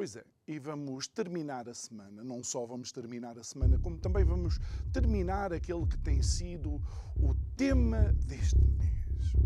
Pois 0.00 0.16
é, 0.16 0.24
e 0.48 0.58
vamos 0.58 1.08
terminar 1.08 1.68
a 1.68 1.74
semana. 1.74 2.24
Não 2.24 2.42
só 2.42 2.64
vamos 2.64 2.90
terminar 2.90 3.36
a 3.38 3.44
semana, 3.44 3.78
como 3.78 3.98
também 3.98 4.24
vamos 4.24 4.58
terminar 4.94 5.52
aquele 5.52 5.86
que 5.86 5.98
tem 5.98 6.22
sido 6.22 6.80
o 7.18 7.34
tema 7.54 8.10
deste 8.24 8.58
mês. 8.78 9.36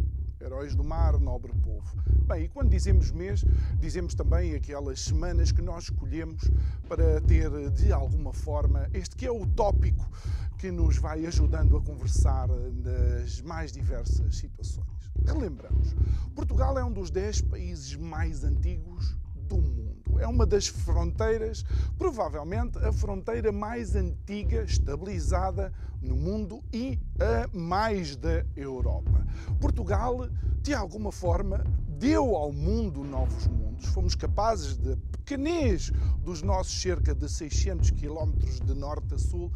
Heróis 0.41 0.77
do 0.77 0.85
Mar, 0.85 1.19
Nobre 1.19 1.53
Povo. 1.55 2.01
Bem, 2.29 2.45
e 2.45 2.49
quando 2.49 2.71
dizemos 2.71 3.11
mês, 3.11 3.45
dizemos 3.81 4.15
também 4.15 4.55
aquelas 4.55 5.01
semanas 5.01 5.51
que 5.51 5.61
nós 5.61 5.91
escolhemos 5.91 6.49
para 6.89 7.21
ter, 7.23 7.51
de 7.73 7.93
alguma 7.93 8.33
forma, 8.33 8.89
este 8.95 9.17
que 9.17 9.27
é 9.27 9.33
o 9.33 9.45
tópico 9.45 10.09
que 10.57 10.71
nos 10.71 10.99
vai 10.99 11.27
ajudando 11.27 11.77
a 11.77 11.83
conversar 11.83 12.47
nas 12.47 13.41
mais 13.41 13.73
diversas 13.73 14.37
situações. 14.37 15.11
Relembramos, 15.27 15.97
Portugal 16.33 16.79
é 16.79 16.85
um 16.85 16.93
dos 16.93 17.11
10 17.11 17.41
países 17.41 17.97
mais 17.97 18.45
antigos 18.45 19.17
do 19.47 19.57
mundo. 19.57 20.21
É 20.21 20.27
uma 20.27 20.47
das 20.47 20.69
fronteiras, 20.69 21.65
provavelmente 21.99 22.79
a 22.79 22.93
fronteira 22.93 23.51
mais 23.51 23.95
antiga 23.97 24.63
estabilizada 24.63 25.73
no 26.01 26.17
mundo 26.17 26.63
e 26.73 26.99
a 27.19 27.49
mais 27.57 28.17
da 28.17 28.45
Europa. 28.57 29.27
Portugal, 29.61 30.29
de 30.63 30.73
alguma 30.73 31.11
forma, 31.11 31.65
deu 31.89 32.37
ao 32.37 32.53
mundo 32.53 33.03
novos 33.03 33.47
mundos. 33.47 33.87
Fomos 33.87 34.15
capazes 34.15 34.77
de 34.77 34.97
pequenez 35.11 35.91
dos 36.23 36.43
nossos 36.43 36.81
cerca 36.81 37.15
de 37.15 37.29
600 37.29 37.91
quilómetros 37.91 38.61
de 38.61 38.75
norte 38.75 39.15
a 39.15 39.19
sul, 39.19 39.51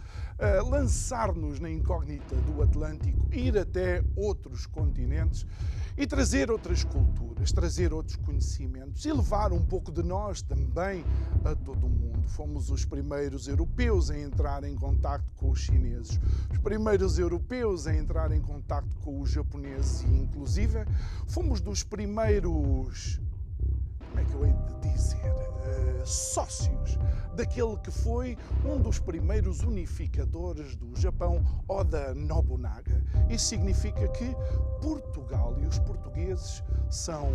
lançar-nos 0.69 1.61
na 1.61 1.71
incógnita 1.71 2.35
do 2.37 2.63
Atlântico, 2.63 3.29
ir 3.33 3.57
até 3.57 4.03
outros 4.17 4.67
continentes 4.67 5.47
e 5.99 6.07
trazer 6.07 6.49
outras 6.49 6.85
culturas, 6.85 7.51
trazer 7.51 7.93
outros 7.93 8.17
conhecimentos 8.17 9.05
e 9.05 9.13
levar 9.13 9.53
um 9.53 9.61
pouco 9.61 9.91
de 9.91 10.03
nós 10.03 10.41
também 10.41 11.05
a 11.45 11.57
todo 11.57 11.87
o 11.87 11.91
mundo. 11.91 12.29
Fomos 12.29 12.71
os 12.71 12.85
primeiros 12.85 13.49
europeus 13.49 14.09
a 14.09 14.17
entrar 14.17 14.63
em 14.63 14.77
contato 14.77 15.25
com 15.37 15.51
os 15.51 15.59
chineses, 15.59 16.21
os 16.53 16.59
primeiros 16.59 17.19
europeus 17.19 17.89
a 17.89 17.95
entrar 17.95 18.31
em 18.31 18.41
contato 18.41 18.97
com 19.03 19.21
os 19.21 19.31
japoneses 19.31 20.03
e, 20.03 20.07
inclusive, 20.07 20.85
fomos 21.27 21.61
dos 21.61 21.83
primeiros 21.83 23.21
como 24.19 24.21
é 24.21 24.25
que 24.25 24.35
eu 24.35 24.45
hei 24.47 24.53
de 24.53 24.89
dizer, 24.91 25.33
uh, 25.33 26.07
sócios 26.07 26.99
daquele 27.35 27.77
que 27.77 27.91
foi 27.91 28.37
um 28.65 28.81
dos 28.81 28.99
primeiros 28.99 29.63
unificadores 29.63 30.75
do 30.75 30.97
Japão, 30.97 31.45
Oda 31.69 32.15
Nobunaga. 32.15 33.01
Isso 33.31 33.47
significa 33.47 34.09
que 34.09 34.35
Portugal 34.81 35.57
e 35.61 35.67
os 35.67 35.79
portugueses 35.79 36.65
são 36.91 37.29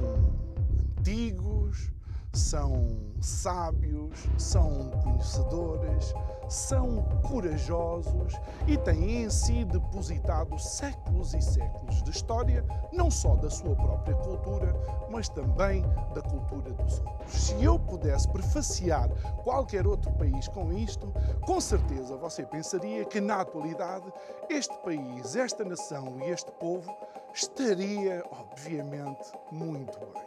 antigos, 1.00 1.90
são 2.34 2.88
sábios, 3.22 4.28
são 4.38 4.90
conhecedores, 5.04 6.14
são 6.50 7.04
corajosos 7.22 8.34
e 8.68 8.76
têm 8.78 9.24
em 9.24 9.30
si 9.30 9.64
depositado 9.66 10.58
séculos 10.60 11.34
e 11.34 11.42
séculos 11.42 12.02
de 12.02 12.10
história, 12.10 12.66
não 12.92 13.10
só 13.10 13.36
da 13.36 13.50
sua 13.50 13.76
própria 13.76 14.16
cultura, 14.16 14.76
mas 15.10 15.30
também 15.30 15.84
da 16.14 16.22
cultura 16.22 16.72
dos 16.74 17.00
outros. 17.00 17.32
Se 17.32 17.64
eu 17.64 17.78
pudesse 17.78 18.28
prefaciar 18.30 19.10
qualquer 19.44 19.86
outro 19.86 20.12
país 20.14 20.48
com 20.48 20.74
isto, 20.74 21.14
com 21.46 21.62
certeza 21.62 22.18
você 22.18 22.44
pensaria 22.44 23.06
que 23.06 23.22
na 23.22 23.42
atualidade 23.42 24.12
este 24.50 24.76
país, 24.80 25.36
esta 25.36 25.64
nação 25.64 26.18
e 26.20 26.32
este 26.32 26.52
povo 26.54 26.92
estaria, 27.34 28.24
obviamente, 28.32 29.32
muito 29.52 30.00
bem. 30.00 30.24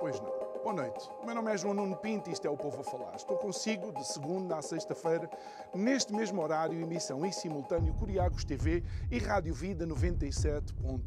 Pois 0.00 0.20
não. 0.20 0.37
Boa 0.68 0.82
noite. 0.82 1.08
O 1.22 1.24
meu 1.24 1.34
nome 1.34 1.50
é 1.50 1.56
João 1.56 1.72
Nuno 1.72 1.96
Pinto 1.96 2.28
e 2.28 2.32
isto 2.34 2.46
é 2.46 2.50
o 2.50 2.54
Povo 2.54 2.82
a 2.82 2.84
Falar. 2.84 3.16
Estou 3.16 3.38
consigo 3.38 3.90
de 3.90 4.06
segunda 4.06 4.58
a 4.58 4.60
sexta-feira, 4.60 5.26
neste 5.74 6.12
mesmo 6.12 6.42
horário, 6.42 6.78
emissão 6.78 7.24
em 7.24 7.32
simultâneo 7.32 7.94
Curiagos 7.94 8.44
TV 8.44 8.84
e 9.10 9.18
Rádio 9.18 9.54
Vida 9.54 9.86
97.1. 9.86 11.00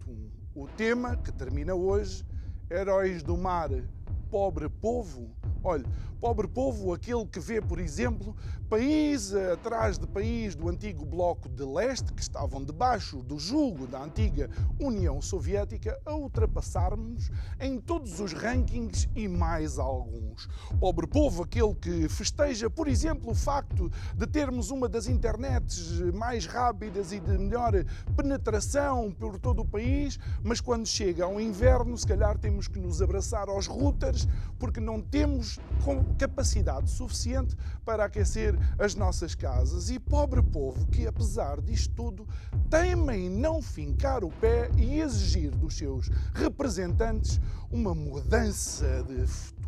O 0.55 0.67
tema 0.67 1.15
que 1.15 1.31
termina 1.31 1.75
hoje, 1.75 2.25
Heróis 2.71 3.21
do 3.21 3.37
Mar, 3.37 3.69
Pobre 4.29 4.69
Povo. 4.69 5.29
Olhe, 5.63 5.85
pobre 6.19 6.47
povo, 6.47 6.93
aquele 6.93 7.25
que 7.25 7.39
vê, 7.39 7.61
por 7.61 7.79
exemplo, 7.79 8.35
país 8.67 9.33
atrás 9.33 9.97
de 9.99 10.07
país 10.07 10.55
do 10.55 10.69
antigo 10.69 11.05
Bloco 11.05 11.49
de 11.49 11.63
Leste, 11.63 12.13
que 12.13 12.21
estavam 12.21 12.63
debaixo 12.63 13.21
do 13.21 13.37
jugo 13.37 13.85
da 13.85 14.03
antiga 14.03 14.49
União 14.79 15.21
Soviética, 15.21 15.99
a 16.05 16.15
ultrapassarmos 16.15 17.29
em 17.59 17.79
todos 17.79 18.19
os 18.19 18.33
rankings 18.33 19.07
e 19.15 19.27
mais 19.27 19.77
alguns. 19.77 20.47
Pobre 20.79 21.05
povo, 21.05 21.43
aquele 21.43 21.75
que 21.75 22.07
festeja, 22.07 22.69
por 22.69 22.87
exemplo, 22.87 23.31
o 23.31 23.35
facto 23.35 23.91
de 24.15 24.25
termos 24.25 24.71
uma 24.71 24.87
das 24.87 25.07
internets 25.07 25.99
mais 26.13 26.45
rápidas 26.45 27.11
e 27.11 27.19
de 27.19 27.37
melhor 27.37 27.73
penetração 28.15 29.11
por 29.11 29.37
todo 29.37 29.61
o 29.61 29.67
país, 29.67 30.17
mas 30.43 30.59
quando 30.61 30.87
chega 30.87 31.25
ao 31.25 31.39
inverno, 31.39 31.97
se 31.97 32.07
calhar 32.07 32.37
temos 32.37 32.67
que 32.67 32.79
nos 32.79 33.01
abraçar 33.01 33.49
aos 33.49 33.67
porque 34.57 34.79
não 34.79 35.01
temos 35.01 35.59
capacidade 36.17 36.89
suficiente 36.89 37.55
para 37.83 38.05
aquecer 38.05 38.55
as 38.79 38.95
nossas 38.95 39.35
casas. 39.35 39.89
E 39.89 39.99
pobre 39.99 40.41
povo 40.41 40.85
que, 40.87 41.07
apesar 41.07 41.61
disto 41.61 41.93
tudo, 41.95 42.27
teima 42.69 43.15
em 43.15 43.29
não 43.29 43.61
fincar 43.61 44.23
o 44.23 44.29
pé 44.29 44.69
e 44.77 44.99
exigir 44.99 45.51
dos 45.51 45.75
seus 45.75 46.09
representantes 46.33 47.39
uma 47.71 47.95
mudança 47.95 49.03
de 49.03 49.25
futuro. 49.27 49.61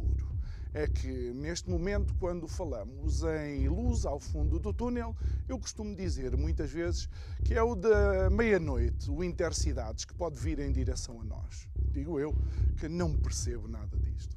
É 0.75 0.88
que 0.88 1.31
neste 1.33 1.69
momento, 1.69 2.15
quando 2.15 2.47
falamos 2.47 3.21
em 3.23 3.67
luz 3.67 4.05
ao 4.05 4.19
fundo 4.19 4.57
do 4.57 4.73
túnel, 4.73 5.15
eu 5.47 5.59
costumo 5.59 5.95
dizer 5.95 6.35
muitas 6.35 6.71
vezes 6.71 7.07
que 7.44 7.53
é 7.53 7.61
o 7.61 7.75
da 7.75 8.27
meia-noite, 8.31 9.11
o 9.11 9.23
Intercidades, 9.23 10.03
que 10.03 10.15
pode 10.15 10.39
vir 10.39 10.57
em 10.59 10.71
direção 10.71 11.21
a 11.21 11.23
nós. 11.23 11.67
Digo 11.94 12.20
eu 12.20 12.36
que 12.80 12.90
não 12.90 13.14
percebo 13.14 13.68
nada 13.68 13.96
disto. 13.98 14.36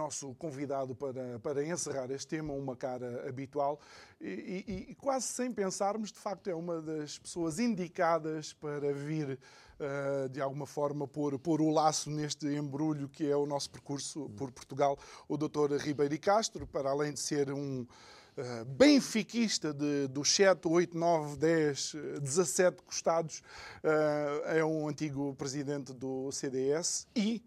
Nosso 0.00 0.34
convidado 0.36 0.94
para, 0.94 1.38
para 1.40 1.62
encerrar 1.64 2.10
este 2.10 2.26
tema, 2.26 2.54
uma 2.54 2.74
cara 2.74 3.28
habitual, 3.28 3.78
e, 4.18 4.64
e, 4.66 4.90
e, 4.90 4.94
quase 4.94 5.26
sem 5.26 5.52
pensarmos, 5.52 6.10
de 6.10 6.18
facto, 6.18 6.48
é 6.48 6.54
uma 6.54 6.80
das 6.80 7.18
pessoas 7.18 7.58
indicadas 7.58 8.54
para 8.54 8.92
vir, 8.94 9.38
uh, 9.78 10.28
de 10.30 10.40
alguma 10.40 10.66
forma, 10.66 11.06
pôr, 11.06 11.38
pôr 11.38 11.60
o 11.60 11.70
laço 11.70 12.10
neste 12.10 12.46
embrulho 12.46 13.08
que 13.08 13.30
é 13.30 13.36
o 13.36 13.44
nosso 13.44 13.70
percurso 13.70 14.30
por 14.30 14.50
Portugal, 14.50 14.98
o 15.28 15.36
Dr. 15.36 15.76
Ribeiro 15.78 16.18
Castro, 16.18 16.66
para 16.66 16.90
além 16.90 17.12
de 17.12 17.20
ser 17.20 17.52
um. 17.52 17.82
uh, 17.82 18.64
benfiquista 18.64 19.72
de, 19.74 20.08
dos 20.08 20.34
7, 20.34 20.66
8, 20.66 20.96
9, 20.96 21.36
10, 21.36 21.92
17 22.22 22.82
costados, 22.82 23.42
uh, 23.84 24.48
é 24.48 24.64
um 24.64 24.88
antigo 24.88 25.34
presidente 25.34 25.92
do 25.92 26.32
CDS 26.32 27.06
e 27.14 27.42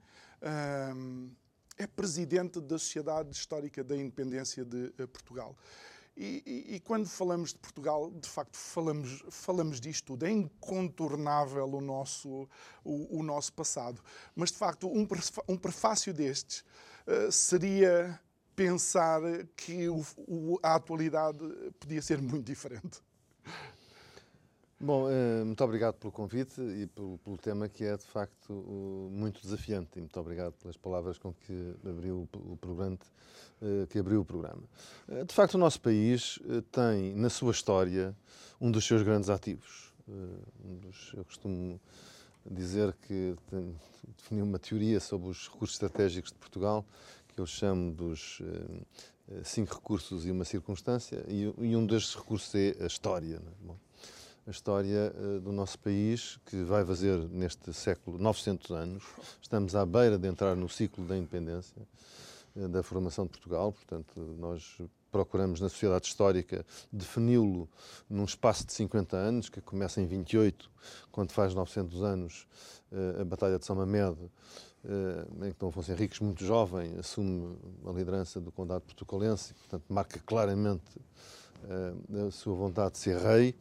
é 1.78 1.88
presidente 1.88 2.62
da 2.62 2.78
Sociedade 2.78 3.36
Histórica 3.36 3.84
da 3.84 3.96
Independência 3.96 4.64
de 4.64 4.92
Portugal. 5.08 5.56
E, 6.16 6.44
e, 6.46 6.76
e, 6.76 6.80
quando 6.80 7.08
falamos 7.08 7.54
de 7.54 7.60
Portugal, 7.60 8.12
de 8.12 8.30
facto, 8.30 8.56
falamos, 8.56 9.24
falamos 9.32 9.82
disto 9.82 10.06
tudo. 10.06 10.26
É 10.26 10.30
incontornável 10.30 11.66
o 11.66 11.82
nosso, 11.82 12.48
o, 12.84 13.20
o 13.20 13.24
nosso 13.24 13.52
passado. 13.54 14.00
Mas, 14.36 14.52
de 14.52 14.58
facto, 14.58 14.88
um, 14.88 15.08
um 15.48 15.58
prefácio 15.58 16.14
destes 16.14 16.64
uh, 17.08 17.32
seria 17.32 18.20
pensar 18.56 19.22
que 19.58 19.90
o, 19.90 20.06
o, 20.28 20.60
a 20.62 20.76
atualidade 20.76 21.40
podia 21.80 22.02
ser 22.02 22.22
muito 22.22 22.46
diferente. 22.46 23.02
Bom, 24.86 25.10
eh, 25.10 25.46
muito 25.46 25.64
obrigado 25.64 25.94
pelo 25.94 26.12
convite 26.12 26.60
e 26.60 26.88
pelo, 26.88 27.18
pelo, 27.20 27.38
tema 27.38 27.70
que 27.70 27.86
é 27.86 27.96
de 27.96 28.04
facto 28.04 28.52
muito 29.10 29.42
desafiante. 29.42 29.92
E 29.96 30.02
muito 30.02 30.20
obrigado 30.20 30.52
pelas 30.56 30.76
palavras 30.76 31.18
com 31.18 31.34
que 31.34 31.74
abriu 31.88 32.28
o 32.34 32.58
programa. 32.58 32.98
Eh, 33.62 33.88
que 33.90 33.98
abriu 33.98 34.20
o 34.20 34.26
programa. 34.26 34.62
Eh, 35.08 35.24
de 35.24 35.34
facto, 35.34 35.54
o 35.54 35.58
nosso 35.58 35.80
país 35.80 36.38
tem 36.70 37.16
na 37.16 37.30
sua 37.30 37.52
história 37.52 38.14
um 38.60 38.70
dos 38.70 38.86
seus 38.86 39.04
grandes 39.04 39.30
ativos. 39.30 39.94
Eu 41.14 41.24
costumo 41.24 41.80
dizer 42.46 42.94
que 43.08 43.38
defini 44.18 44.42
uma 44.42 44.60
teoria 44.60 45.00
sobre 45.00 45.30
os 45.30 45.48
recursos 45.48 45.76
estratégicos 45.76 46.30
de 46.30 46.38
Portugal 46.38 46.86
que 47.34 47.40
eu 47.40 47.46
chamo 47.46 47.90
dos 47.94 48.42
cinco 49.46 49.76
recursos 49.76 50.26
e 50.26 50.32
uma 50.32 50.44
circunstância, 50.44 51.24
e, 51.28 51.48
um 51.48 51.86
destes 51.86 52.16
recursos 52.16 52.54
é 52.54 52.76
a 52.82 52.86
história. 52.86 53.38
É? 53.38 53.66
Bom, 53.66 53.78
a 54.46 54.52
história 54.52 55.14
uh, 55.16 55.40
do 55.40 55.52
nosso 55.52 55.80
país, 55.80 56.38
que 56.46 56.64
vai 56.64 56.86
fazer 56.86 57.18
neste 57.30 57.74
século 57.74 58.18
900 58.18 58.72
anos. 58.72 59.04
Estamos 59.42 59.76
à 59.76 59.86
beira 59.86 60.18
de 60.18 60.28
entrar 60.28 60.56
no 60.56 60.68
ciclo 60.68 61.06
da 61.06 61.18
independência, 61.18 61.82
uh, 62.56 62.68
da 62.68 62.84
formação 62.84 63.26
de 63.26 63.32
Portugal, 63.32 63.72
portanto, 63.72 64.20
nós 64.38 64.82
procuramos 65.12 65.62
na 65.62 65.70
sociedade 65.70 66.08
histórica 66.08 66.66
defini-lo 66.92 67.70
num 68.10 68.26
espaço 68.26 68.66
de 68.66 68.74
50 68.74 69.16
anos, 69.16 69.48
que 69.48 69.62
começa 69.62 70.02
em 70.02 70.08
28, 70.08 70.70
quando 71.12 71.32
faz 71.32 71.54
900 71.54 72.02
anos 72.02 72.48
uh, 72.92 73.22
a 73.22 73.26
Batalha 73.26 73.58
de 73.58 73.66
São 73.66 73.76
Mamede, 73.76 74.30
em 75.42 75.54
que 75.54 75.58
Dom 75.58 75.70
Afonso 75.70 75.94
Henriques, 75.94 76.20
muito 76.20 76.44
jovem, 76.44 76.94
assume 77.00 77.58
a 77.88 77.92
liderança 77.94 78.42
do 78.42 78.52
Condado 78.52 78.82
Portucalense, 78.82 79.54
portanto, 79.54 79.86
marca 79.88 80.20
claramente 80.26 81.00
a 82.28 82.32
sua 82.32 82.56
vontade 82.56 82.94
de 82.94 83.00
ser 83.00 83.18
rei. 83.18 83.56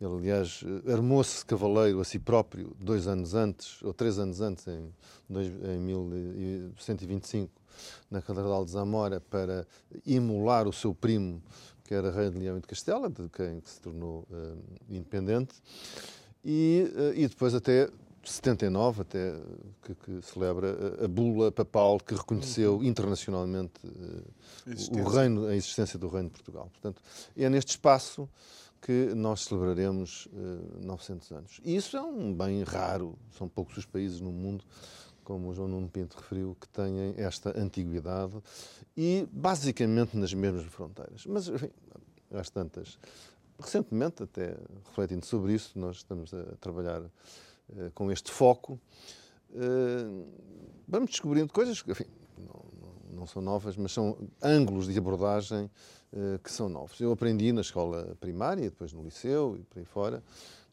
Ele, 0.00 0.12
aliás, 0.12 0.62
armou-se 0.86 1.44
cavaleiro 1.44 2.00
a 2.00 2.04
si 2.04 2.18
próprio 2.18 2.76
dois 2.80 3.06
anos 3.06 3.34
antes, 3.34 3.82
ou 3.82 3.94
três 3.94 4.18
anos 4.18 4.40
antes, 4.40 4.66
em, 4.66 4.92
dois, 5.28 5.46
em 5.46 5.78
1125, 5.78 7.50
na 8.10 8.20
Catedral 8.20 8.64
de 8.64 8.72
Zamora, 8.72 9.20
para 9.20 9.66
imular 10.04 10.66
o 10.66 10.72
seu 10.72 10.94
primo, 10.94 11.42
que 11.84 11.94
era 11.94 12.10
rei 12.10 12.30
de 12.30 12.38
Leão 12.38 12.58
e 12.58 12.60
de 12.60 12.66
Castela, 12.66 13.08
de 13.08 13.28
quem 13.28 13.60
se 13.64 13.80
tornou 13.80 14.26
uh, 14.30 14.58
independente. 14.88 15.54
E, 16.44 16.90
uh, 16.94 17.14
e 17.14 17.26
depois 17.26 17.54
até 17.54 17.88
79, 18.30 19.02
até 19.02 19.34
que, 19.82 19.94
que, 19.94 20.22
celebra 20.22 21.04
a 21.04 21.08
bula 21.08 21.52
papal 21.52 21.98
que 21.98 22.14
reconheceu 22.14 22.76
uhum. 22.76 22.84
internacionalmente 22.84 23.86
uh, 23.86 24.98
o 24.98 25.08
reino, 25.08 25.46
a 25.46 25.54
existência 25.54 25.98
do 25.98 26.08
reino 26.08 26.28
de 26.28 26.34
Portugal. 26.34 26.68
Portanto, 26.72 27.02
é 27.36 27.48
neste 27.48 27.70
espaço 27.70 28.28
que 28.80 29.14
nós 29.14 29.44
celebraremos 29.44 30.26
uh, 30.26 30.80
eh, 30.82 30.86
900 30.86 31.32
anos. 31.32 31.60
E 31.64 31.74
isso 31.74 31.96
é 31.96 32.02
um 32.02 32.34
bem 32.34 32.62
raro, 32.62 33.18
são 33.30 33.48
poucos 33.48 33.78
os 33.78 33.86
países 33.86 34.20
no 34.20 34.30
mundo, 34.30 34.62
como 35.24 35.48
o 35.48 35.54
João 35.54 35.68
Nuno 35.68 35.88
Pinto 35.88 36.18
referiu, 36.18 36.54
que 36.60 36.68
têm 36.68 37.14
esta 37.16 37.58
antiguidade 37.58 38.34
e 38.94 39.26
basicamente 39.32 40.16
nas 40.16 40.34
mesmas 40.34 40.66
fronteiras. 40.66 41.24
Mas, 41.26 41.48
enfim, 41.48 41.70
às 42.30 42.50
tantas. 42.50 42.98
Recentemente, 43.58 44.22
até 44.22 44.56
refletindo 44.84 45.24
sobre 45.24 45.54
isso, 45.54 45.78
nós 45.78 45.96
estamos 45.96 46.34
a 46.34 46.56
trabalhar 46.60 47.02
com 47.94 48.10
este 48.10 48.30
foco. 48.30 48.78
Uh, 49.50 50.26
vamos 50.88 51.10
descobrindo 51.10 51.52
coisas 51.52 51.80
que, 51.80 51.90
enfim, 51.90 52.06
não, 52.38 52.64
não, 53.12 53.26
são 53.26 53.40
novas, 53.40 53.76
mas 53.76 53.92
são 53.92 54.16
ângulos 54.42 54.86
de 54.86 54.98
abordagem 54.98 55.70
eh, 56.16 56.38
que 56.42 56.50
são 56.50 56.68
novos. 56.68 57.00
Eu 57.00 57.10
aprendi 57.10 57.52
na 57.52 57.60
escola 57.60 58.16
primária, 58.20 58.70
depois 58.70 58.92
no 58.92 59.02
liceu 59.02 59.56
e 59.58 59.64
por 59.64 59.80
aí 59.80 59.84
fora, 59.84 60.22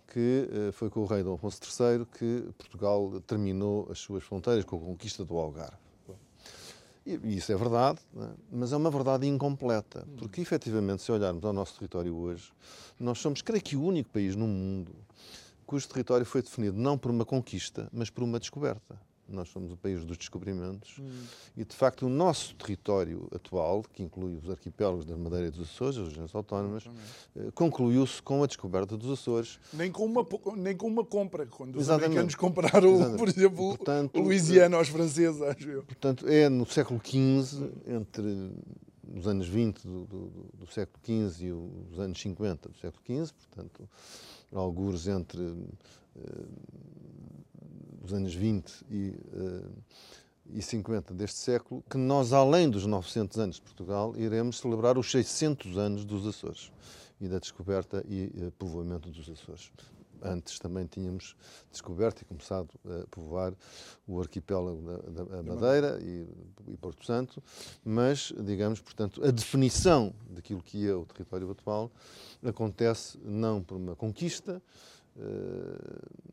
que 0.08 0.48
eh, 0.52 0.72
foi 0.72 0.88
com 0.88 1.00
o 1.00 1.06
rei 1.06 1.24
Dom 1.24 1.34
Afonso 1.34 1.60
III 1.64 2.06
que 2.06 2.54
Portugal 2.58 3.20
terminou 3.26 3.88
as 3.90 3.98
suas 3.98 4.24
fronteiras 4.24 4.64
com 4.66 4.76
a 4.76 4.80
conquista 4.80 5.26
do 5.26 5.36
Algarve. 5.38 5.78
E 7.04 7.36
isso 7.36 7.52
é 7.52 7.56
verdade, 7.56 8.00
é? 8.16 8.30
mas 8.52 8.72
é 8.72 8.78
uma 8.78 8.92
verdade 8.92 9.26
incompleta, 9.26 10.08
porque 10.18 10.40
efetivamente, 10.40 11.02
se 11.02 11.12
olharmos 11.12 11.44
ao 11.44 11.52
nosso 11.52 11.74
território 11.74 12.16
hoje, 12.16 12.54
nós 13.00 13.18
somos, 13.18 13.42
creio 13.42 13.64
que, 13.64 13.76
o 13.76 13.82
único 13.82 14.12
país 14.12 14.36
no 14.36 14.46
mundo 14.46 14.94
cujo 15.72 15.88
território 15.88 16.26
foi 16.26 16.42
definido 16.42 16.78
não 16.78 16.98
por 16.98 17.10
uma 17.10 17.24
conquista, 17.24 17.88
mas 17.94 18.10
por 18.10 18.26
uma 18.26 18.38
descoberta. 18.38 19.00
Nós 19.26 19.48
somos 19.48 19.72
o 19.72 19.78
país 19.78 20.04
dos 20.04 20.18
descobrimentos 20.18 21.00
hum. 21.00 21.10
e, 21.56 21.64
de 21.64 21.74
facto, 21.74 22.08
o 22.08 22.10
nosso 22.10 22.54
território 22.56 23.30
atual, 23.34 23.82
que 23.94 24.04
inclui 24.04 24.36
os 24.36 24.50
arquipélagos 24.50 25.06
da 25.06 25.16
Madeira 25.16 25.48
e 25.48 25.50
dos 25.50 25.70
Açores, 25.70 25.98
as 25.98 26.10
regiões 26.10 26.36
autónomas, 26.36 26.84
eh, 27.38 27.50
concluiu-se 27.56 28.22
com 28.22 28.44
a 28.44 28.48
descoberta 28.48 28.98
dos 28.98 29.10
Açores. 29.18 29.62
Nem 29.72 29.90
com 29.90 30.04
uma, 30.04 30.28
nem 30.58 30.76
com 30.76 30.88
uma 30.88 31.06
compra, 31.06 31.46
quando 31.46 31.78
os 31.78 31.84
Exatamente. 31.84 32.08
americanos 32.08 32.36
compraram, 32.36 32.94
Exatamente. 32.96 33.18
por 33.18 33.30
exemplo, 33.30 33.78
portanto, 33.78 34.20
o 34.20 34.24
Louisiana 34.24 34.76
aos 34.76 34.90
franceses, 34.90 35.42
acho 35.42 35.70
eu. 35.70 35.84
Portanto, 35.84 36.28
é 36.28 36.50
no 36.50 36.66
século 36.66 37.00
XV, 37.02 37.72
entre 37.88 38.52
os 39.16 39.26
anos 39.26 39.48
20 39.48 39.88
do, 39.88 40.06
do, 40.06 40.30
do, 40.54 40.68
século 40.68 41.00
XV 41.06 41.46
e 41.46 41.52
os 41.54 42.00
anos 42.00 42.20
50 42.20 42.68
do 42.68 42.78
século 42.78 43.02
XV, 43.06 43.34
portanto, 43.34 43.90
alguns 44.52 45.08
entre 45.08 45.42
uh, 45.42 45.78
dos 48.02 48.14
anos 48.14 48.34
20 48.34 48.86
e, 48.90 49.10
uh, 49.34 49.72
e 50.54 50.62
50 50.62 51.14
deste 51.14 51.40
século, 51.40 51.84
que 51.90 51.98
nós, 51.98 52.34
além 52.34 52.70
dos 52.70 52.86
900 52.86 53.38
anos 53.40 53.56
de 53.56 53.62
Portugal, 53.62 54.14
iremos 54.18 54.60
celebrar 54.60 54.98
os 54.98 55.10
600 55.10 55.78
anos 55.78 56.06
dos 56.06 56.26
Açores 56.28 56.72
e 57.20 57.28
da 57.28 57.40
descoberta 57.40 58.04
e 58.08 58.26
uh, 58.26 58.52
povoamento 58.58 59.10
dos 59.10 59.30
Açores. 59.30 59.72
Antes 60.22 60.60
também 60.60 60.86
tínhamos 60.86 61.36
descoberto 61.72 62.22
e 62.22 62.26
começado 62.26 62.70
a 62.86 63.08
povoar 63.08 63.54
o 64.08 64.20
arquipélago 64.20 64.82
da, 65.10 65.24
da 65.24 65.44
Madeira 65.44 66.00
e, 66.02 66.28
e, 66.68 66.78
Porto 66.78 67.06
Santo, 67.06 67.42
mas, 67.84 68.34
digamos, 68.40 68.80
portanto, 68.80 69.24
a 69.24 69.32
definição 69.32 70.14
daquilo 70.30 70.62
que 70.62 70.88
é 70.88 70.94
o 70.94 71.06
território 71.06 71.50
atual 71.50 71.92
acontece 72.44 73.18
não 73.24 73.62
por 73.62 73.78
uma 73.78 73.96
conquista, 73.96 74.62
uh, 75.16 76.32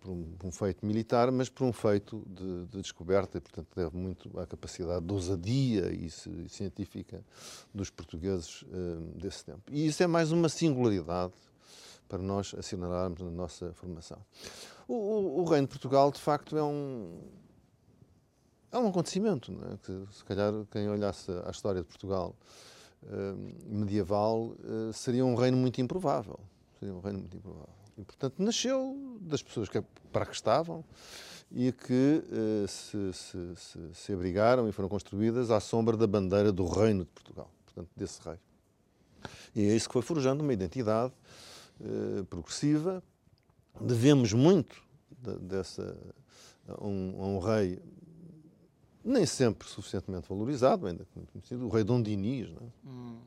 por 0.00 0.10
um, 0.10 0.24
por 0.38 0.46
um, 0.46 0.52
feito 0.52 0.86
militar, 0.86 1.30
mas 1.30 1.48
por 1.48 1.64
um 1.64 1.72
feito 1.72 2.24
de, 2.28 2.66
de, 2.66 2.80
descoberta, 2.80 3.38
e, 3.38 3.40
portanto, 3.40 3.68
deve 3.74 3.96
muito 3.96 4.38
à 4.38 4.46
capacidade 4.46 5.04
de 5.04 5.12
ousadia 5.12 5.92
e, 5.92 6.06
e 6.06 6.48
científica 6.48 7.24
dos 7.74 7.90
portugueses 7.90 8.62
uh, 8.62 9.18
desse 9.18 9.44
tempo. 9.44 9.62
E 9.70 9.86
isso 9.86 10.02
é 10.02 10.06
mais 10.06 10.32
uma 10.32 10.48
singularidade 10.48 11.34
para 12.08 12.18
nós 12.18 12.54
assinalarmos 12.56 13.20
na 13.20 13.30
nossa 13.30 13.72
formação. 13.74 14.18
O, 14.88 14.94
o, 14.94 15.40
o 15.40 15.44
Reino 15.44 15.66
de 15.66 15.70
Portugal, 15.70 16.10
de 16.10 16.20
facto, 16.20 16.56
é 16.56 16.62
um, 16.62 17.20
é 18.70 18.78
um 18.78 18.88
acontecimento. 18.88 19.52
É? 19.72 19.76
que, 19.78 20.14
se 20.14 20.24
calhar, 20.24 20.52
quem 20.70 20.88
olhasse 20.88 21.30
a 21.44 21.50
história 21.50 21.80
de 21.80 21.86
Portugal 21.86 22.34
uh, 23.02 23.54
medieval 23.66 24.54
uh, 24.60 24.92
seria 24.92 25.24
um 25.24 25.34
reino 25.34 25.56
muito 25.56 25.80
improvável. 25.80 26.38
Seria 26.78 26.94
um 26.94 27.00
reino 27.00 27.20
muito 27.20 27.36
improvável. 27.36 27.74
E, 27.98 28.04
portanto, 28.04 28.34
nasceu 28.42 29.18
das 29.20 29.42
pessoas 29.42 29.68
que 29.68 29.82
para 30.12 30.26
que 30.26 30.34
estavam 30.34 30.84
e 31.50 31.72
que 31.72 32.22
uh, 32.24 32.68
se, 32.68 33.12
se, 33.12 33.56
se, 33.56 33.78
se, 33.94 34.12
abrigaram 34.12 34.68
e 34.68 34.72
foram 34.72 34.88
construídas 34.88 35.50
à 35.50 35.60
sombra 35.60 35.96
da 35.96 36.06
bandeira 36.06 36.52
do 36.52 36.66
Reino 36.66 37.04
de 37.04 37.10
Portugal, 37.10 37.50
portanto, 37.64 37.88
desse 37.96 38.20
rei. 38.22 38.38
E 39.54 39.62
é 39.62 39.74
isso 39.74 39.88
que 39.88 39.92
foi 39.92 40.02
forjando 40.02 40.42
uma 40.42 40.52
identidade 40.52 41.12
uh, 41.80 42.24
progressiva. 42.24 43.02
Devemos 43.80 44.32
muito 44.32 44.82
de, 45.10 45.38
dessa, 45.38 45.96
a 46.66 46.84
um, 46.84 47.14
a 47.18 47.26
um 47.26 47.38
rei 47.38 47.80
nem 49.06 49.24
sempre 49.24 49.68
suficientemente 49.68 50.28
valorizado, 50.28 50.86
ainda 50.86 51.06
conhecido, 51.32 51.66
o 51.66 51.68
rei 51.68 51.84
Dom 51.84 52.02
Dinis. 52.02 52.48
É? 52.48 52.88
Hum. 52.88 53.18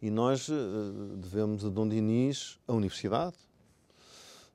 E 0.00 0.08
nós 0.08 0.48
uh, 0.48 1.16
devemos 1.16 1.64
a 1.64 1.68
Dom 1.68 1.88
Dinis 1.88 2.58
a 2.66 2.72
universidade, 2.72 3.36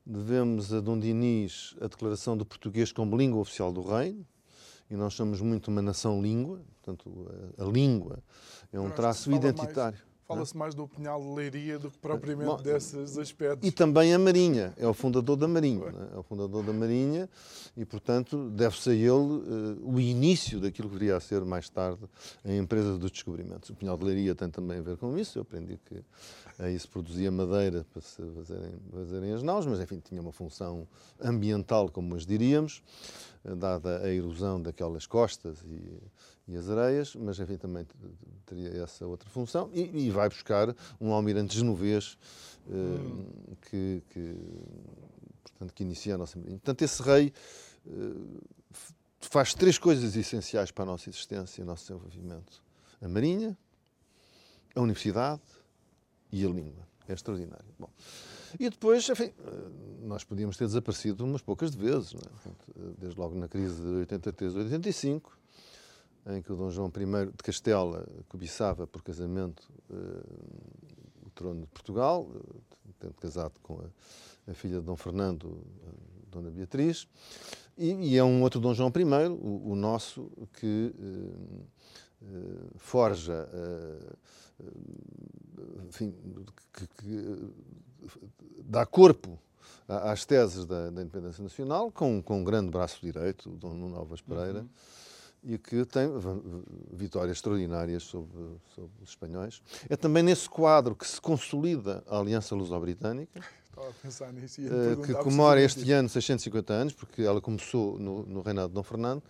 devemos 0.04 0.72
a 0.72 0.80
Dom 0.80 0.98
Dinis 0.98 1.76
a 1.80 1.86
declaração 1.86 2.36
do 2.36 2.46
português 2.46 2.90
como 2.90 3.16
língua 3.16 3.40
oficial 3.40 3.70
do 3.70 3.82
reino, 3.82 4.26
e 4.88 4.96
nós 4.96 5.14
somos 5.14 5.40
muito 5.40 5.68
uma 5.68 5.82
nação 5.82 6.22
língua, 6.22 6.62
portanto, 6.80 7.30
a, 7.58 7.64
a 7.64 7.66
língua 7.66 8.18
é 8.72 8.80
um 8.80 8.90
traço 8.90 9.30
identitário. 9.32 9.98
Fala-se 10.26 10.56
mais 10.56 10.74
do 10.74 10.88
Pinhal 10.88 11.20
de 11.20 11.28
Leiria 11.28 11.78
do 11.78 11.88
que 11.88 11.98
propriamente 11.98 12.50
Bom, 12.50 12.56
desses 12.56 13.16
aspectos. 13.16 13.68
E 13.68 13.70
também 13.70 14.12
a 14.12 14.18
Marinha, 14.18 14.74
é 14.76 14.86
o 14.86 14.92
fundador 14.92 15.36
da 15.36 15.46
Marinha. 15.46 15.84
É? 15.86 16.16
é? 16.16 16.18
o 16.18 16.22
fundador 16.24 16.64
da 16.64 16.72
Marinha 16.72 17.30
e, 17.76 17.84
portanto, 17.84 18.50
deve-se 18.50 18.90
a 18.90 18.92
ele 18.92 19.08
uh, 19.08 19.80
o 19.84 20.00
início 20.00 20.58
daquilo 20.58 20.88
que 20.88 20.94
viria 20.98 21.16
a 21.16 21.20
ser 21.20 21.44
mais 21.44 21.68
tarde 21.68 22.00
a 22.44 22.52
empresa 22.52 22.98
dos 22.98 23.12
descobrimentos. 23.12 23.70
O 23.70 23.74
Pinhal 23.76 23.96
de 23.96 24.04
Leiria 24.04 24.34
tem 24.34 24.50
também 24.50 24.78
a 24.78 24.82
ver 24.82 24.96
com 24.96 25.16
isso. 25.16 25.38
Eu 25.38 25.42
aprendi 25.42 25.78
que 25.84 26.02
aí 26.58 26.76
se 26.76 26.88
produzia 26.88 27.30
madeira 27.30 27.86
para 27.92 28.02
se 28.02 28.20
fazerem, 28.34 28.72
fazerem 28.92 29.32
as 29.32 29.44
naus, 29.44 29.64
mas, 29.64 29.78
enfim, 29.78 30.00
tinha 30.00 30.20
uma 30.20 30.32
função 30.32 30.88
ambiental, 31.22 31.88
como 31.88 32.08
nós 32.08 32.26
diríamos, 32.26 32.82
uh, 33.44 33.54
dada 33.54 33.98
a 33.98 34.12
erosão 34.12 34.60
daquelas 34.60 35.06
costas 35.06 35.62
e 35.62 36.02
e 36.48 36.56
as 36.56 36.70
areias, 36.70 37.14
mas 37.16 37.38
enfim 37.40 37.56
também 37.56 37.86
teria 38.44 38.68
essa 38.82 39.06
outra 39.06 39.28
função 39.28 39.68
e, 39.72 40.06
e 40.06 40.10
vai 40.10 40.28
buscar 40.28 40.74
um 41.00 41.12
almirante 41.12 41.56
genovês 41.56 42.16
uh, 42.68 43.56
que, 43.62 44.02
que, 44.10 44.36
portanto, 45.42 45.74
que 45.74 45.82
inicia 45.82 46.14
a 46.14 46.18
nossa 46.18 46.38
marinha. 46.38 46.58
Portanto, 46.58 46.82
esse 46.82 47.02
rei 47.02 47.32
uh, 47.86 48.40
faz 49.20 49.54
três 49.54 49.76
coisas 49.76 50.14
essenciais 50.14 50.70
para 50.70 50.84
a 50.84 50.86
nossa 50.86 51.08
existência 51.08 51.60
e 51.60 51.64
o 51.64 51.66
nosso 51.66 51.82
desenvolvimento: 51.88 52.62
a 53.00 53.08
marinha, 53.08 53.58
a 54.74 54.80
universidade 54.80 55.42
e 56.30 56.44
a 56.44 56.48
língua. 56.48 56.86
É 57.08 57.12
extraordinário. 57.12 57.64
Bom, 57.78 57.88
e 58.58 58.68
depois, 58.68 59.08
enfim, 59.08 59.32
eh, 59.38 59.68
nós 60.02 60.24
podíamos 60.24 60.56
ter 60.56 60.66
desaparecido 60.66 61.24
umas 61.24 61.40
poucas 61.40 61.70
de 61.70 61.78
vezes, 61.78 62.14
é? 62.14 62.18
desde 62.98 63.18
logo 63.18 63.36
na 63.36 63.46
crise 63.46 63.80
de 63.80 63.88
83, 63.88 64.56
85, 64.56 65.38
em 66.34 66.42
que 66.42 66.52
o 66.52 66.56
Dom 66.56 66.70
João 66.70 66.88
I 66.88 67.26
de 67.26 67.42
Castela 67.42 68.06
cobiçava 68.28 68.86
por 68.86 69.02
casamento 69.02 69.62
uh, 69.90 71.26
o 71.26 71.30
trono 71.30 71.60
de 71.60 71.66
Portugal, 71.68 72.28
tendo 72.98 73.14
casado 73.14 73.54
com 73.62 73.80
a, 73.80 74.50
a, 74.50 74.54
filha 74.54 74.80
de 74.80 74.84
Dom 74.84 74.96
Fernando, 74.96 75.62
Dona 76.30 76.50
Beatriz, 76.50 77.06
e, 77.78 77.92
e, 77.92 78.16
é 78.16 78.24
um 78.24 78.42
outro 78.42 78.58
Dom 78.58 78.74
João 78.74 78.90
I, 78.96 79.28
o, 79.28 79.70
o 79.70 79.76
nosso, 79.76 80.30
que 80.54 80.92
uh, 80.98 81.66
forja, 82.76 83.48
enfim, 85.86 86.12
que, 86.72 86.86
que 86.86 87.52
dá 88.64 88.84
corpo 88.84 89.38
às 89.86 90.24
teses 90.24 90.64
da, 90.64 90.90
da, 90.90 91.02
independência 91.02 91.42
nacional, 91.42 91.92
com, 91.92 92.20
com 92.20 92.40
um 92.40 92.44
grande 92.44 92.70
braço 92.70 93.00
direito, 93.00 93.52
o 93.52 93.56
Dom 93.56 93.74
Nuno 93.74 93.96
Alves 93.96 94.22
Pereira, 94.22 94.60
uhum 94.60 94.68
e 95.46 95.56
que 95.56 95.84
tem 95.84 96.08
vitórias 96.92 97.36
extraordinárias 97.36 98.02
sobre, 98.02 98.36
sobre 98.74 98.90
os 99.00 99.10
espanhóis. 99.10 99.62
É 99.88 99.96
também 99.96 100.22
nesse 100.22 100.48
quadro 100.48 100.94
que 100.94 101.06
se 101.06 101.20
consolida 101.20 102.02
a 102.08 102.18
Aliança 102.18 102.54
Luso-Britânica. 102.54 103.40
Estava 103.70 103.90
a 103.90 103.92
pensar 103.92 104.32
nisso. 104.32 104.60
Uh, 104.62 105.02
que 105.02 105.12
comemora 105.14 105.60
este 105.60 105.92
ano 105.92 106.08
650 106.08 106.72
anos, 106.72 106.92
porque 106.94 107.22
ela 107.22 107.40
começou 107.42 107.98
no, 107.98 108.24
no 108.24 108.40
reinado 108.40 108.68
de 108.68 108.74
Dom 108.74 108.82
Fernando. 108.82 109.22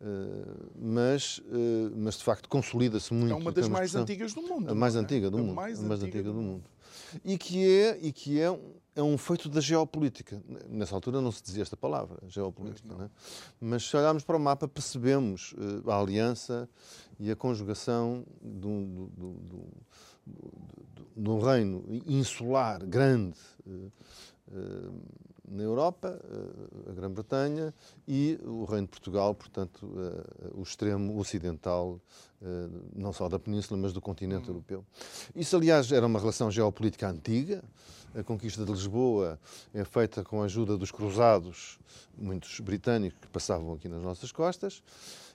Uh, 0.00 0.70
mas, 0.80 1.38
uh, 1.38 1.92
mas 1.96 2.16
de 2.16 2.24
facto 2.24 2.48
consolida-se 2.48 3.12
muito. 3.12 3.32
É 3.32 3.34
uma 3.34 3.52
das 3.52 3.68
mais 3.68 3.94
antigas 3.94 4.32
do 4.32 4.42
mundo. 4.42 4.70
A 4.70 4.74
mais 4.74 4.94
é? 4.94 4.98
antiga 5.00 5.28
do 5.28 5.38
mundo. 5.38 5.54
Mais 5.54 5.78
a 5.78 5.82
mais 5.82 6.02
antiga, 6.02 6.20
antiga 6.20 6.32
do 6.32 6.40
mundo. 6.40 6.64
E 7.24 7.36
que 7.36 7.68
é, 7.68 7.98
e 8.00 8.12
que 8.12 8.40
é 8.40 8.56
é 8.94 9.02
um 9.02 9.16
feito 9.16 9.48
da 9.48 9.60
geopolítica. 9.60 10.42
Nessa 10.68 10.94
altura 10.94 11.20
não 11.20 11.30
se 11.30 11.42
dizia 11.42 11.62
esta 11.62 11.76
palavra, 11.76 12.18
geopolítica. 12.28 12.88
Mas, 12.96 13.06
é? 13.06 13.10
mas 13.60 13.88
se 13.88 13.96
olharmos 13.96 14.24
para 14.24 14.36
o 14.36 14.40
mapa, 14.40 14.66
percebemos 14.66 15.52
uh, 15.52 15.90
a 15.90 15.98
aliança 15.98 16.68
e 17.18 17.30
a 17.30 17.36
conjugação 17.36 18.24
de 18.42 18.66
um, 18.66 19.08
de 21.16 21.30
um 21.30 21.38
reino 21.38 21.84
insular 22.06 22.84
grande 22.84 23.38
uh, 23.66 23.92
uh, 24.48 25.02
na 25.48 25.64
Europa, 25.64 26.16
a 26.88 26.92
Grã-Bretanha, 26.92 27.74
e 28.06 28.38
o 28.44 28.64
reino 28.64 28.86
de 28.86 28.90
Portugal, 28.90 29.34
portanto, 29.34 29.84
o 30.54 30.62
extremo 30.62 31.18
ocidental, 31.18 32.00
não 32.94 33.12
só 33.12 33.28
da 33.28 33.36
península, 33.36 33.76
mas 33.80 33.92
do 33.92 34.00
continente 34.00 34.44
hum. 34.44 34.52
europeu. 34.52 34.86
Isso, 35.34 35.56
aliás, 35.56 35.90
era 35.90 36.06
uma 36.06 36.20
relação 36.20 36.52
geopolítica 36.52 37.08
antiga 37.08 37.64
a 38.14 38.22
conquista 38.22 38.64
de 38.64 38.72
Lisboa 38.72 39.38
é 39.72 39.84
feita 39.84 40.24
com 40.24 40.42
a 40.42 40.44
ajuda 40.44 40.76
dos 40.76 40.90
cruzados, 40.90 41.78
muitos 42.16 42.60
britânicos 42.60 43.18
que 43.20 43.28
passavam 43.28 43.74
aqui 43.74 43.88
nas 43.88 44.02
nossas 44.02 44.32
costas, 44.32 44.82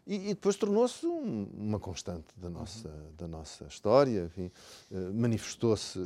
e, 0.08 0.16
e 0.16 0.34
depois 0.36 0.56
tornou-se 0.56 1.06
um, 1.06 1.48
uma 1.58 1.80
constante 1.80 2.28
da 2.38 2.50
nossa, 2.50 2.92
da 3.18 3.28
nossa 3.28 3.66
história. 3.66 4.32
Eh, 4.38 4.52
manifestou-se 5.12 5.98
eh, 5.98 6.04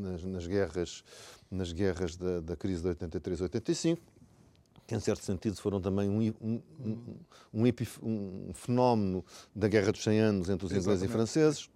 nas, 0.00 0.24
nas, 0.24 0.46
guerras, 0.46 1.04
nas 1.50 1.70
guerras 1.70 2.16
da, 2.16 2.40
da 2.40 2.56
crise 2.56 2.82
de 2.82 2.88
83-85 2.88 3.98
que 4.86 4.94
em 4.96 5.00
certo 5.00 5.24
sentido 5.24 5.54
foram 5.54 5.80
também 5.80 6.08
um, 6.08 6.34
um, 6.42 6.62
um, 7.54 7.72
um, 8.02 8.52
fenómeno 8.52 9.24
da 9.54 9.68
Guerra 9.68 9.92
dos 9.92 10.02
100 10.02 10.18
Anos 10.18 10.50
entre 10.50 10.66
os 10.66 10.72
ingleses 10.72 11.04
e 11.04 11.06
franceses. 11.06 11.70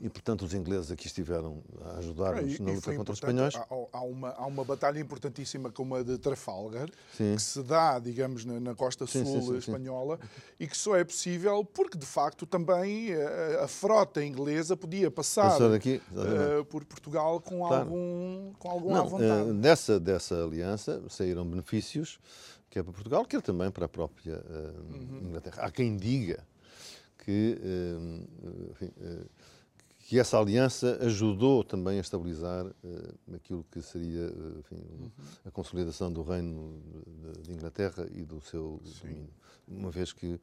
E, 0.00 0.08
portanto, 0.08 0.44
os 0.44 0.54
ingleses 0.54 0.90
aqui 0.90 1.06
estiveram 1.06 1.62
a 1.84 1.98
ajudar-nos 1.98 2.58
é, 2.58 2.62
na 2.62 2.72
luta 2.72 2.94
contra 2.94 3.12
os 3.12 3.18
espanhóis. 3.18 3.54
Há, 3.54 3.66
há, 3.92 4.02
uma, 4.02 4.30
há 4.30 4.46
uma 4.46 4.64
batalha 4.64 4.98
importantíssima 4.98 5.70
como 5.70 5.94
a 5.94 6.02
de 6.02 6.18
Trafalgar, 6.18 6.88
sim. 7.16 7.34
que 7.34 7.42
se 7.42 7.62
dá, 7.62 7.98
digamos, 7.98 8.44
na, 8.44 8.60
na 8.60 8.74
costa 8.74 9.06
sim, 9.06 9.24
sul 9.24 9.42
sim, 9.42 9.56
espanhola, 9.56 10.18
e 10.58 10.66
que 10.66 10.76
só 10.76 10.96
é 10.96 11.04
possível 11.04 11.64
porque, 11.64 11.96
de 11.96 12.06
facto, 12.06 12.46
também 12.46 13.12
a, 13.12 13.18
eh, 13.18 13.60
a 13.64 13.68
frota 13.68 14.24
inglesa 14.24 14.76
podia 14.76 15.10
passar 15.10 15.60
aqui, 15.74 16.00
uh, 16.12 16.64
por 16.64 16.84
Portugal 16.84 17.40
com 17.40 17.58
claro. 17.58 17.74
algum, 17.82 18.52
com 18.58 18.70
algum 18.70 18.92
Não, 18.92 19.06
vontade. 19.08 19.50
Uh, 19.50 19.54
dessa, 19.54 20.00
dessa 20.00 20.42
aliança 20.42 21.02
saíram 21.08 21.44
benefícios, 21.44 22.18
quer 22.70 22.82
para 22.82 22.92
Portugal, 22.92 23.24
quer 23.24 23.42
também 23.42 23.70
para 23.70 23.86
a 23.86 23.88
própria 23.88 24.36
uh, 24.36 24.94
uhum. 24.94 25.20
Inglaterra. 25.28 25.62
Há 25.62 25.70
quem 25.70 25.96
diga 25.96 26.44
que, 27.28 27.58
enfim, 28.70 28.90
que 30.08 30.18
essa 30.18 30.38
aliança 30.38 30.98
ajudou 31.02 31.62
também 31.62 31.98
a 31.98 32.00
estabilizar 32.00 32.64
uh, 32.64 33.34
aquilo 33.34 33.62
que 33.70 33.82
seria 33.82 34.32
enfim, 34.58 35.12
a 35.44 35.50
consolidação 35.50 36.10
do 36.10 36.22
reino 36.22 36.82
de, 37.34 37.42
de, 37.42 37.52
Inglaterra 37.52 38.08
e 38.14 38.24
do 38.24 38.40
seu 38.40 38.80
Sim. 38.86 39.00
domínio. 39.02 39.28
Uma 39.68 39.90
vez 39.90 40.10
que 40.10 40.40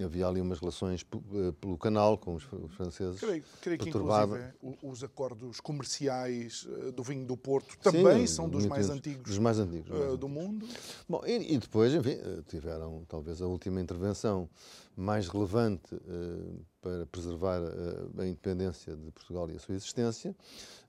havia 0.00 0.26
ali 0.26 0.40
umas 0.40 0.58
relações 0.58 1.04
eh, 1.12 1.52
pelo 1.60 1.76
canal 1.76 2.16
com 2.16 2.34
os 2.34 2.44
franceses. 2.76 3.20
Creio, 3.20 3.44
creio 3.60 3.78
que, 3.78 3.88
inclusive, 3.88 4.52
os 4.82 5.02
acordos 5.04 5.60
comerciais 5.60 6.66
do 6.94 7.02
vinho 7.02 7.26
do 7.26 7.36
Porto 7.36 7.76
também 7.78 8.26
Sim, 8.26 8.34
são 8.34 8.48
dos 8.48 8.66
mais 8.66 8.88
antigos, 8.90 9.30
dos 9.30 9.38
mais 9.38 9.58
antigos 9.58 9.90
uh, 9.90 10.16
do 10.16 10.28
mundo. 10.28 10.66
Bom, 11.08 11.22
e, 11.26 11.54
e, 11.54 11.58
depois, 11.58 11.92
enfim, 11.94 12.16
tiveram 12.48 13.04
talvez 13.08 13.42
a 13.42 13.46
última 13.46 13.80
intervenção 13.80 14.48
mais 14.96 15.28
relevante 15.28 15.94
uh, 15.94 16.66
para 16.80 17.06
preservar 17.06 17.60
a, 17.62 18.22
a, 18.22 18.26
independência 18.26 18.94
de 18.96 19.10
Portugal 19.10 19.48
e 19.50 19.56
a 19.56 19.58
sua 19.58 19.74
existência 19.74 20.34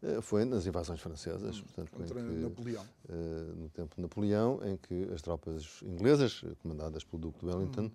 uh, 0.02 0.22
foi 0.22 0.44
nas 0.44 0.66
invasões 0.66 1.00
francesas, 1.00 1.58
hum, 1.58 1.64
portanto, 1.64 1.92
Contra 1.92 2.22
que, 2.22 2.28
Napoleão. 2.28 2.84
Uh, 3.08 3.56
no 3.56 3.70
tempo 3.70 3.96
de 3.96 4.02
Napoleão, 4.02 4.60
em 4.66 4.78
que 4.78 5.14
as 5.14 5.22
tropas 5.22 5.82
inglesas, 5.84 6.44
comandadas 6.62 7.04
pelo 7.04 7.22
Duque 7.22 7.40
de 7.40 7.46
Wellington, 7.46 7.84
hum. 7.84 7.92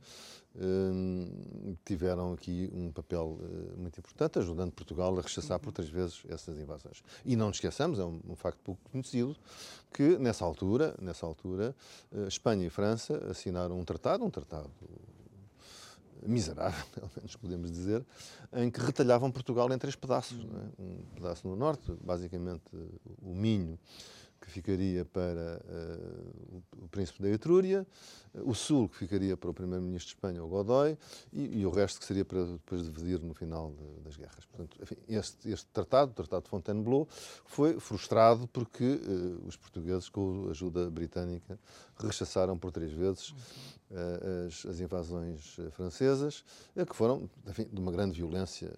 Tiveram 1.84 2.32
aqui 2.32 2.70
um 2.72 2.90
papel 2.90 3.38
muito 3.76 3.98
importante, 3.98 4.38
ajudando 4.38 4.72
Portugal 4.72 5.16
a 5.18 5.22
rechaçar 5.22 5.58
por 5.58 5.72
três 5.72 5.90
vezes 5.90 6.22
essas 6.28 6.58
invasões. 6.58 7.02
E 7.24 7.36
não 7.36 7.48
nos 7.48 7.56
esqueçamos, 7.56 7.98
é 7.98 8.04
um, 8.04 8.34
facto 8.34 8.58
pouco 8.64 8.80
conhecido, 8.90 9.36
que 9.92 10.18
nessa 10.18 10.44
altura, 10.44 10.94
nessa 11.00 11.26
altura, 11.26 11.74
Espanha 12.26 12.66
e 12.66 12.70
França 12.70 13.16
assinaram 13.30 13.78
um 13.78 13.84
tratado, 13.84 14.24
um 14.24 14.30
tratado 14.30 14.70
miserável, 16.22 16.84
pelo 16.94 17.10
menos 17.16 17.36
podemos 17.36 17.70
dizer, 17.70 18.04
em 18.52 18.70
que 18.70 18.80
retalhavam 18.80 19.30
Portugal 19.30 19.72
em 19.72 19.78
três 19.78 19.94
pedaços. 19.94 20.38
É? 20.38 20.82
Um 20.82 21.02
pedaço 21.14 21.46
no 21.46 21.56
norte, 21.56 21.92
basicamente 22.02 22.64
o 23.22 23.34
Minho, 23.34 23.78
que 24.49 24.55
ficaria 24.55 25.05
para 25.05 25.61
uh, 25.62 26.62
o 26.83 26.88
príncipe 26.88 27.23
da 27.23 27.28
Etrúria, 27.28 27.87
o 28.35 28.55
sul, 28.55 28.88
que 28.88 28.97
ficaria 28.97 29.37
para 29.37 29.50
o 29.50 29.55
primeiro-ministro 29.55 30.09
de 30.09 30.14
Espanha, 30.17 30.43
o 30.43 30.49
Godoy, 30.49 30.97
e, 31.33 31.61
e, 31.61 31.67
o 31.67 31.71
resto 31.71 32.00
que 32.00 32.07
seria 32.07 32.25
para 32.25 32.45
depois 32.45 32.83
dividir 32.83 33.21
no 33.21 33.35
final 33.35 33.73
de, 33.73 34.05
das 34.05 34.17
guerras. 34.17 34.45
Portanto, 34.47 34.78
enfim, 34.83 34.97
este, 35.09 35.50
este, 35.50 35.67
tratado, 35.67 36.12
o 36.12 36.14
Tratado 36.14 36.45
de 36.45 36.50
Fontainebleau, 36.50 37.07
foi 37.45 37.78
frustrado 37.78 38.49
porque 38.49 38.85
uh, 38.85 39.47
os 39.47 39.57
portugueses, 39.57 40.09
com 40.09 40.47
a 40.49 40.50
ajuda 40.50 40.90
britânica, 40.90 41.59
rechaçaram 41.99 42.59
por 42.59 42.73
três 42.73 42.93
vezes 42.93 43.31
uh, 43.31 44.47
as, 44.47 44.64
as, 44.64 44.81
invasões 44.81 45.57
francesas, 45.73 46.43
que 46.75 46.97
foram, 46.97 47.28
enfim, 47.47 47.69
de 47.71 47.78
uma 47.78 47.93
grande 47.93 48.19
violência 48.19 48.73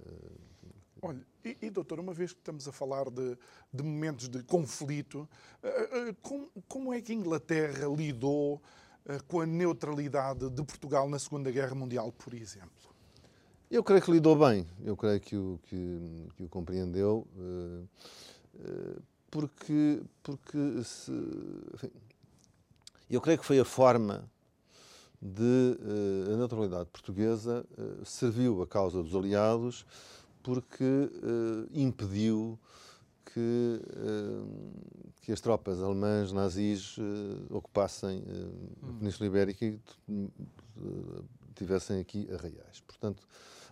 Olha, 1.03 1.27
e, 1.45 1.57
e, 1.63 1.71
doutor, 1.71 1.99
uma 1.99 2.13
vez 2.13 2.33
que 2.33 2.39
estamos 2.39 2.69
a 2.69 2.73
falar 2.73 3.11
de, 3.11 3.37
de 3.73 3.83
momentos 3.83 4.29
de 4.29 4.43
conflito, 4.43 5.29
uh, 5.63 6.11
uh, 6.11 6.17
como, 6.21 6.51
como, 6.69 6.93
é 6.93 7.01
que 7.01 7.13
a 7.13 7.15
Inglaterra 7.15 7.87
lidou 7.89 8.57
uh, 8.57 9.25
com 9.27 9.41
a 9.41 9.47
neutralidade 9.47 10.51
de 10.51 10.63
Portugal 10.63 11.09
na 11.09 11.19
Segunda 11.19 11.51
Guerra 11.51 11.75
Mundial, 11.75 12.13
por 12.13 12.35
exemplo? 12.35 12.91
Eu 13.71 13.83
creio 13.85 14.03
que 14.03 14.11
lidou 14.11 14.37
bem, 14.37 14.67
eu 14.85 14.97
creio 14.97 15.21
que 15.21 15.37
o, 15.37 15.61
que, 15.63 16.29
que 16.37 16.43
o 16.43 16.49
compreendeu, 16.49 17.25
porque, 19.31 20.03
porque 20.25 20.83
se, 20.83 21.13
enfim, 21.75 21.91
eu 23.09 23.21
creio 23.21 23.39
que 23.39 23.47
foi 23.47 23.61
a 23.61 23.65
forma 23.65 24.29
de 25.23 25.79
a 26.33 26.37
neutralidade 26.37 26.91
portuguesa 26.91 27.65
serviu 28.05 28.61
a 28.61 28.67
causa 28.67 29.05
dos 29.05 29.15
aliados 29.15 29.87
porque 30.43 31.11
impediu 31.73 32.59
que, 33.25 33.81
que 35.23 35.33
as 35.33 35.41
tropas 35.41 35.81
alemãs 35.81 36.33
nazis 36.33 36.97
ocupassem 37.51 38.23
a 38.83 38.99
Península 38.99 39.27
Ibérica 39.27 39.65
e 39.65 39.79
tivessem 41.55 42.01
aqui 42.01 42.29
arraiais. 42.33 42.81
Portanto, 42.87 43.23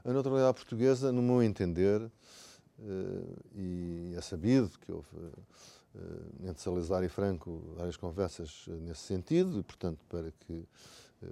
a 0.05 0.13
neutralidade 0.13 0.55
portuguesa, 0.55 1.11
no 1.11 1.23
meu 1.23 1.43
entender, 1.43 2.01
uh, 2.03 3.45
e 3.55 4.15
é 4.17 4.21
sabido 4.21 4.71
que 4.79 4.93
houve 4.93 5.17
uh, 5.17 6.49
entre 6.49 6.63
Salazar 6.63 7.03
e 7.03 7.09
Franco 7.09 7.75
várias 7.77 7.97
conversas 7.97 8.67
uh, 8.67 8.73
nesse 8.73 9.03
sentido, 9.03 9.59
e, 9.59 9.63
portanto, 9.63 9.99
para 10.09 10.31
que 10.31 10.65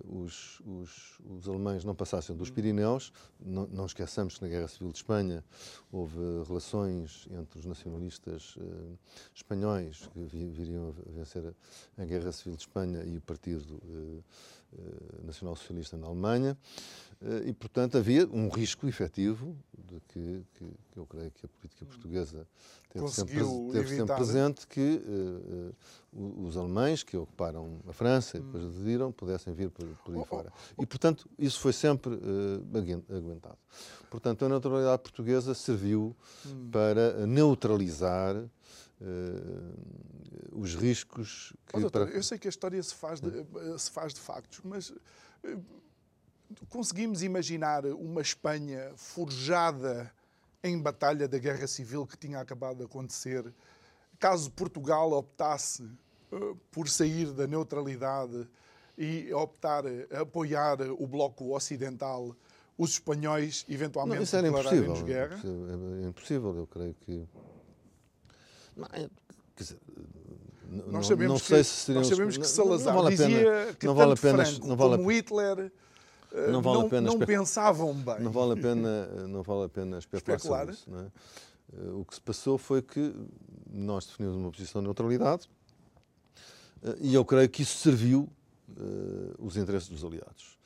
os, 0.05 0.61
os, 0.61 1.21
os, 1.25 1.49
alemães 1.49 1.85
não 1.85 1.95
passassem 1.95 2.37
dos 2.37 2.50
Pirineus. 2.50 3.12
Não, 3.40 3.66
não, 3.69 3.87
esqueçamos 3.87 4.37
que 4.37 4.43
na 4.43 4.49
Guerra 4.49 4.69
Civil 4.69 4.90
de 4.90 4.99
Espanha 4.99 5.45
houve 5.93 6.19
relações 6.47 7.28
entre 7.31 7.59
os 7.59 7.64
nacionalistas 7.64 8.57
eh, 8.59 8.97
espanhóis 9.35 10.09
que 10.12 10.21
viriam 10.25 10.88
a 10.88 11.11
vencer 11.12 11.55
a, 11.99 12.05
Guerra 12.05 12.33
Civil 12.33 12.57
de 12.57 12.62
Espanha 12.62 13.05
e 13.05 13.16
o 13.16 13.21
Partido 13.21 13.81
eh, 14.76 14.83
eh, 14.83 15.26
Nacional 15.26 15.56
Socialista 15.56 15.97
na 15.97 16.06
Alemanha. 16.06 16.56
Eh, 17.21 17.49
e, 17.49 17.52
portanto, 17.52 17.97
havia 17.97 18.26
um 18.26 18.49
risco 18.49 18.87
efetivo 18.87 19.56
de 19.76 20.00
que, 20.09 20.42
que, 20.54 20.64
que 20.92 20.99
eu 20.99 21.06
creio 21.06 21.30
que 21.30 21.47
a 21.47 21.49
política 21.49 21.85
portuguesa 21.87 22.47
teve, 22.90 23.09
sempre, 23.09 23.35
teve 23.73 23.97
sempre, 23.97 24.14
presente 24.14 24.66
que 24.66 25.02
uh, 25.06 25.75
os 26.47 26.56
alemães 26.56 27.02
que 27.02 27.16
ocuparam 27.16 27.78
a 27.88 27.92
França 27.92 28.37
e 28.37 28.40
depois 28.40 28.64
hum. 28.64 28.68
aderiram 28.68 29.12
pudessem 29.12 29.52
vir 29.52 29.71
por, 29.71 29.87
por 30.04 30.14
aí 30.14 30.21
oh, 30.21 30.25
fora. 30.25 30.52
Oh, 30.52 30.75
oh. 30.78 30.83
E, 30.83 30.87
portanto, 30.87 31.28
isso 31.38 31.61
foi 31.61 31.73
sempre 31.73 32.14
uh, 32.14 33.16
aguentado. 33.16 33.59
Portanto, 34.11 34.45
a 34.45 34.49
neutralidade 34.49 35.02
portuguesa 35.02 35.54
serviu 35.54 36.14
hum. 36.47 36.68
para 36.71 37.26
neutralizar 37.26 38.37
Uh, 39.00 40.59
os 40.59 40.75
riscos 40.75 41.53
que. 41.67 41.79
Doutor, 41.79 42.07
para... 42.07 42.17
Eu 42.17 42.23
sei 42.23 42.38
que 42.38 42.49
a 42.49 42.50
história 42.50 42.83
se 42.83 42.95
faz 42.95 43.21
de, 43.21 43.31
se 43.79 43.91
faz 43.91 44.15
de 44.15 44.21
factos, 44.21 44.61
mas 44.65 44.91
uh, 44.91 44.97
conseguimos 46.71 47.23
imaginar 47.23 47.85
uma 47.85 48.23
Espanha 48.23 48.93
forjada 48.97 50.11
em 50.62 50.81
batalha 50.81 51.29
da 51.29 51.38
Guerra 51.38 51.67
Civil 51.67 52.07
que 52.07 52.17
tinha 52.17 52.41
acabado 52.41 52.79
de 52.79 52.85
acontecer, 52.85 53.53
caso 54.19 54.50
Portugal 54.50 55.12
optasse 55.12 55.83
uh, 56.33 56.57
por 56.71 56.88
sair 56.88 57.33
da 57.33 57.47
neutralidade 57.47 58.49
e 58.97 59.33
optar 59.35 59.85
a 60.11 60.23
apoiar 60.23 60.81
o 60.81 61.07
bloco 61.07 61.55
ocidental, 61.55 62.35
os 62.79 62.93
espanhóis 62.93 63.65
eventualmente 63.69 64.17
não, 64.17 64.25
isso 64.25 64.37
era 64.37 64.49
impossível, 64.49 65.03
guerra? 65.05 65.41
É 66.03 66.07
impossível, 66.07 66.57
eu 66.57 66.67
creio 66.67 66.95
que. 66.95 67.26
Não, 68.76 68.87
é, 68.92 69.09
dizer, 69.56 69.78
nós 70.88 71.06
sabemos, 71.06 71.33
não, 71.33 71.38
sei 71.38 71.59
que, 71.59 71.64
se 71.64 71.71
seriam... 71.71 72.02
nós 72.02 72.09
sabemos 72.09 72.37
que 72.37 72.47
Salazar 72.47 72.95
não, 72.95 73.02
vale 73.02 73.16
dizia 73.16 73.38
pena, 73.38 73.75
que 73.75 73.87
não 73.87 73.95
vale 73.95 74.11
tanto 74.11 74.21
pena, 74.21 74.45
Franco 74.45 74.66
não 74.66 74.76
vale 74.76 74.97
como 74.97 75.12
Hitler 75.12 75.73
eh, 76.33 76.50
não, 76.50 76.61
vale 76.61 76.78
não, 76.78 76.87
a 76.87 76.90
pena 76.90 77.09
não 77.09 77.18
pensavam 77.18 77.95
bem. 77.95 78.21
Não 78.21 78.30
vale 78.30 78.52
a 78.52 78.62
pena, 78.62 79.06
não 79.26 79.42
vale 79.42 79.64
a 79.64 79.68
pena 79.68 79.99
especular, 79.99 80.37
especular. 80.37 80.68
Isso, 80.68 80.90
é? 80.95 81.06
Eh, 81.78 81.90
o 81.92 82.04
que 82.04 82.14
se 82.14 82.21
passou 82.21 82.59
foi 82.59 82.83
que 82.83 83.14
nós 83.73 84.06
definimos 84.06 84.37
uma 84.37 84.50
posição 84.50 84.83
de 84.83 84.87
neutralidade 84.87 85.49
eh, 86.83 86.97
e 87.00 87.14
eu 87.14 87.25
creio 87.25 87.49
que 87.49 87.62
isso 87.62 87.78
serviu 87.78 88.28
os 89.39 89.56
interesses 89.56 89.89
dos 89.89 90.04
aliados. 90.04 90.58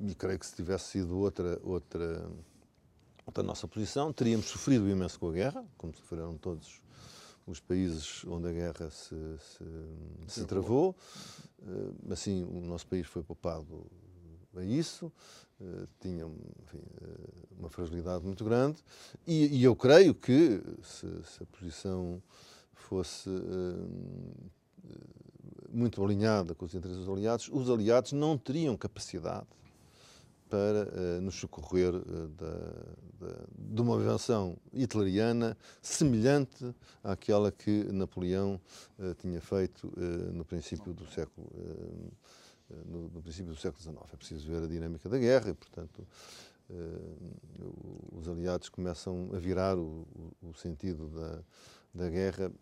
E 0.00 0.14
creio 0.14 0.38
que 0.38 0.46
se 0.46 0.54
tivesse 0.54 0.92
sido 0.92 1.18
outra, 1.18 1.58
outra, 1.64 2.24
outra 3.26 3.42
nossa 3.42 3.68
posição, 3.68 4.12
teríamos 4.12 4.46
sofrido 4.46 4.88
imenso 4.88 5.18
com 5.18 5.28
a 5.28 5.32
guerra, 5.32 5.64
como 5.76 5.94
sofreram 5.94 6.36
todos 6.36 6.80
os 7.46 7.60
países 7.60 8.24
onde 8.26 8.48
a 8.48 8.52
guerra 8.52 8.90
se, 8.90 9.16
se, 9.38 9.64
se 10.28 10.44
travou. 10.44 10.94
Uh, 11.58 12.12
assim, 12.12 12.44
o 12.44 12.60
nosso 12.60 12.86
país 12.86 13.06
foi 13.06 13.22
poupado 13.22 13.86
a 14.56 14.64
isso, 14.64 15.12
uh, 15.60 15.88
tinha 16.00 16.24
enfim, 16.24 16.78
uh, 16.78 17.58
uma 17.58 17.68
fragilidade 17.68 18.24
muito 18.24 18.44
grande, 18.44 18.82
e, 19.26 19.58
e 19.58 19.64
eu 19.64 19.74
creio 19.74 20.14
que 20.14 20.60
se, 20.82 21.06
se 21.24 21.42
a 21.42 21.46
posição 21.46 22.22
fosse 22.74 23.30
muito 25.70 26.04
alinhada 26.04 26.54
com 26.54 26.64
os 26.64 26.74
interesses 26.74 27.04
dos 27.04 27.08
aliados, 27.08 27.48
os 27.50 27.70
aliados 27.70 28.12
não 28.12 28.36
teriam 28.36 28.76
capacidade 28.76 29.46
para 30.52 31.18
nos 31.22 31.36
socorrer 31.36 31.92
da, 31.92 33.26
da, 33.26 33.36
de 33.56 33.80
uma 33.80 33.96
invenção 33.96 34.54
hitleriana 34.70 35.56
semelhante 35.80 36.74
àquela 37.02 37.50
que 37.50 37.84
Napoleão 37.90 38.60
tinha 39.22 39.40
feito 39.40 39.90
no 40.34 40.44
princípio 40.44 40.92
do 40.92 41.06
século 41.06 41.50
no, 42.84 43.08
no, 43.08 43.22
princípio 43.22 43.54
do 43.54 43.58
século 43.58 43.82
XIX. 43.82 44.12
É 44.12 44.16
preciso 44.16 44.46
ver 44.46 44.62
a 44.62 44.66
dinâmica 44.66 45.08
da 45.08 45.16
guerra 45.16 45.48
e, 45.48 45.54
portanto, 45.54 46.06
os 48.12 48.28
aliados 48.28 48.68
começam 48.68 49.30
a 49.32 49.38
virar 49.38 49.78
o, 49.78 50.06
o, 50.42 50.50
o 50.50 50.54
sentido 50.54 51.08
da, 51.08 51.38
da 51.94 52.10
guerra, 52.10 52.52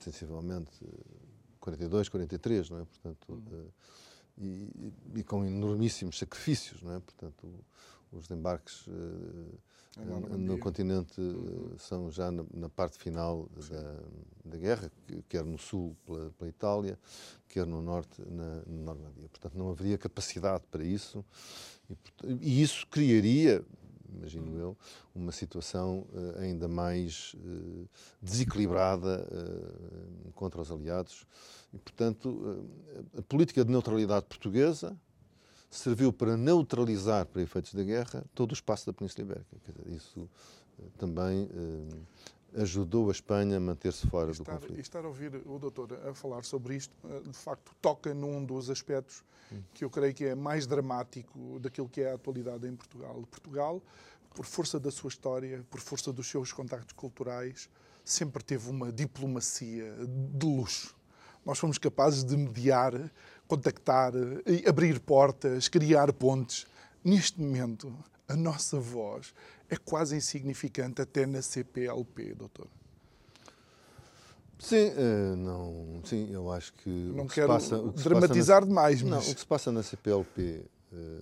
sensivelmente 0.00 0.84
42, 1.60 2.08
43, 2.08 2.70
não 2.70 2.80
é? 2.80 2.84
Portanto, 2.84 3.32
uh, 3.32 3.72
e, 4.38 4.92
e, 5.14 5.22
com 5.22 5.44
enormíssimos 5.44 6.18
sacrifícios, 6.18 6.82
não 6.82 6.94
é? 6.94 7.00
Portanto, 7.00 7.48
os 8.12 8.30
embarques 8.30 8.86
uh, 8.86 9.58
no 10.38 10.58
continente 10.58 11.20
uhum. 11.20 11.74
são 11.78 12.10
já 12.10 12.30
na, 12.30 12.44
na 12.54 12.68
parte 12.68 12.96
final 12.96 13.46
da, 13.68 14.50
da, 14.50 14.56
guerra, 14.56 14.90
quer 15.28 15.44
no 15.44 15.58
sul 15.58 15.94
pela, 16.06 16.30
pela 16.30 16.48
Itália, 16.48 16.98
quer 17.46 17.66
no 17.66 17.82
norte 17.82 18.22
na, 18.22 18.62
na, 18.66 18.84
Normandia. 18.84 19.28
Portanto, 19.28 19.56
não 19.56 19.70
haveria 19.70 19.98
capacidade 19.98 20.64
para 20.70 20.82
isso 20.82 21.22
e, 21.90 21.96
e 22.40 22.62
isso 22.62 22.86
criaria, 22.86 23.62
imagino 24.16 24.58
eu, 24.58 24.76
uma 25.14 25.32
situação 25.32 26.06
uh, 26.12 26.38
ainda 26.38 26.68
mais 26.68 27.34
uh, 27.34 27.88
desequilibrada 28.20 29.26
uh, 29.30 30.32
contra 30.32 30.60
os 30.60 30.70
aliados. 30.70 31.26
E, 31.72 31.78
portanto, 31.78 32.68
a 33.16 33.22
política 33.22 33.64
de 33.64 33.70
neutralidade 33.70 34.26
portuguesa 34.26 34.96
serviu 35.76 36.12
para 36.12 36.36
neutralizar, 36.36 37.26
para 37.26 37.42
efeitos 37.42 37.72
da 37.74 37.82
guerra, 37.82 38.24
todo 38.34 38.50
o 38.50 38.54
espaço 38.54 38.86
da 38.86 38.92
Península 38.92 39.24
Ibérica. 39.24 39.56
Dizer, 39.66 39.96
isso 39.96 40.28
eh, 40.78 40.84
também 40.98 41.48
eh, 41.50 41.96
ajudou 42.56 43.08
a 43.08 43.12
Espanha 43.12 43.56
a 43.56 43.60
manter-se 43.60 44.06
fora 44.06 44.30
estar, 44.30 44.44
do 44.44 44.60
conflito. 44.60 44.78
E 44.78 44.80
estar 44.80 45.04
a 45.04 45.08
ouvir 45.08 45.34
o 45.46 45.58
doutor 45.58 45.92
a 46.08 46.14
falar 46.14 46.44
sobre 46.44 46.76
isto, 46.76 46.94
eh, 47.04 47.20
de 47.20 47.36
facto, 47.36 47.74
toca 47.80 48.12
num 48.14 48.44
dos 48.44 48.70
aspectos 48.70 49.24
que 49.74 49.84
eu 49.84 49.90
creio 49.90 50.14
que 50.14 50.24
é 50.24 50.34
mais 50.34 50.66
dramático 50.66 51.58
daquilo 51.60 51.88
que 51.88 52.00
é 52.00 52.12
a 52.12 52.14
atualidade 52.14 52.66
em 52.66 52.74
Portugal. 52.74 53.22
Portugal, 53.30 53.82
por 54.34 54.46
força 54.46 54.80
da 54.80 54.90
sua 54.90 55.08
história, 55.08 55.64
por 55.70 55.80
força 55.80 56.12
dos 56.12 56.26
seus 56.26 56.52
contactos 56.52 56.94
culturais, 56.94 57.68
sempre 58.04 58.42
teve 58.42 58.70
uma 58.70 58.90
diplomacia 58.90 59.94
de 60.06 60.46
luxo. 60.46 60.94
Nós 61.44 61.58
fomos 61.58 61.76
capazes 61.76 62.24
de 62.24 62.36
mediar 62.36 63.10
contactar, 63.46 64.12
abrir 64.66 65.00
portas, 65.00 65.68
criar 65.68 66.12
pontes. 66.12 66.66
Neste 67.04 67.40
momento, 67.40 67.92
a 68.28 68.36
nossa 68.36 68.78
voz 68.78 69.34
é 69.72 69.76
quase 69.76 70.14
insignificante 70.14 71.00
até 71.00 71.24
na 71.24 71.40
CPLP, 71.40 72.34
doutor. 72.34 72.68
Sim, 74.58 74.92
eh, 74.94 75.34
não, 75.36 76.02
sim, 76.04 76.30
eu 76.30 76.52
acho 76.52 76.74
que. 76.74 76.90
Não 76.90 77.26
que 77.26 77.36
quero 77.36 77.48
passa, 77.48 77.78
que 77.78 78.02
dramatizar 78.02 78.60
na, 78.60 78.66
demais, 78.66 79.02
mas. 79.02 79.10
Não, 79.10 79.32
o 79.32 79.34
que 79.34 79.40
se 79.40 79.46
passa 79.46 79.72
na 79.72 79.82
CPLP 79.82 80.62
eh, 80.92 81.20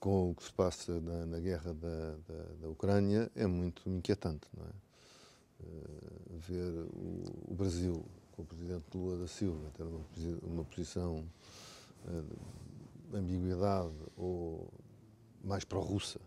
com 0.00 0.30
o 0.30 0.34
que 0.34 0.44
se 0.44 0.52
passa 0.52 0.98
na, 0.98 1.26
na 1.26 1.38
guerra 1.38 1.74
da, 1.74 2.16
da, 2.26 2.44
da, 2.62 2.68
Ucrânia 2.68 3.30
é 3.36 3.46
muito 3.46 3.88
inquietante, 3.88 4.48
não 4.56 4.64
é? 4.64 4.68
Eh, 5.60 6.38
ver 6.48 6.86
o, 6.94 7.52
o 7.52 7.54
Brasil 7.54 8.02
com 8.32 8.42
o 8.42 8.46
presidente 8.46 8.84
Lula 8.94 9.18
da 9.18 9.28
Silva 9.28 9.70
ter 9.76 9.82
uma, 9.82 10.00
uma 10.42 10.64
posição 10.64 11.24
de 13.10 13.16
ambiguidade 13.16 13.94
ou 14.16 14.68
mais 15.44 15.64
pró-russa 15.64 16.20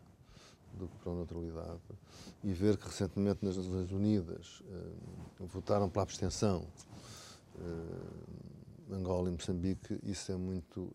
do 0.80 0.88
que 0.88 0.98
pró-neutralidade 0.98 1.80
e 2.44 2.54
ver 2.54 2.78
que 2.78 2.88
recentemente 2.88 3.44
nas 3.44 3.58
Nações 3.58 3.92
Unidas 3.92 4.62
uh, 4.62 5.46
votaram 5.46 5.89
pela 5.89 6.04
abstenção 6.04 6.65
uh, 7.56 8.94
Angola 8.94 9.30
e 9.30 9.32
Moçambique, 9.34 10.00
isso 10.04 10.32
é 10.32 10.36
muito, 10.36 10.92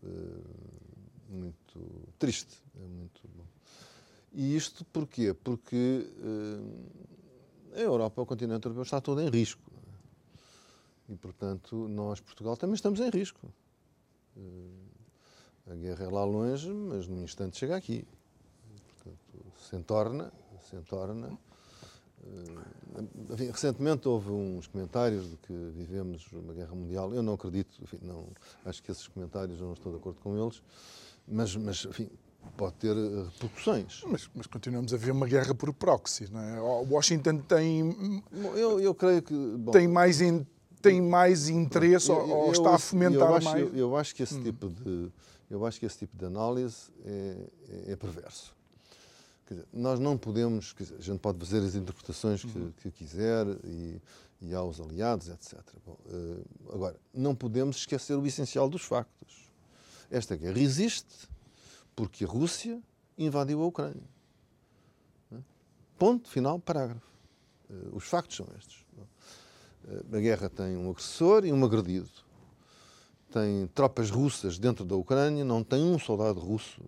muito 1.29 1.79
triste. 2.19 2.61
É 2.75 2.85
muito 2.85 3.21
E 4.33 4.53
isto 4.53 4.83
porquê? 4.85 5.33
Porque 5.33 6.05
uh, 6.17 6.85
a 7.73 7.79
Europa, 7.79 8.21
o 8.21 8.25
continente 8.25 8.65
europeu, 8.65 8.83
está 8.83 8.99
todo 8.99 9.21
em 9.21 9.29
risco. 9.29 9.71
E, 11.07 11.15
portanto, 11.15 11.87
nós, 11.87 12.19
Portugal, 12.19 12.57
também 12.57 12.73
estamos 12.75 12.99
em 12.99 13.09
risco. 13.09 13.53
A 15.67 15.75
guerra 15.75 16.05
é 16.05 16.09
lá 16.09 16.25
longe, 16.25 16.69
mas 16.69 17.07
num 17.07 17.23
instante 17.23 17.57
chega 17.57 17.75
aqui. 17.75 18.05
Se 19.69 19.75
entorna, 19.75 20.31
se 20.69 20.75
entorna. 20.75 21.37
Enfim, 23.31 23.51
recentemente 23.51 24.07
houve 24.07 24.31
uns 24.31 24.67
comentários 24.67 25.29
de 25.29 25.37
que 25.37 25.53
vivemos 25.75 26.25
uma 26.31 26.53
guerra 26.53 26.73
mundial. 26.73 27.13
Eu 27.13 27.21
não 27.21 27.33
acredito, 27.33 27.71
enfim, 27.83 27.99
não, 28.01 28.27
acho 28.65 28.81
que 28.81 28.91
esses 28.91 29.07
comentários 29.07 29.59
eu 29.59 29.65
não 29.65 29.73
estou 29.73 29.91
de 29.91 29.99
acordo 29.99 30.19
com 30.21 30.35
eles, 30.37 30.61
mas, 31.27 31.55
mas 31.55 31.85
enfim, 31.85 32.09
pode 32.57 32.73
ter 32.75 32.95
eh, 32.95 33.25
repercussões. 33.33 34.03
Mas, 34.07 34.29
mas, 34.33 34.47
continuamos 34.47 34.93
a 34.93 34.97
ver 34.97 35.11
uma 35.11 35.27
guerra 35.27 35.53
por 35.53 35.71
proxy, 35.73 36.31
não 36.31 36.39
é? 36.39 36.59
Washington 36.59 37.39
tem. 37.39 38.23
Eu, 38.55 38.79
eu 38.79 38.95
creio 38.95 39.21
que. 39.21 39.33
Bom, 39.33 39.71
tem 39.71 39.87
mais. 39.87 40.21
In, 40.21 40.45
tem 40.81 41.01
mais 41.01 41.49
interesse 41.49 42.09
eu, 42.09 42.29
ou, 42.29 42.51
está 42.51 42.75
a 42.75 42.79
fomentar 42.79 43.29
eu 43.29 43.35
acho, 43.35 43.49
mais? 43.49 43.75
Eu, 43.75 43.97
acho 43.97 44.15
que 44.15 44.21
esse 44.21 44.35
hum. 44.35 44.43
tipo 44.43 44.69
de 44.69 45.11
eu 45.49 45.65
acho 45.65 45.79
que 45.79 45.85
esse 45.85 45.97
tipo 45.97 46.17
de 46.17 46.25
análise 46.25 46.91
é, 47.03 47.37
é, 47.87 47.91
é 47.93 47.95
perverso. 47.95 48.55
Dizer, 49.47 49.65
nós 49.71 49.99
não 49.99 50.17
podemos, 50.17 50.73
dizer, 50.77 50.95
a 50.97 51.01
gente 51.01 51.19
pode 51.19 51.37
fazer 51.39 51.59
as 51.59 51.75
interpretações 51.75 52.43
que, 52.43 52.57
uhum. 52.57 52.71
que 52.77 52.89
quiser 52.89 53.45
e, 53.63 54.01
e 54.41 54.55
há 54.55 54.63
os 54.63 54.81
aliados, 54.81 55.29
etc. 55.29 55.59
Bom, 55.85 55.97
uh, 56.05 56.73
agora, 56.73 56.99
não 57.13 57.35
podemos 57.35 57.77
esquecer 57.77 58.15
o 58.15 58.25
essencial 58.25 58.67
dos 58.67 58.81
factos. 58.81 59.51
Esta 60.09 60.35
guerra 60.35 60.59
existe 60.59 61.29
porque 61.95 62.25
a 62.25 62.27
Rússia 62.27 62.81
invadiu 63.17 63.61
a 63.61 63.65
Ucrânia. 63.67 64.15
Ponto, 65.97 66.27
final, 66.27 66.59
parágrafo. 66.59 67.07
Eh, 67.69 67.89
os 67.93 68.03
factos 68.03 68.35
são 68.35 68.47
estes. 68.57 68.85
Eh, 69.87 70.17
a 70.17 70.19
guerra 70.19 70.49
tem 70.49 70.75
um 70.75 70.89
agressor 70.89 71.45
e 71.45 71.53
um 71.53 71.63
agredido. 71.63 72.09
Tem 73.35 73.67
tropas 73.73 74.09
russas 74.09 74.57
dentro 74.57 74.85
da 74.85 74.95
Ucrânia, 74.95 75.43
não 75.43 75.61
tem 75.61 75.83
um 75.83 75.99
soldado 75.99 76.39
russo, 76.39 76.79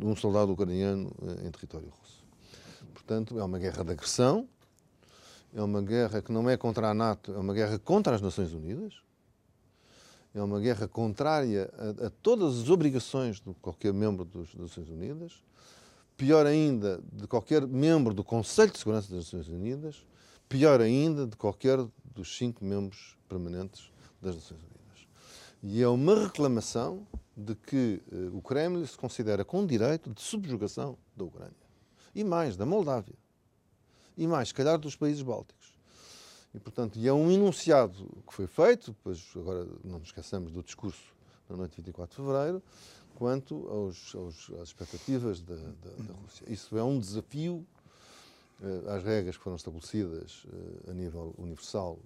um 0.00 0.16
soldado 0.16 0.52
ucraniano 0.52 1.12
eh, 1.22 1.46
em 1.46 1.50
território 1.50 1.92
russo. 2.00 2.24
Portanto, 2.94 3.38
é 3.38 3.44
uma 3.44 3.58
guerra 3.58 3.84
de 3.84 3.90
agressão, 3.90 4.48
é 5.54 5.60
uma 5.60 5.82
guerra 5.82 6.22
que 6.22 6.32
não 6.32 6.48
é 6.48 6.56
contra 6.56 6.88
a 6.88 6.94
NATO, 6.94 7.34
é 7.34 7.38
uma 7.38 7.52
guerra 7.52 7.78
contra 7.78 8.14
as 8.14 8.22
Nações 8.22 8.54
Unidas 8.54 8.94
é 10.34 10.42
uma 10.42 10.60
guerra 10.60 10.86
contrária 10.86 11.72
a, 11.78 12.06
a 12.06 12.10
todas 12.10 12.60
as 12.60 12.68
obrigações 12.68 13.40
de 13.40 13.54
qualquer 13.54 13.92
membro 13.92 14.24
das 14.24 14.54
Nações 14.54 14.88
Unidas, 14.90 15.42
pior 16.16 16.44
ainda, 16.44 17.00
de 17.10 17.26
qualquer 17.26 17.66
membro 17.66 18.12
do 18.12 18.22
Conselho 18.22 18.70
de 18.70 18.78
Segurança 18.78 19.08
das 19.08 19.32
Nações 19.32 19.48
Unidas, 19.48 20.06
pior 20.46 20.80
ainda, 20.80 21.26
de 21.26 21.36
qualquer 21.36 21.78
dos 22.14 22.36
cinco 22.36 22.64
membros 22.64 23.16
permanentes 23.26 23.90
das 24.20 24.34
Nações 24.34 24.60
Unidas. 24.60 24.75
E 25.68 25.82
é 25.82 25.88
uma 25.88 26.14
reclamação 26.14 27.04
de 27.36 27.56
que 27.56 28.00
eh, 28.12 28.30
o 28.32 28.40
Kremlin 28.40 28.86
se 28.86 28.96
considera 28.96 29.44
com 29.44 29.66
direito 29.66 30.08
de 30.10 30.22
subjugação 30.22 30.96
da 31.16 31.24
Ucrânia. 31.24 31.56
E 32.14 32.22
mais, 32.22 32.56
da 32.56 32.64
Moldávia. 32.64 33.16
E 34.16 34.28
mais, 34.28 34.48
se 34.48 34.54
calhar, 34.54 34.78
dos 34.78 34.94
países 34.94 35.22
bálticos. 35.22 35.76
E, 36.54 36.60
portanto, 36.60 36.96
e 37.00 37.08
é 37.08 37.12
um 37.12 37.32
enunciado 37.32 38.08
que 38.28 38.32
foi 38.32 38.46
feito, 38.46 38.94
pois 39.02 39.20
agora 39.34 39.66
não 39.82 39.98
nos 39.98 40.08
esqueçamos 40.10 40.52
do 40.52 40.62
discurso 40.62 41.12
na 41.50 41.56
noite 41.56 41.74
de 41.74 41.82
24 41.82 42.10
de 42.10 42.28
fevereiro, 42.28 42.62
quanto 43.16 43.68
aos, 43.68 44.14
aos, 44.14 44.50
às 44.62 44.68
expectativas 44.68 45.40
da, 45.40 45.56
da, 45.56 45.90
da, 45.98 46.14
Rússia. 46.22 46.46
Isso 46.48 46.78
é 46.78 46.84
um 46.84 47.00
desafio 47.00 47.66
uh, 48.60 48.90
às 48.90 49.02
regras 49.02 49.36
que 49.36 49.42
foram 49.42 49.56
estabelecidas 49.56 50.44
uh, 50.44 50.90
a 50.92 50.94
nível 50.94 51.34
universal 51.36 51.98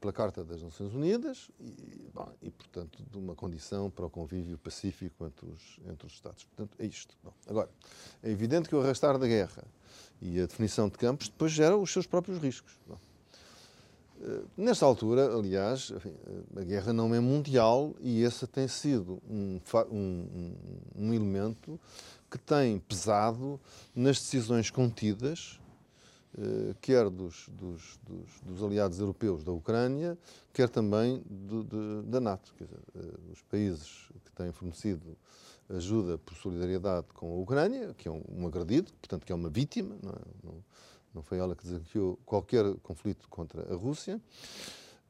pela 0.00 0.12
Carta 0.12 0.44
das 0.44 0.62
Nações 0.62 0.94
Unidas 0.94 1.50
e, 1.60 2.08
bom, 2.14 2.32
e, 2.40 2.50
portanto, 2.50 3.02
de 3.10 3.18
uma 3.18 3.34
condição 3.34 3.90
para 3.90 4.06
o 4.06 4.10
convívio 4.10 4.56
pacífico 4.56 5.26
entre 5.26 5.46
os, 5.46 5.80
entre 5.90 6.06
os 6.06 6.12
Estados. 6.12 6.44
Portanto, 6.44 6.76
é 6.78 6.86
isto. 6.86 7.16
Bom, 7.24 7.32
agora, 7.48 7.68
é 8.22 8.30
evidente 8.30 8.68
que 8.68 8.76
o 8.76 8.80
arrastar 8.80 9.18
da 9.18 9.26
guerra 9.26 9.64
e 10.22 10.40
a 10.40 10.46
definição 10.46 10.88
de 10.88 10.96
campos 10.96 11.28
depois 11.28 11.50
geram 11.50 11.82
os 11.82 11.92
seus 11.92 12.06
próprios 12.06 12.38
riscos. 12.38 12.72
Bom, 12.86 12.98
eh, 14.24 14.42
nesta 14.56 14.86
altura, 14.86 15.34
aliás, 15.34 15.90
enfim, 15.90 16.14
a 16.56 16.62
guerra 16.62 16.92
não 16.92 17.14
é 17.14 17.20
mundial 17.20 17.94
e 18.00 18.22
esse 18.22 18.46
tem 18.46 18.66
sido 18.66 19.20
um, 19.28 19.60
um, 19.90 20.54
um, 20.96 21.12
elemento 21.12 21.78
que 22.30 22.38
tem 22.38 22.78
pesado 22.78 23.60
nas 23.94 24.18
decisões 24.18 24.70
contidas, 24.70 25.60
eh, 25.60 25.63
quer 26.80 27.08
dos, 27.08 27.48
dos, 27.52 27.98
dos, 28.02 28.40
dos, 28.42 28.62
aliados 28.62 28.98
europeus 28.98 29.44
da 29.44 29.52
Ucrânia, 29.52 30.18
quer 30.52 30.68
também 30.68 31.22
do, 31.26 32.02
da 32.02 32.20
NATO. 32.20 32.54
Quer 32.58 32.64
dizer, 32.64 32.80
eh, 32.96 33.32
os 33.32 33.42
países 33.42 34.08
que 34.24 34.32
têm 34.32 34.50
fornecido 34.52 35.16
ajuda 35.68 36.18
por 36.18 36.34
solidariedade 36.34 37.06
com 37.14 37.32
a 37.32 37.36
Ucrânia, 37.36 37.94
que 37.96 38.08
é 38.08 38.10
um, 38.10 38.22
um 38.28 38.46
agredido, 38.46 38.92
portanto, 38.94 39.24
que 39.24 39.32
é 39.32 39.34
uma 39.34 39.48
vítima, 39.48 39.96
não, 40.02 40.10
é? 40.10 40.22
não 40.42 40.64
não 41.14 41.22
foi 41.22 41.38
ela 41.38 41.54
que 41.54 41.62
desafiou 41.62 42.18
qualquer 42.26 42.64
conflito 42.82 43.28
contra 43.28 43.72
a 43.72 43.76
Rússia, 43.76 44.20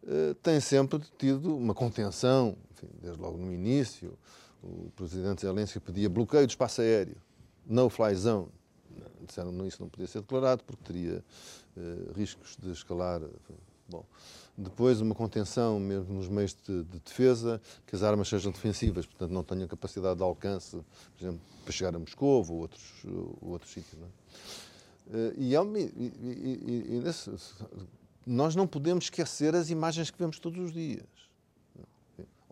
eh, 0.07 0.35
tem 0.43 0.61
sempre 0.61 1.01
tido 1.19 1.57
uma 1.57 1.73
contenção, 1.73 2.57
enfim, 2.71 2.89
desde 3.01 3.21
logo 3.21 3.39
no 3.39 3.51
início. 3.53 4.17
O 4.63 4.91
presidente 4.95 5.41
Zelensky 5.43 5.81
pedia 5.81 6.09
bloqueio 6.09 6.47
do 6.47 6.51
espaço 6.51 6.83
aéreo, 6.83 7.17
no-fly 7.67 8.15
zone. 8.15 8.49
Disseram 9.26 9.57
que 9.57 9.66
isso 9.66 9.83
não 9.83 9.88
podia 9.88 10.07
ser 10.07 10.20
declarado 10.20 10.62
porque 10.64 10.83
teria 10.85 11.24
uh, 11.76 12.12
riscos 12.14 12.57
de 12.61 12.70
escalar. 12.70 13.20
Bom, 13.88 14.04
depois 14.57 15.00
uma 15.00 15.14
contenção 15.14 15.78
mesmo 15.78 16.14
nos 16.14 16.28
meios 16.28 16.57
de, 16.66 16.85
de, 16.85 16.98
defesa, 17.00 17.61
que 17.87 17.94
as 17.94 18.02
armas 18.02 18.28
sejam 18.28 18.50
defensivas, 18.50 19.04
portanto 19.04 19.30
não 19.30 19.42
tenham 19.42 19.68
capacidade 19.68 20.16
de 20.16 20.22
alcance, 20.22 20.70
por 20.70 21.20
exemplo, 21.20 21.40
para 21.62 21.72
chegar 21.72 21.94
a 21.94 21.98
Moscou 21.98 22.46
ou 22.48 22.59
outros, 22.59 23.04
ou 23.04 23.50
outros 23.50 23.72
sítios. 23.72 24.00
Não 24.00 24.07
é? 24.07 24.11
Eh, 25.12 25.35
e, 25.37 25.54
e, 25.54 26.12
e, 26.22 26.96
e 26.96 27.00
nesse, 27.00 27.30
nós 28.26 28.57
não 28.57 28.66
podemos 28.66 29.04
esquecer 29.04 29.54
as 29.54 29.70
imagens 29.70 30.11
que 30.11 30.18
vemos 30.18 30.38
todos 30.38 30.59
os 30.59 30.72
dias. 30.72 31.04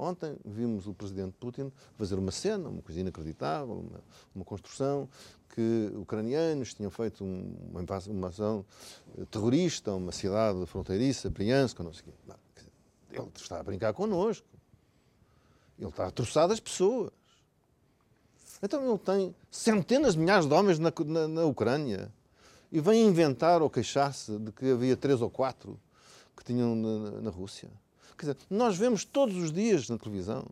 Ontem 0.02 0.36
vimos 0.44 0.88
o 0.88 0.92
presidente 0.92 1.36
Putin 1.38 1.70
fazer 1.96 2.18
uma 2.18 2.32
cena, 2.32 2.68
uma 2.68 2.82
coisa 2.82 3.00
inacreditável, 3.00 3.74
uma, 3.74 4.00
uma 4.34 4.44
construção 4.44 5.08
que 5.54 5.92
ucranianos 5.94 6.74
tinham 6.74 6.90
feito 6.90 7.22
uma 7.22 7.84
uma 8.08 8.28
ação 8.28 8.64
terrorista 9.30 9.92
a 9.92 9.94
uma 9.94 10.10
cidade 10.10 10.66
fronteiriça, 10.66 11.30
Briansk, 11.30 11.78
não 11.78 11.92
sei 11.92 12.02
o 12.02 12.04
quê. 12.06 12.12
Ele 13.12 13.30
está 13.36 13.60
a 13.60 13.62
brincar 13.62 13.92
connosco. 13.92 14.46
Ele 15.78 15.88
está 15.88 16.08
a 16.08 16.10
troçar 16.10 16.50
as 16.50 16.58
pessoas. 16.58 17.12
Então 18.60 18.84
ele 18.88 18.98
tem 18.98 19.36
centenas 19.52 20.14
de 20.14 20.18
milhares 20.18 20.46
de 20.46 20.54
homens 20.54 20.80
na, 20.80 20.92
na, 21.06 21.28
na 21.28 21.44
Ucrânia 21.44 22.12
e 22.72 22.80
vem 22.80 23.06
inventar 23.06 23.62
ou 23.62 23.70
queixar-se 23.70 24.36
de 24.36 24.50
que 24.50 24.72
havia 24.72 24.96
três 24.96 25.22
ou 25.22 25.30
quatro 25.30 25.78
que 26.36 26.42
tinham 26.42 26.74
na, 26.74 27.20
na 27.20 27.30
Rússia. 27.30 27.70
Quer 28.16 28.32
dizer, 28.32 28.36
nós 28.50 28.76
vemos 28.76 29.04
todos 29.04 29.36
os 29.36 29.52
dias 29.52 29.88
na 29.88 29.98
televisão 29.98 30.44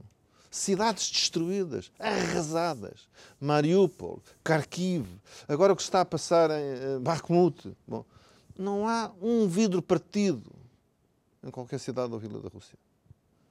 cidades 0.50 1.10
destruídas, 1.10 1.92
arrasadas. 1.98 3.08
Mariupol, 3.40 4.20
Kharkiv, 4.44 5.06
agora 5.46 5.72
o 5.72 5.76
que 5.76 5.82
está 5.82 6.00
a 6.00 6.04
passar 6.04 6.50
em 6.50 7.00
Bakhmut. 7.00 7.76
Bom, 7.86 8.04
não 8.58 8.88
há 8.88 9.12
um 9.22 9.46
vidro 9.46 9.80
partido 9.80 10.50
em 11.42 11.50
qualquer 11.50 11.78
cidade 11.78 12.12
ou 12.12 12.18
vila 12.18 12.40
da 12.40 12.48
Rússia. 12.48 12.76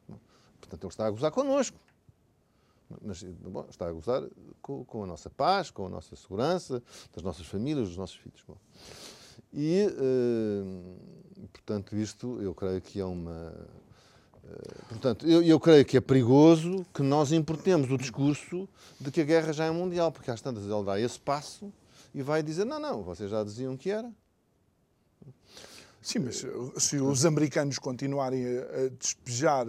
Bom, 0.08 0.20
portanto, 0.60 0.84
ele 0.84 0.92
está 0.92 1.06
a 1.08 1.10
gozar 1.10 1.32
connosco 1.32 1.78
mas 3.02 3.24
bom, 3.24 3.66
está 3.70 3.88
a 3.88 3.92
gozar 3.92 4.24
com, 4.62 4.84
com, 4.84 5.04
a 5.04 5.08
nossa 5.08 5.30
paz, 5.30 5.70
com 5.70 5.86
a 5.86 5.90
nossa 5.90 6.16
segurança, 6.16 6.82
das 7.14 7.24
nossas 7.24 7.46
famílias, 7.46 7.88
dos 7.88 7.98
nossos 7.98 8.16
filhos. 8.16 8.44
Bom. 8.48 8.58
E, 9.54 9.88
uh, 9.88 11.48
portanto, 11.52 11.96
isto 11.96 12.42
eu 12.42 12.54
creio 12.54 12.82
que 12.82 13.00
é 13.00 13.06
uma. 13.06 13.54
Uh, 14.50 14.86
portanto, 14.90 15.28
eu, 15.28 15.44
eu, 15.44 15.60
creio 15.60 15.86
que 15.86 15.98
é 15.98 16.02
perigoso 16.02 16.86
que 16.94 17.04
nós 17.04 17.32
importemos 17.32 17.92
o 17.92 17.98
discurso 17.98 18.68
de 19.00 19.12
que 19.12 19.22
a 19.22 19.24
guerra 19.24 19.54
já 19.54 19.66
é 19.66 19.72
mundial, 19.72 20.12
porque 20.12 20.32
às 20.32 20.42
tantas 20.42 20.64
ele 20.64 20.84
dá 20.84 21.00
esse 21.00 21.20
passo 21.20 21.72
e 22.14 22.24
vai 22.24 22.42
dizer: 22.42 22.66
não, 22.66 22.80
não, 22.80 23.04
vocês 23.04 23.30
já 23.30 23.44
diziam 23.44 23.78
que 23.78 23.92
era. 23.92 24.12
Sim, 26.02 26.20
mas 26.20 26.46
se 26.78 26.98
os 26.98 27.26
americanos 27.26 27.78
continuarem 27.78 28.46
a 28.46 28.90
despejar 28.98 29.68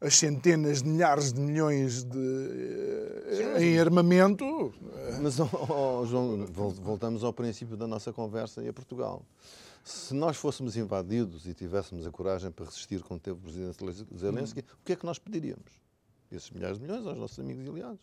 as 0.00 0.16
centenas 0.16 0.82
de 0.82 0.88
milhares 0.88 1.32
de 1.32 1.40
milhões 1.40 2.02
de, 2.02 2.18
Sim, 3.36 3.64
em 3.64 3.78
armamento. 3.78 4.72
Mas, 5.20 5.38
oh, 5.38 5.48
oh, 5.68 6.06
João, 6.06 6.46
voltamos 6.46 7.22
ao 7.22 7.32
princípio 7.32 7.76
da 7.76 7.86
nossa 7.86 8.12
conversa 8.12 8.62
e 8.62 8.68
a 8.68 8.72
Portugal. 8.72 9.22
Se 9.84 10.14
nós 10.14 10.36
fôssemos 10.36 10.76
invadidos 10.76 11.46
e 11.46 11.54
tivéssemos 11.54 12.06
a 12.06 12.10
coragem 12.10 12.50
para 12.50 12.66
resistir 12.66 13.02
como 13.02 13.18
teve 13.18 13.38
o 13.38 13.40
presidente 13.40 13.78
Zelensky, 14.16 14.60
hum. 14.60 14.74
o 14.80 14.84
que 14.84 14.92
é 14.92 14.96
que 14.96 15.06
nós 15.06 15.18
pediríamos? 15.18 15.80
Esses 16.30 16.50
milhares 16.50 16.78
de 16.78 16.84
milhões 16.84 17.06
aos 17.06 17.18
nossos 17.18 17.38
amigos 17.38 17.64
e 17.64 17.68
aliados. 17.68 18.00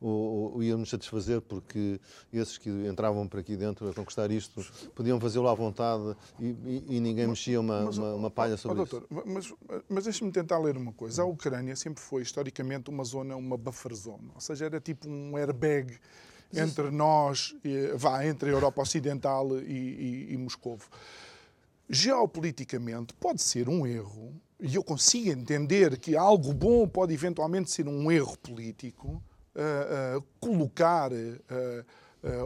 ou, 0.00 0.54
ou 0.54 0.62
íamos 0.62 0.88
satisfazer 0.88 1.40
porque 1.40 2.00
esses 2.32 2.56
que 2.56 2.70
entravam 2.70 3.28
por 3.28 3.40
aqui 3.40 3.56
dentro 3.56 3.88
a 3.88 3.94
conquistar 3.94 4.30
isto 4.30 4.64
podiam 4.94 5.20
fazê-lo 5.20 5.48
à 5.48 5.54
vontade 5.54 6.16
e, 6.38 6.46
e, 6.46 6.84
e 6.96 7.00
ninguém 7.00 7.26
mas, 7.26 7.38
mexia 7.38 7.60
uma, 7.60 7.82
mas, 7.82 7.98
uma, 7.98 8.14
uma, 8.14 8.30
palha 8.30 8.56
sobre 8.56 8.80
oh, 8.80 8.84
doutor, 8.86 9.06
isso. 9.10 9.26
Mas, 9.26 9.82
mas 9.88 10.04
deixe-me 10.04 10.30
tentar 10.30 10.58
ler 10.58 10.76
uma 10.76 10.92
coisa. 10.92 11.22
A 11.22 11.26
Ucrânia 11.26 11.76
sempre 11.76 12.02
foi, 12.02 12.22
historicamente, 12.22 12.88
uma 12.88 13.04
zona, 13.04 13.36
uma 13.36 13.56
buffer 13.56 13.94
zone. 13.94 14.30
Ou 14.34 14.40
seja, 14.40 14.66
era 14.66 14.80
tipo 14.80 15.08
um 15.08 15.36
airbag 15.36 15.98
entre 16.52 16.90
nós, 16.90 17.54
vá, 17.96 18.24
entre 18.26 18.50
a 18.50 18.52
Europa 18.52 18.82
Ocidental 18.82 19.58
e, 19.58 20.28
e, 20.30 20.34
e 20.34 20.36
Moscovo. 20.36 20.88
Geopoliticamente, 21.88 23.12
pode 23.14 23.42
ser 23.42 23.68
um 23.68 23.86
erro, 23.86 24.32
e 24.60 24.74
eu 24.74 24.84
consigo 24.84 25.30
entender 25.30 25.98
que 25.98 26.16
algo 26.16 26.52
bom 26.52 26.86
pode 26.86 27.12
eventualmente 27.12 27.70
ser 27.70 27.88
um 27.88 28.12
erro 28.12 28.36
político, 28.38 29.22
uh, 29.56 30.18
uh, 30.18 30.24
colocar 30.38 31.10
uh, 31.12 31.84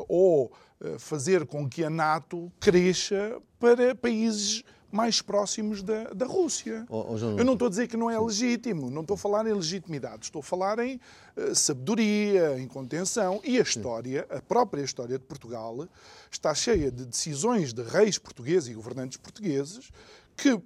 ou 0.09 0.53
fazer 0.99 1.47
com 1.47 1.69
que 1.69 1.83
a 1.83 1.91
NATO 1.91 2.53
cresça 2.61 3.41
para 3.59 3.95
países 3.95 4.63
mais 4.95 5.21
próximos 5.21 5.83
da, 5.83 6.05
da 6.15 6.25
Rússia. 6.25 6.87
Oh, 6.89 7.05
oh, 7.11 7.17
Eu 7.17 7.45
não 7.45 7.55
estou 7.55 7.67
a 7.67 7.69
dizer 7.69 7.89
que 7.89 7.97
não 7.97 8.09
é 8.09 8.17
legítimo, 8.17 8.89
não 8.89 9.01
estou 9.01 9.17
a 9.17 9.19
falar 9.19 9.45
em 9.45 9.53
legitimidade, 9.53 10.27
estou 10.27 10.39
a 10.39 10.43
falar 10.43 10.79
em 10.79 11.01
uh, 11.37 11.53
sabedoria, 11.53 12.61
em 12.61 12.69
contenção. 12.69 13.41
E 13.43 13.59
a 13.59 13.63
história, 13.63 14.25
a 14.31 14.41
própria 14.41 14.83
história 14.83 15.19
de 15.19 15.25
Portugal, 15.25 15.89
está 16.31 16.55
cheia 16.55 16.93
de 16.93 17.05
decisões 17.05 17.73
de 17.73 17.83
reis 17.83 18.19
portugueses 18.19 18.69
e 18.69 18.75
governantes 18.75 19.19
portugueses 19.19 19.91
que 20.37 20.63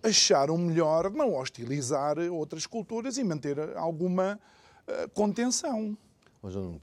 acharam 0.00 0.56
melhor 0.56 1.10
não 1.10 1.34
hostilizar 1.34 2.18
outras 2.30 2.66
culturas 2.66 3.18
e 3.18 3.24
manter 3.24 3.58
alguma 3.76 4.38
uh, 4.86 5.10
contenção. 5.10 5.98
Oh, 6.40 6.48
João, 6.48 6.80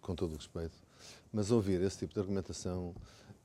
com 0.00 0.14
todo 0.14 0.34
o 0.34 0.36
respeito, 0.36 0.78
mas 1.32 1.50
ouvir 1.50 1.82
esse 1.82 1.98
tipo 1.98 2.14
de 2.14 2.20
argumentação 2.20 2.94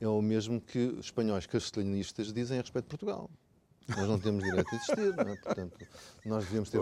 é 0.04 0.08
o 0.08 0.20
mesmo 0.20 0.60
que 0.60 0.96
espanhóis 1.00 1.46
castelhanistas 1.46 2.32
dizem 2.32 2.58
a 2.58 2.62
respeito 2.62 2.86
de 2.86 2.90
Portugal. 2.90 3.30
Nós 3.88 4.08
não 4.08 4.18
temos 4.18 4.44
direito 4.44 4.68
a 4.72 4.74
existir, 4.74 5.16
não 5.16 5.32
é? 5.32 5.36
Portanto, 5.36 5.78
nós 6.24 6.44
devíamos 6.44 6.70
ter. 6.70 6.80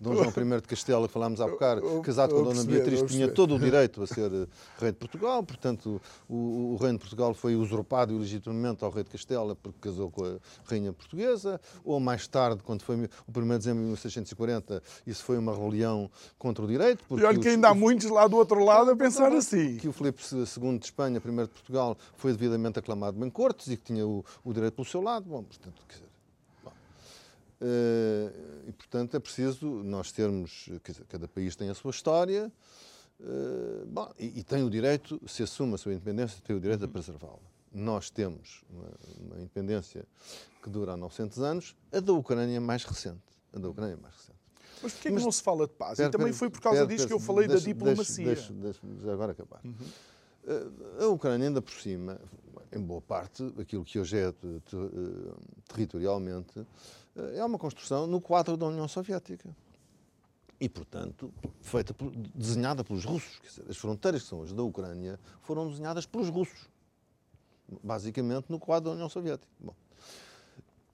Dom 0.00 0.14
João 0.14 0.28
I 0.28 0.60
de 0.60 0.68
Castela, 0.68 1.06
que 1.06 1.12
falámos 1.12 1.40
há 1.40 1.46
bocado, 1.46 2.02
casado 2.02 2.34
com 2.34 2.40
a 2.40 2.44
Dona 2.44 2.64
Beatriz, 2.64 3.02
tinha 3.02 3.28
todo 3.28 3.54
o 3.54 3.58
direito 3.60 4.02
a 4.02 4.06
ser 4.06 4.32
eh, 4.32 4.46
rei 4.78 4.92
de 4.92 4.98
Portugal, 4.98 5.42
portanto, 5.42 6.00
o, 6.28 6.74
o 6.74 6.76
reino 6.76 6.98
de 6.98 7.00
Portugal 7.00 7.34
foi 7.34 7.56
usurpado 7.56 8.12
ilegitimamente 8.14 8.84
ao 8.84 8.90
rei 8.90 9.04
de 9.04 9.10
Castela 9.10 9.54
porque 9.56 9.78
casou 9.80 10.10
com 10.10 10.24
a 10.24 10.38
rainha 10.64 10.92
portuguesa, 10.92 11.60
ou 11.84 11.98
mais 11.98 12.26
tarde, 12.26 12.62
quando 12.62 12.82
foi 12.82 12.96
o 12.96 12.98
1 13.00 13.06
de 13.06 13.58
dezembro 13.58 13.80
de 13.80 13.86
1640, 13.86 14.82
isso 15.06 15.24
foi 15.24 15.38
uma 15.38 15.54
rebelião 15.54 16.10
contra 16.38 16.64
o 16.64 16.68
direito. 16.68 17.04
E 17.10 17.24
olha 17.24 17.38
que 17.38 17.48
ainda 17.48 17.68
há 17.68 17.74
muitos 17.74 18.10
lá 18.10 18.26
do 18.26 18.36
outro 18.36 18.64
lado 18.64 18.90
a 18.90 18.96
pensar 18.96 19.32
assim. 19.32 19.76
Que 19.76 19.88
o 19.88 19.92
Filipe 19.92 20.22
II 20.32 20.78
de 20.78 20.84
Espanha, 20.84 21.20
primeiro 21.20 21.48
de 21.48 21.54
Portugal, 21.54 21.96
foi 22.16 22.32
devidamente 22.32 22.78
aclamado 22.78 23.24
em 23.24 23.30
cortes 23.30 23.68
e 23.68 23.76
que 23.76 23.84
tinha 23.84 24.06
o, 24.06 24.24
o 24.44 24.52
direito 24.52 24.74
pelo 24.74 24.86
seu 24.86 25.00
lado. 25.00 25.28
Bom, 25.28 25.42
portanto, 25.42 25.82
quer 25.88 25.94
dizer, 25.94 26.11
e, 28.66 28.72
portanto, 28.72 29.16
é 29.16 29.20
preciso 29.20 29.66
nós 29.84 30.12
termos. 30.12 30.68
Dizer, 30.84 31.04
cada 31.08 31.28
país 31.28 31.56
tem 31.56 31.68
a 31.68 31.74
sua 31.74 31.90
história 31.90 32.52
eh, 33.22 33.84
bom, 33.86 34.12
e, 34.18 34.40
e, 34.40 34.42
tem 34.42 34.64
o 34.64 34.70
direito, 34.70 35.20
se 35.26 35.42
assume 35.42 35.74
a 35.74 35.78
sua 35.78 35.92
independência, 35.92 36.40
tem 36.44 36.56
o 36.56 36.60
direito 36.60 36.82
a 36.82 36.86
uhum. 36.86 36.92
preservá-la. 36.92 37.52
Nós 37.72 38.10
temos 38.10 38.64
uma, 38.68 38.90
uma, 39.20 39.36
independência 39.38 40.04
que 40.62 40.68
dura 40.68 40.92
há 40.92 40.96
900 40.96 41.38
anos, 41.38 41.76
a 41.92 42.00
da 42.00 42.12
Ucrânia 42.12 42.56
é 42.56 42.60
mais 42.60 42.84
recente. 42.84 43.22
A 43.52 43.58
da 43.58 43.68
Ucrânia 43.68 43.96
mais 43.96 44.14
recente. 44.14 44.38
Mas 44.82 44.92
porquê 44.92 45.08
é 45.08 45.12
que 45.12 45.22
não 45.22 45.32
se 45.32 45.42
fala 45.42 45.66
de 45.66 45.72
paz? 45.74 45.96
Pera, 45.96 46.08
e 46.08 46.12
também 46.12 46.32
foi 46.32 46.50
por 46.50 46.60
causa 46.60 46.80
pera, 46.80 46.88
disso 46.88 47.06
que 47.06 47.12
eu 47.12 47.20
falei 47.20 47.46
deixa, 47.46 47.64
da 47.64 47.72
diplomacia. 47.72 48.26
Deixa, 48.26 48.52
deixa 48.52 48.80
agora 49.12 49.32
acabar. 49.32 49.60
Uhum. 49.64 49.76
Eh, 50.46 51.04
a 51.04 51.06
Ucrânia, 51.08 51.48
ainda 51.48 51.62
por 51.62 51.72
cima, 51.72 52.20
em 52.72 52.80
boa 52.80 53.00
parte, 53.00 53.52
aquilo 53.58 53.84
que 53.84 53.98
hoje 53.98 54.18
é 54.18 54.34
territorialmente, 55.68 56.66
eh, 57.16 57.36
é 57.36 57.44
uma 57.44 57.58
construção 57.58 58.06
no 58.06 58.20
quadro 58.20 58.56
da 58.56 58.66
União 58.66 58.88
Soviética. 58.88 59.54
E, 60.60 60.68
portanto, 60.68 61.32
feita, 61.60 61.94
desenhada 62.34 62.84
pelos 62.84 63.04
russos. 63.04 63.40
Dizer, 63.42 63.64
as 63.68 63.76
fronteiras 63.76 64.22
que 64.22 64.28
são 64.28 64.40
hoje 64.40 64.54
da 64.54 64.62
Ucrânia 64.62 65.18
foram 65.42 65.68
desenhadas 65.68 66.06
pelos 66.06 66.28
russos. 66.28 66.68
Basicamente 67.82 68.46
no 68.48 68.58
quadro 68.58 68.90
da 68.90 68.94
União 68.94 69.08
Soviética. 69.08 69.50
Bom, 69.58 69.74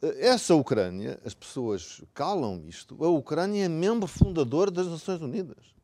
eh, 0.03 0.27
essa 0.29 0.55
Ucrânia, 0.55 1.21
as 1.25 1.35
pessoas 1.35 2.03
calam 2.15 2.65
isto, 2.67 3.03
a 3.05 3.09
Ucrânia 3.09 3.65
é 3.65 3.69
membro 3.69 4.09
fundador 4.09 4.71
das 4.71 4.87
Nações 4.87 5.21
Unidas. 5.21 5.78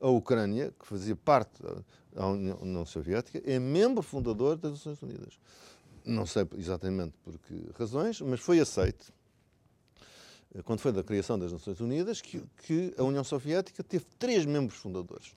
A 0.00 0.08
Ucrânia, 0.08 0.72
que 0.78 0.86
fazia 0.86 1.16
parte 1.16 1.60
da 2.12 2.26
União 2.26 2.86
Soviética, 2.86 3.42
é 3.44 3.58
membro 3.58 4.02
fundador 4.02 4.56
das 4.56 4.72
Nações 4.72 5.02
Unidas 5.02 5.38
não 6.08 6.26
sei 6.26 6.48
exatamente 6.56 7.14
por 7.22 7.38
que 7.38 7.70
razões, 7.78 8.20
mas 8.20 8.40
foi 8.40 8.58
aceito, 8.58 9.12
eh, 10.54 10.62
quando 10.62 10.80
foi 10.80 10.90
da 10.90 11.04
criação 11.04 11.38
das 11.38 11.52
Nações 11.52 11.80
Unidas, 11.80 12.20
que, 12.20 12.42
que 12.66 12.94
a 12.96 13.04
União 13.04 13.22
Soviética 13.22 13.84
teve 13.84 14.06
três 14.18 14.46
membros 14.46 14.78
fundadores 14.78 15.36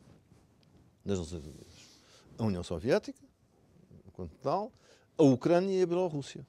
das 1.06 1.20
Nações 1.20 1.44
Unidas. 1.44 1.92
A 2.38 2.44
União 2.44 2.64
Soviética, 2.64 3.20
enquanto 4.08 4.32
tal, 4.42 4.72
a 5.18 5.24
Ucrânia 5.24 5.78
e 5.78 5.84
a 5.84 5.86
Bielorrússia. 5.86 6.48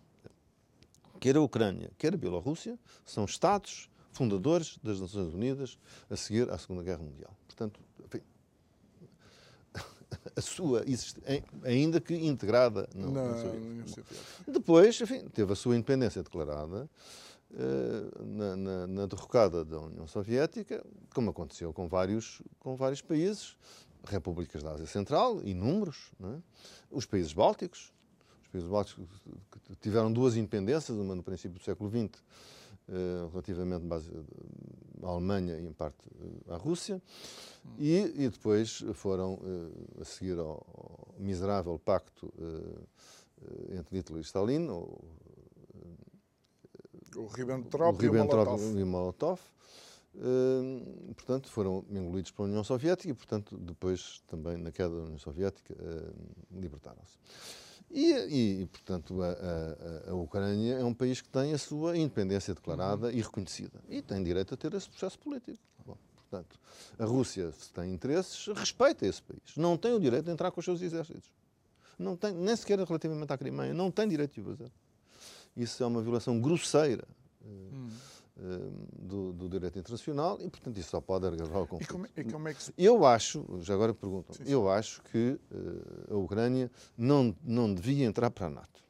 Quer 1.21 1.37
a 1.37 1.41
Ucrânia, 1.41 1.91
quer 1.99 2.15
a 2.15 2.17
Bielorrússia, 2.17 2.79
são 3.05 3.25
Estados 3.25 3.91
fundadores 4.13 4.79
das 4.83 5.01
Nações 5.01 5.35
Unidas 5.35 5.79
a 6.09 6.17
seguir 6.17 6.51
à 6.51 6.59
Segunda 6.59 6.83
Guerra 6.83 7.03
Mundial. 7.03 7.37
Portanto, 7.47 7.81
a 10.37 10.41
sua 10.41 10.85
ainda 11.65 12.01
que 12.01 12.15
integrada 12.15 12.89
na, 12.95 13.07
União 13.07 13.39
Soviética. 13.39 14.05
Depois, 14.47 15.01
enfim, 15.01 15.29
teve 15.29 15.53
a 15.53 15.57
sua 15.57 15.75
independência 15.75 16.23
declarada 16.23 16.89
uh, 17.51 18.25
na, 18.25 18.57
na, 18.57 18.87
na, 18.87 19.07
derrocada 19.07 19.65
da 19.65 19.81
União 19.81 20.07
Soviética, 20.07 20.85
como 21.15 21.31
aconteceu 21.31 21.73
com 21.73 21.89
vários, 21.89 22.41
com 22.59 22.77
vários 22.77 23.01
países, 23.01 23.57
repúblicas 24.05 24.63
da 24.63 24.73
Ásia 24.73 24.87
Central, 24.87 25.41
inúmeros, 25.45 26.11
é? 26.23 26.39
os 26.91 27.07
países 27.07 27.33
bálticos, 27.33 27.93
os 28.43 28.49
países 28.49 28.69
bálticos 28.69 29.07
que 29.69 29.77
tiveram 29.77 30.13
duas 30.13 30.37
independências, 30.37 30.97
uma 30.97 31.15
no 31.15 31.23
princípio 31.23 31.59
do 31.59 31.65
século 31.65 31.91
XX, 31.91 32.23
relativamente 33.31 33.85
à 35.03 35.07
Alemanha 35.09 35.59
e 35.59 35.67
em 35.67 35.73
parte 35.73 36.07
à 36.49 36.57
Rússia, 36.57 37.03
e, 37.79 38.13
e 38.17 38.29
depois 38.29 38.85
foram, 38.95 39.39
a 40.01 40.05
seguir 40.05 40.39
ao, 40.39 41.15
miserável 41.19 41.79
pacto 41.79 42.33
entre 43.71 43.99
Hitler 43.99 44.21
e 44.21 44.25
Stalin, 44.25 44.69
o, 44.69 44.99
o 47.17 47.27
Ribbentrop, 47.27 48.03
e 48.03 48.09
o 48.09 48.15
Molotov. 48.15 48.81
E 48.81 48.85
Molotov. 48.85 49.41
portanto, 51.17 51.51
foram 51.51 51.85
engolidos 51.91 52.31
pela 52.31 52.49
União 52.49 52.65
Soviética 52.65 53.11
e, 53.11 53.15
portanto, 53.15 53.57
depois, 53.59 54.23
também 54.27 54.57
na 54.57 54.71
queda 54.71 54.95
da 54.95 55.03
União 55.03 55.19
Soviética, 55.19 55.75
libertaram-se. 56.51 57.19
E, 57.93 58.63
e, 58.63 58.67
portanto, 58.67 59.23
a, 59.23 59.29
a, 59.29 60.11
a, 60.11 60.15
Ucrânia 60.15 60.77
é 60.77 60.85
um 60.85 60.95
país 60.95 61.21
que 61.21 61.29
tem 61.29 61.53
a 61.53 61.59
sua 61.59 61.97
independência 61.97 62.55
declarada 62.55 63.13
e 63.13 63.21
reconhecida. 63.21 63.79
E 63.87 64.01
tem 64.01 64.23
direito 64.23 64.55
a 64.55 64.57
ter 64.57 64.73
esse 64.73 64.89
processo 64.89 65.19
político. 65.19 65.59
Bom, 65.85 65.99
portanto, 66.17 66.59
a 66.99 67.05
Rússia, 67.05 67.53
se 67.53 67.71
tem 67.71 67.93
interesses, 67.93 68.47
respeita 68.57 69.07
esse 69.07 69.21
país. 69.21 69.43
Não 69.59 69.77
tem 69.77 69.93
o 69.93 70.01
direito 70.01 70.25
de 70.25 70.31
entrar 70.31 70.51
com 70.51 70.61
os 70.61 70.65
seus 70.65 70.81
exércitos. 70.81 71.31
Não 71.99 72.17
tem, 72.17 72.33
nem 72.33 72.57
sequer 72.57 72.79
relativamente 72.79 73.31
à 73.31 73.37
Crimeia, 73.37 73.75
não 73.75 73.91
tem 73.91 74.09
direito 74.09 74.41
de 74.41 74.43
fazer. 74.43 74.73
Isso 75.55 75.83
é 75.83 75.87
uma 75.87 76.01
violação 76.01 76.41
grosseira. 76.41 77.07
Eh, 77.45 77.91
do, 78.37 79.33
do, 79.33 79.49
direito 79.49 79.79
internacional 79.79 80.39
e, 80.41 80.49
portanto, 80.49 80.79
isso 80.79 80.91
só 80.91 81.01
pode 81.01 81.27
agravar 81.27 81.63
o 81.63 81.67
conflito. 81.67 81.91
E 81.91 81.93
como, 81.93 82.07
e 82.17 82.25
como 82.25 82.49
é 82.49 82.55
que 82.55 82.63
se... 82.63 82.75
Eu 82.79 83.05
acho, 83.05 83.47
já 83.61 83.75
agora 83.75 83.93
perguntam, 83.93 84.35
sim, 84.35 84.45
sim. 84.45 84.51
eu 84.51 84.71
acho 84.71 85.03
que 85.03 85.39
uh, 85.51 86.15
a 86.15 86.17
Ucrânia 86.17 86.71
não, 86.97 87.37
não 87.45 87.73
devia 87.73 88.05
entrar 88.05 88.31
para 88.31 88.47
a 88.47 88.51
NATO. 88.51 88.83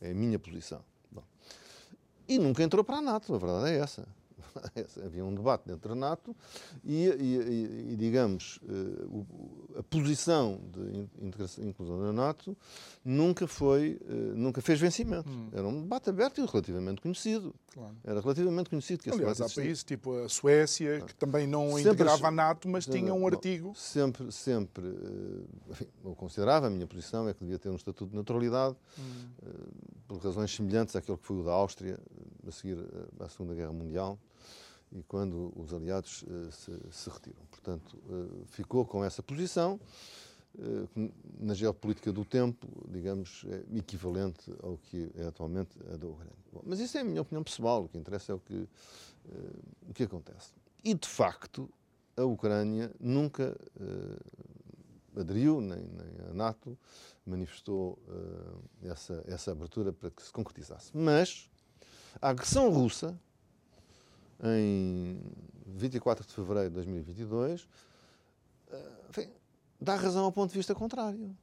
É 0.00 0.10
a 0.10 0.14
minha 0.14 0.38
posição. 0.38 0.82
Bom. 1.10 1.22
E 2.26 2.38
nunca 2.38 2.62
entrou 2.62 2.82
para 2.82 2.96
a 2.96 3.02
NATO, 3.02 3.34
a 3.34 3.38
verdade 3.38 3.70
é 3.70 3.78
essa. 3.78 4.08
havia 5.04 5.24
um 5.24 5.34
debate 5.34 5.66
dentro 5.66 5.88
da 5.88 5.94
NATO 5.94 6.34
e, 6.84 7.06
e, 7.06 7.92
e 7.92 7.96
digamos, 7.96 8.58
eh, 8.68 9.78
a 9.78 9.82
posição 9.82 10.60
de 10.70 11.62
inclusão 11.66 12.00
da 12.00 12.12
NATO 12.12 12.56
nunca 13.04 13.46
foi, 13.46 13.98
eh, 14.08 14.12
nunca 14.34 14.60
fez 14.60 14.80
vencimento. 14.80 15.28
Hum. 15.28 15.48
Era 15.52 15.66
um 15.66 15.82
debate 15.82 16.10
aberto 16.10 16.40
e 16.40 16.46
relativamente 16.46 17.00
conhecido. 17.00 17.54
Claro. 17.72 17.96
Era 18.04 18.20
relativamente 18.20 18.70
conhecido 18.70 19.02
que 19.02 19.10
Aliás, 19.10 19.40
há 19.40 19.48
países 19.48 19.82
tipo 19.82 20.24
a 20.24 20.28
Suécia, 20.28 21.00
que 21.00 21.14
também 21.14 21.46
não 21.46 21.72
sempre 21.72 21.90
integrava 21.90 22.28
a 22.28 22.30
NATO, 22.30 22.68
mas 22.68 22.86
tinha 22.86 23.14
um 23.14 23.26
artigo. 23.26 23.72
Sempre, 23.74 24.30
sempre, 24.30 24.86
eh, 24.86 25.70
enfim, 25.70 25.86
eu 26.04 26.14
considerava, 26.14 26.66
a 26.66 26.70
minha 26.70 26.86
posição 26.86 27.28
é 27.28 27.34
que 27.34 27.40
devia 27.40 27.58
ter 27.58 27.70
um 27.70 27.76
estatuto 27.76 28.10
de 28.10 28.14
neutralidade, 28.14 28.76
hum. 28.98 29.28
por 30.06 30.18
razões 30.18 30.54
semelhantes 30.54 30.94
àquele 30.96 31.16
que 31.16 31.26
foi 31.26 31.38
o 31.38 31.44
da 31.44 31.52
Áustria, 31.52 31.98
a 32.46 32.50
seguir 32.50 32.78
à 33.20 33.28
Segunda 33.28 33.54
Guerra 33.54 33.72
Mundial 33.72 34.18
e 34.92 35.02
quando 35.02 35.52
os 35.56 35.72
aliados 35.72 36.24
se, 36.50 36.72
se 36.90 37.10
retiram. 37.10 37.42
Portanto, 37.50 37.98
ficou 38.46 38.84
com 38.84 39.04
essa 39.04 39.22
posição 39.22 39.80
na 41.40 41.54
geopolítica 41.54 42.12
do 42.12 42.24
tempo, 42.24 42.66
digamos, 42.88 43.44
é 43.48 43.78
equivalente 43.78 44.52
ao 44.62 44.76
que 44.76 45.10
é 45.16 45.24
atualmente 45.24 45.78
a 45.92 45.96
da 45.96 46.06
Ucrânia. 46.06 46.34
Bom, 46.52 46.62
mas 46.66 46.78
isso 46.78 46.98
é 46.98 47.00
a 47.00 47.04
minha 47.04 47.22
opinião 47.22 47.42
pessoal, 47.42 47.84
o 47.84 47.88
que 47.88 47.96
interessa 47.96 48.32
é 48.32 48.34
o 48.34 48.38
que, 48.38 48.68
o 49.88 49.94
que 49.94 50.02
acontece. 50.02 50.52
E, 50.84 50.92
de 50.92 51.08
facto, 51.08 51.70
a 52.16 52.24
Ucrânia 52.24 52.90
nunca 53.00 53.56
aderiu, 55.16 55.60
nem, 55.60 55.80
nem 55.80 56.30
a 56.30 56.34
NATO 56.34 56.78
manifestou 57.24 57.98
uh, 58.08 58.88
essa, 58.88 59.22
essa 59.26 59.52
abertura 59.52 59.92
para 59.92 60.10
que 60.10 60.22
se 60.22 60.32
concretizasse. 60.32 60.90
Mas 60.96 61.48
a 62.20 62.30
agressão 62.30 62.70
russa, 62.70 63.18
em 64.42 65.20
24 65.66 66.26
de 66.26 66.32
fevereiro 66.32 66.68
de 66.68 66.74
2022, 66.74 67.62
uh, 67.62 67.68
enfim, 69.10 69.30
dá 69.80 69.94
razão 69.94 70.24
ao 70.24 70.32
ponto 70.32 70.50
de 70.50 70.56
vista 70.56 70.74
contrário. 70.74 71.36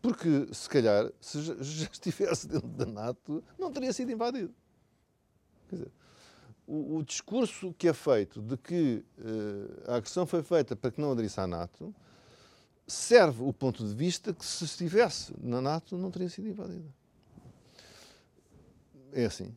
Porque, 0.00 0.48
se 0.52 0.68
calhar, 0.68 1.10
se 1.20 1.42
já 1.42 1.88
estivesse 1.90 2.46
dentro 2.48 2.68
da 2.68 2.86
NATO, 2.86 3.42
não 3.58 3.72
teria 3.72 3.92
sido 3.92 4.12
invadido. 4.12 4.54
Quer 5.68 5.76
dizer, 5.76 5.92
o, 6.66 6.96
o 6.96 7.04
discurso 7.04 7.74
que 7.78 7.88
é 7.88 7.92
feito 7.92 8.40
de 8.40 8.56
que 8.56 9.04
uh, 9.18 9.90
a 9.90 9.96
agressão 9.96 10.26
foi 10.26 10.42
feita 10.42 10.76
para 10.76 10.90
que 10.90 11.00
não 11.00 11.12
aderisse 11.12 11.40
à 11.40 11.46
NATO 11.46 11.94
serve 12.86 13.42
o 13.42 13.52
ponto 13.52 13.86
de 13.86 13.94
vista 13.94 14.32
que 14.32 14.44
se 14.44 14.64
estivesse 14.64 15.34
na 15.42 15.60
NATO 15.60 15.98
não 15.98 16.10
teria 16.10 16.28
sido 16.28 16.48
invadida. 16.48 16.88
É 19.12 19.24
assim. 19.24 19.56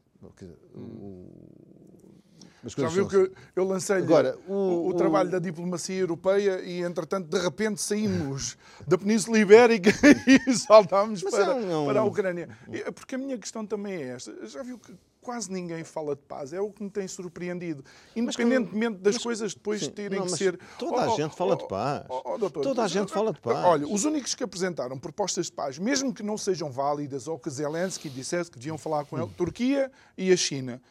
Já 2.66 2.88
viu 2.90 3.08
que 3.08 3.32
eu 3.56 3.64
lancei 3.64 3.98
Agora, 3.98 4.38
o, 4.48 4.54
o, 4.54 4.88
o, 4.90 4.94
trabalho 4.94 5.30
da 5.30 5.40
diplomacia 5.40 5.98
europeia 5.98 6.62
e, 6.62 6.82
entretanto, 6.82 7.28
de 7.28 7.40
repente 7.40 7.82
saímos 7.82 8.58
da 8.88 8.98
Península 8.98 9.40
Ibérica 9.40 9.92
e 10.28 10.54
saltámos 10.54 11.24
para, 11.24 11.58
é 11.58 11.86
para 11.86 12.00
a 12.02 12.04
Ucrânia. 12.04 12.50
Porque 12.94 13.16
a 13.16 13.18
minha 13.18 13.38
questão 13.38 13.66
também 13.66 13.94
é 13.94 14.08
esta. 14.10 14.46
Já 14.48 14.62
viu 14.62 14.78
que 14.78 14.94
quase 15.22 15.52
ninguém 15.52 15.84
fala 15.84 16.16
de 16.16 16.22
paz. 16.22 16.54
É 16.54 16.60
o 16.60 16.72
que 16.72 16.84
me 16.84 16.90
tem 16.90 17.08
surpreendido. 17.08 17.84
Independentemente 18.16 18.98
das 18.98 19.16
mas, 19.16 19.24
coisas 19.24 19.54
depois 19.54 19.82
sim, 19.82 19.92
terem 19.92 20.20
não, 20.20 20.26
que 20.26 20.32
ser. 20.32 20.60
Toda 20.78 21.04
a 21.04 21.14
oh, 21.14 21.16
gente 21.16 21.36
fala 21.36 21.56
de 21.56 21.68
paz. 21.68 22.06
Oh, 22.10 22.22
oh, 22.26 22.38
doutor, 22.38 22.64
toda 22.64 22.84
a 22.84 22.88
gente 22.88 23.12
fala 23.12 23.34
de 23.34 23.40
paz. 23.40 23.58
Olha, 23.66 23.88
os 23.88 24.06
únicos 24.06 24.36
que 24.36 24.44
apresentaram 24.44 24.98
propostas 24.98 25.48
de 25.48 25.52
paz, 25.52 25.78
mesmo 25.78 26.14
que 26.14 26.24
não 26.24 26.38
sejam 26.38 26.72
válidas 26.72 27.28
ou 27.28 27.38
que 27.38 27.50
Zelensky 27.50 28.10
dissesse 28.10 28.50
que 28.50 28.58
deviam 28.58 28.78
falar 28.78 29.06
com 29.06 29.18
ele, 29.18 29.30
Turquia 29.38 29.92
e 30.18 30.32
a 30.32 30.38
China. 30.38 30.82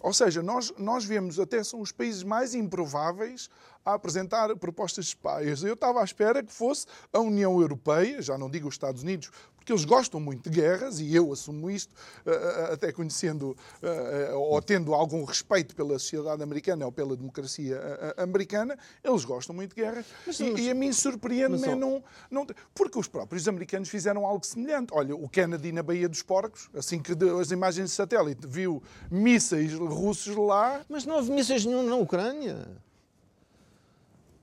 Ou 0.00 0.12
seja, 0.12 0.42
nós, 0.42 0.72
nós 0.78 1.04
vemos 1.04 1.40
até 1.40 1.62
são 1.64 1.80
os 1.80 1.90
países 1.90 2.22
mais 2.22 2.54
improváveis 2.54 3.50
a 3.88 3.94
apresentar 3.94 4.54
propostas 4.56 5.06
de 5.06 5.16
paz. 5.16 5.62
Eu 5.62 5.74
estava 5.74 6.00
à 6.00 6.04
espera 6.04 6.42
que 6.42 6.52
fosse 6.52 6.86
a 7.12 7.20
União 7.20 7.60
Europeia, 7.60 8.20
já 8.20 8.36
não 8.36 8.50
digo 8.50 8.68
os 8.68 8.74
Estados 8.74 9.02
Unidos, 9.02 9.30
porque 9.68 9.72
eles 9.72 9.84
gostam 9.84 10.18
muito 10.18 10.48
de 10.48 10.60
guerras, 10.60 10.98
e 10.98 11.14
eu 11.14 11.30
assumo 11.30 11.70
isto, 11.70 11.94
eh, 12.24 12.30
eh, 12.30 12.72
até 12.72 12.90
conhecendo 12.90 13.54
eh, 13.82 14.32
ou 14.34 14.62
tendo 14.62 14.94
algum 14.94 15.24
respeito 15.24 15.76
pela 15.76 15.98
sociedade 15.98 16.42
americana 16.42 16.86
ou 16.86 16.92
pela 16.92 17.14
democracia 17.14 17.78
americana, 18.16 18.78
eles 19.04 19.26
gostam 19.26 19.54
muito 19.54 19.74
de 19.74 19.82
guerras. 19.82 20.06
Mas, 20.26 20.40
e, 20.40 20.50
mas, 20.50 20.60
e, 20.60 20.70
a 20.70 20.74
mim 20.74 20.90
surpreende-me 20.90 21.74
não, 21.74 22.02
não. 22.30 22.46
Porque 22.74 22.98
os 22.98 23.08
próprios 23.08 23.46
americanos 23.46 23.90
fizeram 23.90 24.24
algo 24.24 24.44
semelhante. 24.46 24.88
Olha, 24.92 25.14
o 25.14 25.28
Kennedy 25.28 25.70
na 25.70 25.82
Baía 25.82 26.08
dos 26.08 26.22
Porcos, 26.22 26.70
assim 26.74 27.00
que 27.00 27.12
as 27.38 27.50
imagens 27.50 27.90
de 27.90 27.94
satélite 27.94 28.46
viu 28.46 28.82
mísseis 29.10 29.74
russos 29.74 30.34
lá. 30.34 30.80
Mas 30.88 31.04
não 31.04 31.16
houve 31.16 31.30
mísseis 31.30 31.66
nenhum 31.66 31.82
na 31.82 31.96
Ucrânia. 31.96 32.66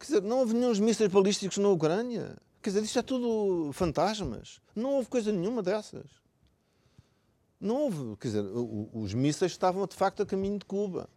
Quer 0.06 0.20
dizer, 0.20 0.22
não 0.22 0.40
houve 0.40 0.54
nenhum 0.54 0.72
mísseis 0.80 1.12
balísticos 1.12 1.58
na 1.58 1.68
Ucrânia. 1.70 2.38
Quer 2.62 2.70
dizer, 2.70 2.84
isto 2.84 3.00
é 3.00 3.02
tudo 3.02 3.72
fantasmas. 3.74 4.62
Não 4.76 4.94
houve 4.94 5.10
coisa 5.10 5.32
nenhuma 5.32 5.64
dessas. 5.64 6.06
Não 7.60 7.76
houve. 7.84 8.16
Quer 8.18 8.28
dizer, 8.28 8.46
os 8.94 9.16
mísseis 9.16 9.52
estavam 9.52 9.88
de 9.88 9.96
facto 9.96 10.22
a 10.22 10.26
caminho 10.26 10.60
de 10.60 10.66
Cuba. 10.66 11.10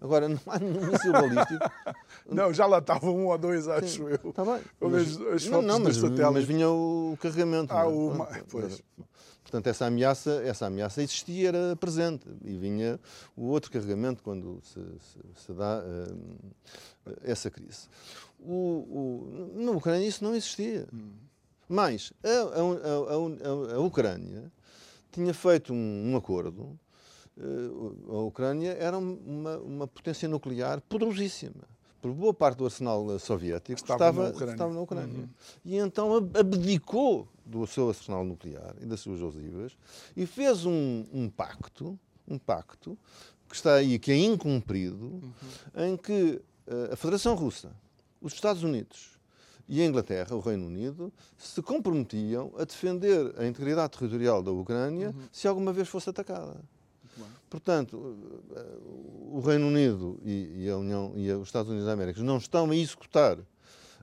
Agora, 0.00 0.28
não 0.28 0.40
há 0.46 0.58
nenhum 0.58 0.86
míssil 0.86 1.12
balístico. 1.12 1.70
não, 2.28 2.52
já 2.52 2.66
lá 2.66 2.78
estavam 2.78 3.16
um 3.16 3.26
ou 3.28 3.38
dois, 3.38 3.68
acho 3.68 3.88
Sim, 3.88 4.02
eu. 4.02 4.30
Está 4.30 4.44
bem. 4.44 4.60
Mas, 4.80 5.20
as 5.20 5.46
não, 5.46 5.62
não, 5.62 5.78
mas, 5.78 5.96
mas, 5.98 6.44
vinha 6.44 6.68
o 6.68 7.16
carregamento. 7.20 7.72
Ah, 7.72 7.86
o... 7.86 8.26
Pois. 8.50 8.82
Portanto, 9.46 9.68
essa 9.68 9.86
ameaça, 9.86 10.42
essa 10.44 10.66
ameaça 10.66 11.00
existia, 11.02 11.48
era 11.48 11.76
presente. 11.76 12.26
E 12.44 12.56
vinha 12.56 12.98
o 13.36 13.44
outro 13.44 13.70
carregamento 13.70 14.20
quando 14.22 14.60
se, 14.64 14.80
se, 14.80 15.44
se 15.44 15.52
dá 15.52 15.84
uh, 15.84 17.16
essa 17.22 17.48
crise 17.48 17.88
o, 18.40 19.54
o, 19.54 19.60
na 19.60 19.72
Ucrânia 19.72 20.06
isso 20.06 20.22
não 20.22 20.34
existia. 20.34 20.86
Hum. 20.92 21.12
Mas 21.68 22.12
a, 22.22 22.28
a, 22.28 23.72
a, 23.72 23.76
a, 23.76 23.80
Ucrânia 23.80 24.52
tinha 25.10 25.34
feito 25.34 25.72
um, 25.72 26.12
um 26.12 26.16
acordo. 26.16 26.78
Uh, 27.36 28.14
a 28.14 28.22
Ucrânia 28.22 28.70
era 28.78 28.96
uma, 28.96 29.58
uma 29.58 29.86
potência 29.86 30.28
nuclear 30.28 30.80
poderosíssima 30.82 31.75
por 32.06 32.14
boa 32.14 32.34
parte 32.34 32.58
do 32.58 32.64
arsenal 32.64 33.18
soviético 33.18 33.72
estava, 33.72 33.94
estava, 33.94 34.22
na 34.22 34.28
Ucrânia. 34.30 34.52
Estava 34.52 34.74
na 34.74 34.80
Ucrânia. 34.80 35.18
Uhum. 35.18 35.28
E 35.64 35.76
então 35.76 36.16
abdicou 36.16 37.26
do 37.44 37.66
seu 37.66 37.88
arsenal 37.88 38.24
nuclear 38.24 38.76
e 38.80 38.86
das 38.86 39.00
suas 39.00 39.20
ogivas 39.20 39.76
e 40.16 40.24
fez 40.24 40.64
um, 40.64 41.04
um, 41.12 41.28
pacto, 41.28 41.98
um 42.28 42.38
pacto 42.38 42.96
que 43.48 43.56
está 43.56 43.74
aí, 43.74 43.98
que 43.98 44.12
é 44.12 44.16
incumprido, 44.16 45.04
uhum. 45.04 45.32
em 45.74 45.96
que 45.96 46.40
uh, 46.66 46.92
a 46.92 46.96
Federação 46.96 47.34
Russa 47.34 47.72
os 48.20 48.32
Estados 48.32 48.62
Unidos 48.62 49.16
e 49.68 49.82
a 49.82 49.84
Inglaterra, 49.84 50.36
o 50.36 50.40
Reino 50.40 50.66
Unido, 50.66 51.12
se 51.36 51.60
comprometiam 51.60 52.52
a 52.56 52.64
defender 52.64 53.34
a 53.36 53.46
integridade 53.46 53.98
territorial 53.98 54.44
da 54.44 54.52
Ucrânia 54.52 55.08
uhum. 55.08 55.28
se 55.32 55.48
alguma 55.48 55.72
vez 55.72 55.88
fosse 55.88 56.08
atacada. 56.08 56.56
Portanto, 57.48 58.16
o 59.30 59.40
Reino 59.40 59.68
Unido 59.68 60.18
e, 60.24 60.68
a 60.68 60.76
União 60.76 61.12
e 61.16 61.30
os 61.32 61.48
Estados 61.48 61.68
Unidos 61.68 61.86
da 61.86 61.92
América 61.92 62.22
não 62.22 62.38
estão 62.38 62.70
a 62.70 62.76
executar, 62.76 63.38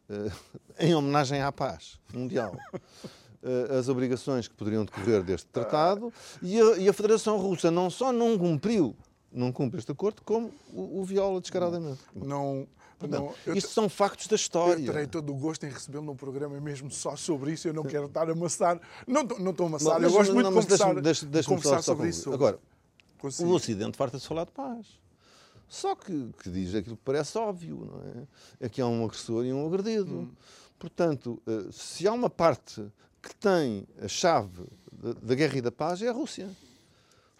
eh, 0.09 0.31
em 0.79 0.95
homenagem 0.95 1.41
à 1.41 1.51
paz 1.51 1.99
mundial, 2.13 2.57
eh, 3.43 3.77
as 3.77 3.89
obrigações 3.89 4.47
que 4.47 4.55
poderiam 4.55 4.85
decorrer 4.85 5.23
deste 5.23 5.47
tratado 5.47 6.11
e 6.41 6.59
a, 6.59 6.77
e 6.77 6.89
a 6.89 6.93
Federação 6.93 7.37
Russa 7.37 7.69
não 7.69 7.89
só 7.89 8.11
não 8.11 8.37
cumpriu, 8.37 8.95
não 9.31 9.51
cumpre 9.51 9.79
este 9.79 9.91
acordo, 9.91 10.21
como 10.23 10.51
o, 10.73 11.01
o 11.01 11.03
viola 11.03 11.41
descaradamente. 11.41 11.99
Não, 12.15 12.67
não, 13.07 13.33
Isto 13.53 13.71
são 13.71 13.89
factos 13.89 14.27
da 14.27 14.35
história. 14.35 14.81
Eu 14.81 14.93
terei 14.93 15.07
todo 15.07 15.31
o 15.31 15.35
gosto 15.35 15.65
em 15.65 15.69
recebê-lo 15.69 16.05
num 16.05 16.15
programa 16.15 16.59
mesmo 16.59 16.89
só 16.89 17.15
sobre 17.15 17.51
isso. 17.51 17.67
Eu 17.67 17.73
não 17.73 17.83
quero 17.83 18.05
estar 18.05 18.29
a 18.29 18.31
amassar. 18.31 18.79
Não, 19.05 19.23
não 19.23 19.51
estou 19.51 19.65
a 19.65 19.69
amassar. 19.69 19.99
Mas, 19.99 20.03
eu 20.03 20.17
gosto 20.17 20.33
muito 20.33 20.49
não, 20.49 20.59
de 20.59 20.65
conversar, 20.65 21.01
deixa, 21.01 21.25
deixa, 21.25 21.49
de 21.49 21.55
conversar 21.55 21.81
sobre 21.81 22.09
isso. 22.09 22.31
Agora, 22.33 22.59
Consigo. 23.23 23.49
o 23.49 23.53
Ocidente 23.53 23.95
farta-se 23.95 24.27
falar 24.27 24.43
de 24.43 24.51
paz. 24.51 24.99
Só 25.69 25.95
que, 25.95 26.33
que, 26.43 26.49
diz 26.49 26.75
aquilo 26.75 26.97
que 26.97 27.03
parece 27.05 27.37
óbvio, 27.37 27.85
não 27.85 28.25
é? 28.61 28.65
Aqui 28.65 28.81
há 28.81 28.85
um 28.85 29.05
agressor 29.05 29.45
e 29.45 29.53
um 29.53 29.65
agredido. 29.65 30.13
Hum. 30.13 30.31
Portanto, 30.77 31.41
eh, 31.47 31.69
se 31.71 32.05
há 32.05 32.11
uma 32.11 32.29
parte 32.29 32.85
que 33.21 33.33
tem 33.33 33.87
a 34.01 34.09
chave 34.09 34.65
da 35.21 35.33
guerra 35.33 35.57
e 35.57 35.61
da 35.61 35.71
paz, 35.71 36.01
é 36.01 36.09
a 36.09 36.11
Rússia 36.11 36.49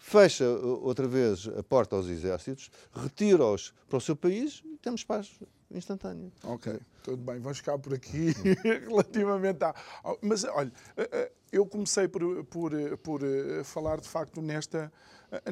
fecha 0.04 0.46
outra 0.46 1.08
vez 1.08 1.48
a 1.48 1.62
porta 1.62 1.96
aos 1.96 2.06
exércitos, 2.08 2.70
retira-os 2.92 3.72
para 3.88 3.96
o 3.96 4.00
seu 4.00 4.14
país 4.14 4.62
e 4.64 4.76
temos 4.76 5.02
paz 5.02 5.30
instantânea. 5.70 6.30
Ok, 6.42 6.78
tudo 7.02 7.16
bem, 7.16 7.40
vamos 7.40 7.58
ficar 7.58 7.78
por 7.78 7.94
aqui 7.94 8.32
relativamente 8.86 9.64
a. 9.64 9.74
Mas 10.20 10.44
olha, 10.44 10.70
eh, 10.96 11.08
eh, 11.10 11.32
eu 11.50 11.64
comecei 11.64 12.06
por, 12.06 12.44
por, 12.44 12.72
por 12.98 13.22
eh, 13.24 13.64
falar 13.64 13.98
de 13.98 14.08
facto 14.08 14.42
nesta. 14.42 14.92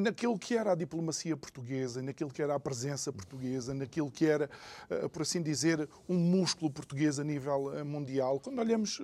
Naquilo 0.01 0.39
que 0.39 0.57
era 0.57 0.73
a 0.73 0.75
diplomacia 0.75 1.37
portuguesa, 1.37 2.03
naquilo 2.03 2.31
que 2.31 2.43
era 2.43 2.55
a 2.55 2.61
presença 2.61 3.13
portuguesa, 3.13 3.75
naquilo 3.75 4.11
que 4.11 4.27
era, 4.27 4.49
por 5.13 5.23
assim 5.23 5.43
dizer, 5.43 5.89
um 6.09 6.17
músculo 6.17 6.71
português 6.71 7.19
a 7.19 7.25
nível 7.25 7.85
mundial. 7.85 8.41
Quando 8.41 8.59
olhamos 8.59 9.01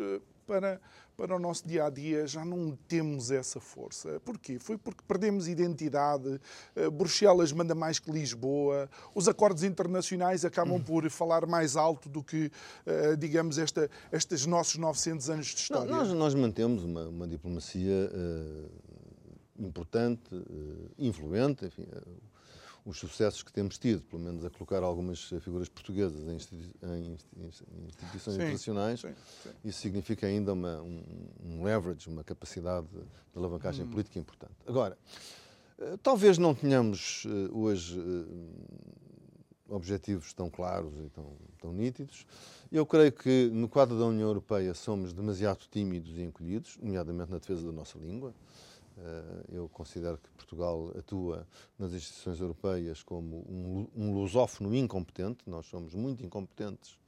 para, 0.49 0.81
para 1.15 1.37
o 1.37 1.39
nosso 1.39 1.69
dia 1.69 1.85
a 1.85 1.91
dia 1.91 2.27
já 2.27 2.43
não 2.43 2.77
temos 2.89 3.31
essa 3.31 3.61
força. 3.61 4.19
Porquê? 4.25 4.59
Foi 4.59 4.79
porque 4.79 5.05
perdemos 5.07 5.47
identidade, 5.47 6.41
eh, 6.75 6.89
Bruxelas 6.89 7.53
manda 7.53 7.75
mais 7.75 7.99
que 7.99 8.11
Lisboa, 8.11 8.89
os 9.15 9.29
acordos 9.29 9.63
internacionais 9.63 10.47
acabam 10.47 10.83
por 10.83 11.09
falar 11.11 11.47
mais 11.47 11.77
alto 11.77 12.09
do 12.09 12.25
que, 12.25 12.51
eh, 12.87 13.15
digamos, 13.17 13.59
esta, 13.59 13.91
estes 14.11 14.47
nossos 14.47 14.77
900 14.77 15.29
anos 15.29 15.47
de 15.49 15.57
história. 15.57 15.91
Não, 15.91 15.99
nós, 15.99 16.13
nós, 16.13 16.35
mantemos 16.35 16.83
uma, 16.83 17.07
uma 17.09 17.29
diplomacia 17.29 18.11
uh, 18.11 18.98
importante, 19.59 20.35
uh, 20.35 20.91
influente, 20.99 21.67
enfim. 21.67 21.83
Uh, 21.83 22.39
os 22.89 22.99
sucessos 22.99 23.43
que 23.43 23.53
temos 23.53 23.77
tido, 23.77 24.01
pelo 24.03 24.23
menos 24.23 24.45
a 24.47 24.51
colocar 24.51 24.83
algumas 24.83 25.25
figuras 25.41 25.69
portuguesas 25.69 26.27
em, 26.27 26.37
institui 26.37 26.65
em 26.83 27.17
instituições 27.87 28.37
sim, 28.37 28.43
internacionais, 28.43 29.01
sim, 29.01 29.15
sim. 29.43 29.51
isso 29.63 29.81
significa 29.81 30.27
ainda 30.27 30.55
uma, 30.55 30.81
um, 30.81 31.05
um, 31.45 31.63
leverage, 31.63 32.09
uma 32.09 32.25
capacidade 32.25 32.87
de 32.87 33.39
alavancagem 33.39 33.85
hum. 33.85 33.91
política 33.91 34.19
importante. 34.19 34.55
Agora, 34.67 34.97
eh, 35.79 35.99
talvez 36.03 36.39
não 36.39 36.55
tenhamos 36.55 37.27
eh, 37.27 37.51
hoje 37.53 38.01
eh, 38.01 38.25
objetivos 39.69 40.33
tão 40.33 40.49
claros 40.49 40.99
e 40.99 41.11
tão, 41.11 41.37
tão 41.61 41.73
nítidos. 41.73 42.27
Eu 42.73 42.87
creio 42.87 43.13
que 43.13 43.51
no 43.53 43.69
quadro 43.69 43.99
da 43.99 44.07
União 44.07 44.29
Europeia 44.29 44.73
somos 44.73 45.13
demasiado 45.13 45.67
tímidos 45.71 46.17
e 46.17 46.23
encolhidos, 46.23 46.79
nomeadamente 46.81 47.31
na 47.31 47.39
defesa 47.39 47.67
da 47.67 47.73
nossa 47.73 47.99
língua. 47.99 48.35
Eh, 49.01 49.45
eu 49.53 49.69
considero 49.69 50.19
que 50.19 50.29
Portugal 50.31 50.93
atua 50.99 51.47
nas 51.79 51.93
instituições 51.93 52.41
europeias 52.41 53.03
como 53.03 53.37
um, 53.49 53.87
um 53.97 54.15
lusófono 54.15 54.75
incompetente. 54.75 55.49
Nós 55.49 55.67
somos 55.67 55.95
muito 55.95 56.25
incompetentes 56.25 56.99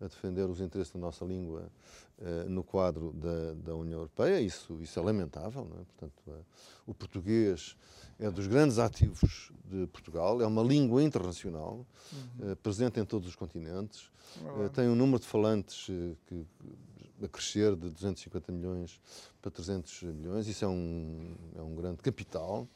a 0.00 0.06
defender 0.06 0.48
os 0.48 0.60
interesses 0.60 0.92
da 0.92 0.98
nossa 0.98 1.24
língua 1.24 1.70
uh, 2.18 2.48
no 2.48 2.64
quadro 2.64 3.12
da, 3.12 3.52
da, 3.54 3.74
União 3.74 3.98
Europeia. 3.98 4.40
Isso, 4.40 4.78
isso 4.82 4.98
é 4.98 5.02
lamentável. 5.02 5.68
É? 5.78 5.84
Portanto, 5.84 6.22
uh, 6.26 6.44
o 6.86 6.94
português 6.94 7.76
é 8.18 8.30
dos 8.30 8.46
grandes 8.46 8.78
ativos 8.78 9.52
de 9.64 9.86
Portugal, 9.88 10.40
é 10.40 10.46
uma 10.46 10.62
língua 10.62 11.02
internacional, 11.02 11.86
uhum. 12.12 12.52
uh, 12.52 12.56
presente 12.56 12.98
em 12.98 13.04
todos 13.04 13.28
os 13.28 13.36
continentes, 13.36 14.10
tem 14.74 14.88
um 14.88 14.94
número 14.94 15.18
de 15.18 15.26
falantes 15.26 15.86
que, 16.26 16.46
a 17.22 17.28
crescer 17.28 17.76
de 17.76 17.90
250 17.90 18.52
milhões 18.52 19.00
para 19.40 19.50
300 19.50 20.02
milhões. 20.04 20.46
Isso 20.46 20.64
é 20.64 20.68
um, 20.68 21.34
é 21.56 21.62
um 21.62 21.74
grande 21.74 21.98
capital. 21.98 22.68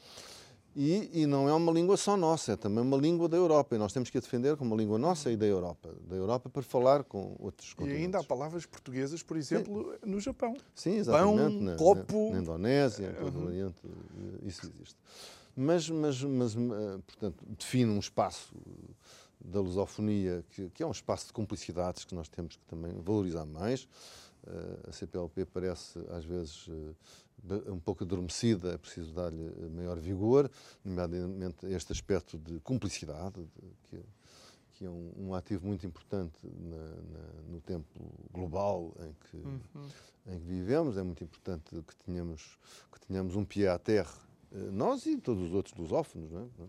E, 0.76 1.22
e, 1.22 1.26
não 1.26 1.49
é 1.49 1.55
uma 1.55 1.70
língua 1.70 1.97
só 1.97 2.16
nossa, 2.16 2.53
é 2.53 2.57
também 2.57 2.82
uma 2.82 2.97
língua 2.97 3.28
da 3.28 3.36
Europa. 3.36 3.76
E 3.76 3.78
nós 3.78 3.92
temos 3.92 4.11
que 4.11 4.18
a 4.18 4.20
defender 4.20 4.57
como 4.57 4.74
uma 4.74 4.82
língua 4.82 4.99
nossa 4.99 5.30
e 5.30 5.36
da 5.36 5.47
Europa. 5.47 5.95
Da 6.09 6.16
Europa 6.16 6.51
para 6.51 6.62
falar 6.62 7.05
com 7.05 7.36
outros 7.38 7.72
continentes. 7.74 8.01
E 8.01 8.05
ainda 8.05 8.18
há 8.18 8.24
palavras 8.24 8.66
portuguas, 8.66 9.22
por 9.22 9.36
exemplo, 9.36 9.92
Sim. 9.92 10.11
no 10.11 10.18
Japão. 10.18 10.57
Sim, 10.74 10.97
exatamente. 10.97 11.36
Pão, 11.36 11.61
na, 11.61 11.76
copo... 11.76 12.28
Na, 12.30 12.34
na 12.34 12.42
Indonésia, 12.42 13.07
em 13.09 13.24
todo 13.24 13.38
o 13.38 13.47
Oriente, 13.47 13.80
isso 14.42 14.66
existe. 14.66 14.97
Mas, 15.57 15.88
mas, 15.88 16.20
mas, 16.22 16.57
eh, 16.57 16.99
portanto, 17.07 17.45
define 17.57 17.92
um 17.92 18.01
espaço 18.01 18.53
da 19.45 19.61
lusofonia 19.61 20.45
que, 20.51 20.70
que 20.70 20.82
é 20.82 20.86
um 20.86 20.90
espaço 20.90 21.28
de 21.28 21.32
cumplicidades 21.32 22.05
que 22.05 22.14
nós 22.14 22.28
temos 22.28 22.57
que 22.57 22.64
também 22.64 22.92
valorizar 23.01 23.45
mais. 23.45 23.86
Eh, 24.47 24.88
a 24.88 24.92
CPLP 24.92 25.47
parece, 25.47 25.99
às 26.11 26.24
vezes, 26.24 26.68
eh, 26.68 27.70
um 27.70 27.78
pouco 27.78 28.05
adormecida, 28.05 28.72
é 28.72 28.78
preciso 28.78 29.12
dar-lhe 29.12 29.51
maior 29.70 29.99
vigor, 29.99 30.51
nomeadamente 30.84 31.66
este 31.66 31.92
aspecto 31.92 32.38
de 32.38 32.59
cumplicidade, 32.61 33.40
de, 33.40 33.70
que, 33.88 34.01
que, 34.72 34.84
é 34.86 34.90
um, 34.90 35.12
um, 35.18 35.34
ativo 35.34 35.66
muito 35.66 35.86
importante 35.86 36.38
na, 36.42 36.76
na, 36.76 37.42
no 37.51 37.61
tempo 37.61 37.86
global 38.32 38.95
em 39.01 39.12
que, 39.12 39.36
uhum. 39.36 39.88
em 40.26 40.38
que 40.38 40.47
vivemos. 40.47 40.97
É 40.97 41.03
muito 41.03 41.22
importante 41.22 41.82
que 41.82 41.97
tenhamos, 42.05 42.59
que 42.92 43.07
tenhamos 43.07 43.36
um 43.36 43.45
pé 43.45 43.68
à 43.68 43.78
terra, 43.78 44.24
eh, 44.53 44.70
nós 44.72 45.05
e 45.07 45.16
todos 45.18 45.42
os 45.42 45.53
outros 45.53 45.76
lusófonos. 45.76 46.30
Não 46.30 46.42
é? 46.42 46.68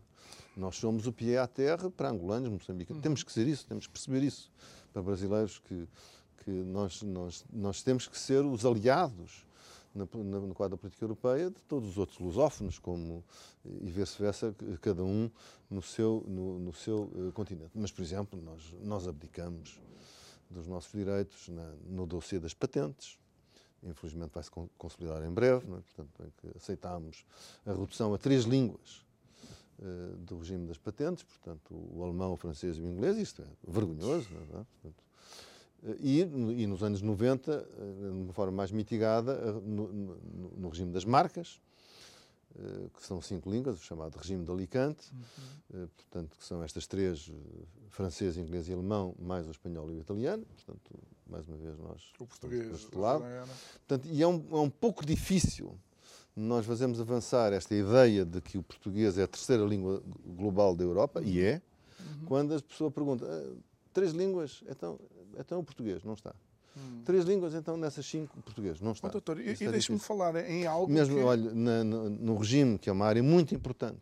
Nós 0.57 0.78
somos 0.78 1.05
o 1.07 1.13
pé 1.13 1.38
à 1.38 1.47
terra 1.47 1.89
para 1.89 2.09
angolanos, 2.09 2.49
moçambicanos. 2.49 2.97
Uhum. 2.97 3.01
Temos 3.01 3.23
que 3.23 3.32
ser 3.32 3.47
isso, 3.47 3.65
temos 3.65 3.88
que 3.88 3.93
perceber 3.93 4.23
isso. 4.23 4.51
Para 4.91 5.01
brasileiros 5.01 5.59
que 5.59 5.88
que 6.46 6.52
nós, 6.52 7.02
nós, 7.02 7.43
nós 7.52 7.82
temos 7.82 8.08
que 8.08 8.18
ser 8.18 8.46
os 8.46 8.64
aliados 8.64 9.43
na, 9.96 10.06
na, 10.06 10.39
no 10.39 10.54
quadro 10.54 10.78
da 10.78 10.80
política 10.80 11.04
europeia 11.04 11.50
de 11.50 11.60
todos 11.64 11.89
os 11.89 11.98
outros 11.98 12.20
lusófonos, 12.20 12.78
como, 12.78 13.24
e 13.66 13.89
vice-versa, 13.89 14.56
cada 14.80 15.04
um 15.04 15.32
no 15.70 15.82
seu, 15.82 16.24
no, 16.28 16.60
no 16.60 16.74
seu 16.74 17.04
uh, 17.16 17.32
continente. 17.34 17.72
Mas, 17.74 17.91
por 17.91 18.04
exemplo, 18.04 18.39
nós, 18.39 18.62
nós 18.84 19.08
abdicamos 19.08 19.80
dos 20.50 20.68
nossos 20.68 20.91
direitos 20.91 21.50
na, 21.50 21.74
no 21.88 22.06
dossiê 22.06 22.39
das 22.39 22.54
patentes, 22.54 23.18
infelizmente 23.82 24.32
vai-se 24.34 24.52
consolidar 24.78 25.24
em 25.24 25.32
breve, 25.32 25.66
é? 25.66 25.82
portanto, 25.96 26.34
é 26.43 26.58
aceitámos 26.58 27.26
a 27.66 27.72
redução 27.72 28.14
a 28.14 28.18
três 28.20 28.43
línguas 28.43 29.04
uh, 29.80 30.16
do 30.18 30.38
regime 30.38 30.68
das 30.68 30.78
patentes, 30.78 31.24
portanto, 31.24 31.74
o 31.74 32.04
alemão, 32.04 32.34
o 32.34 32.38
francês 32.38 32.78
e 32.78 32.82
o 32.82 32.88
inglês, 32.88 33.18
isto 33.18 33.41
é 33.41 33.72
vergonhoso, 33.72 34.28
é? 34.34 34.66
Portanto, 34.82 35.06
e, 35.99 36.21
e, 36.21 36.67
nos 36.67 36.83
anos 36.83 37.01
90, 37.01 37.51
eh, 37.51 37.83
de 37.83 38.23
uma 38.23 38.33
forma 38.33 38.51
mais 38.51 38.71
mitigada, 38.71 39.33
eh, 39.33 39.51
no, 39.65 39.91
no, 39.91 40.17
no 40.57 40.69
regime 40.69 40.91
das 40.91 41.05
marcas, 41.05 41.61
eh, 42.57 42.89
que 42.95 43.05
são 43.05 43.21
cinco 43.21 43.49
línguas, 43.49 43.79
o 43.79 43.83
chamado 43.83 44.15
regime 44.15 44.43
de 44.43 44.51
Alicante, 44.51 45.11
uhum. 45.71 45.88
portanto, 45.95 46.38
que 46.38 46.45
são 46.45 46.63
estas 46.63 46.88
três, 46.88 47.31
francês, 47.89 48.38
inglês 48.38 48.67
e 48.67 48.73
alemão, 48.73 49.15
mais 49.19 49.47
o 49.47 49.51
espanhol 49.51 49.91
e 49.91 49.95
o 49.95 49.99
italiano, 49.99 50.45
portanto, 50.45 50.99
mais 51.27 51.47
uma 51.47 51.57
vez 51.57 51.77
nós 51.77 52.01
o 52.19 52.25
português 52.25 52.69
deste 52.69 52.97
lado. 52.97 53.23
Portanto, 53.88 54.07
e 54.11 54.21
é 54.21 54.27
um, 54.27 54.43
é 54.51 54.59
um 54.59 54.69
pouco 54.69 55.05
difícil 55.05 55.77
nós 56.36 56.65
fazemos 56.65 56.99
avançar 56.99 57.53
esta 57.53 57.73
ideia 57.73 58.25
de 58.25 58.41
que 58.41 58.57
o 58.57 58.63
português 58.63 59.17
é 59.17 59.23
a 59.23 59.27
terceira 59.27 59.63
língua 59.63 60.03
global 60.25 60.75
da 60.75 60.83
Europa, 60.83 61.21
e 61.21 61.39
é, 61.41 61.61
uhum. 61.97 62.25
quando 62.25 62.53
a 62.53 62.61
pessoa 62.61 62.91
pergunta, 62.91 63.25
ah, 63.25 63.55
três 63.93 64.11
línguas, 64.11 64.61
então 64.69 64.99
então 65.38 65.59
o 65.59 65.63
português 65.63 66.03
não 66.03 66.13
está. 66.13 66.33
Hum. 66.77 67.01
Três 67.05 67.23
línguas, 67.25 67.53
então, 67.53 67.77
nessas 67.77 68.05
cinco, 68.05 68.41
português 68.41 68.81
não 68.81 68.91
está. 68.91 69.07
Oh, 69.07 69.11
doutor, 69.11 69.39
e, 69.39 69.51
e 69.51 69.55
deixe-me 69.55 69.99
falar 69.99 70.36
em 70.49 70.65
algo 70.65 70.91
Mesmo, 70.91 71.15
que... 71.15 71.21
olha, 71.21 71.53
na, 71.53 71.83
no, 71.83 72.09
no, 72.09 72.38
regime, 72.38 72.77
que 72.77 72.89
é 72.89 72.93
uma 72.93 73.05
área 73.05 73.23
muito 73.23 73.55
importante, 73.55 74.01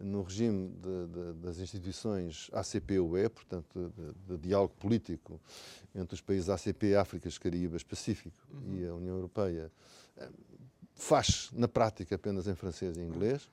no 0.00 0.22
regime 0.22 0.70
de, 0.70 1.06
de, 1.08 1.32
das 1.40 1.58
instituições 1.58 2.48
ACP-UE, 2.52 3.28
portanto, 3.28 3.92
de, 3.96 4.36
de, 4.36 4.42
diálogo 4.42 4.74
político 4.78 5.40
entre 5.94 6.14
os 6.14 6.20
países 6.20 6.48
ACP, 6.48 6.94
África, 6.94 7.28
Caribas, 7.38 7.82
Pacífico 7.82 8.36
uhum. 8.50 8.78
e 8.78 8.86
a 8.86 8.94
União 8.94 9.16
Europeia, 9.16 9.70
eh, 10.16 10.28
faz, 10.94 11.50
na 11.52 11.66
prática, 11.66 12.14
apenas 12.14 12.46
em 12.46 12.54
francês 12.54 12.96
e 12.96 13.00
inglês 13.00 13.50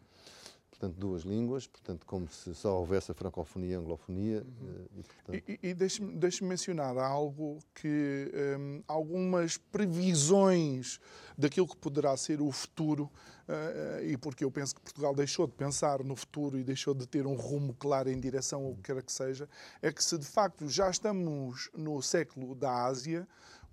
portanto, 0.75 0.99
duas 0.99 1.23
línguas, 1.23 1.65
portanto, 1.65 2.05
como 2.05 2.29
se 2.29 2.53
só 2.53 2.77
houvesse 2.77 3.11
a 3.11 3.13
francofonia 3.13 3.71
e 3.71 3.75
a 3.75 3.79
anglofonia. 3.79 4.43
Uhum. 4.43 4.67
Eh, 4.67 4.99
e, 4.99 5.03
portanto... 5.03 5.43
e, 5.47 5.59
e 5.69 5.73
deixe-me 5.73 6.15
deixe 6.15 6.43
mencionar 6.43 6.97
algo 6.97 7.59
que 7.73 8.31
um, 8.59 8.83
algumas 8.87 9.57
previsões 9.57 10.99
daquilo 11.37 11.67
que 11.67 11.77
poderá 11.77 12.15
ser 12.17 12.41
o 12.41 12.51
futuro, 12.51 13.09
uh, 13.47 14.03
e 14.03 14.17
porque 14.17 14.43
eu 14.43 14.51
penso 14.51 14.75
que 14.75 14.81
Portugal 14.81 15.13
deixou 15.13 15.47
de 15.47 15.53
pensar 15.53 16.03
no 16.03 16.15
futuro 16.15 16.57
e 16.57 16.63
deixou 16.63 16.93
de 16.93 17.05
ter 17.07 17.25
um 17.25 17.35
rumo 17.35 17.73
claro 17.73 18.09
em 18.09 18.19
direção 18.19 18.65
ao 18.65 18.75
que 18.75 18.93
quer 18.93 19.03
que 19.03 19.11
seja, 19.11 19.49
é 19.81 19.91
que 19.91 20.03
se 20.03 20.17
de 20.17 20.25
facto 20.25 20.69
já 20.69 20.89
estamos 20.89 21.69
no 21.75 22.01
século 22.01 22.55
da 22.55 22.85
Ásia, 22.85 23.27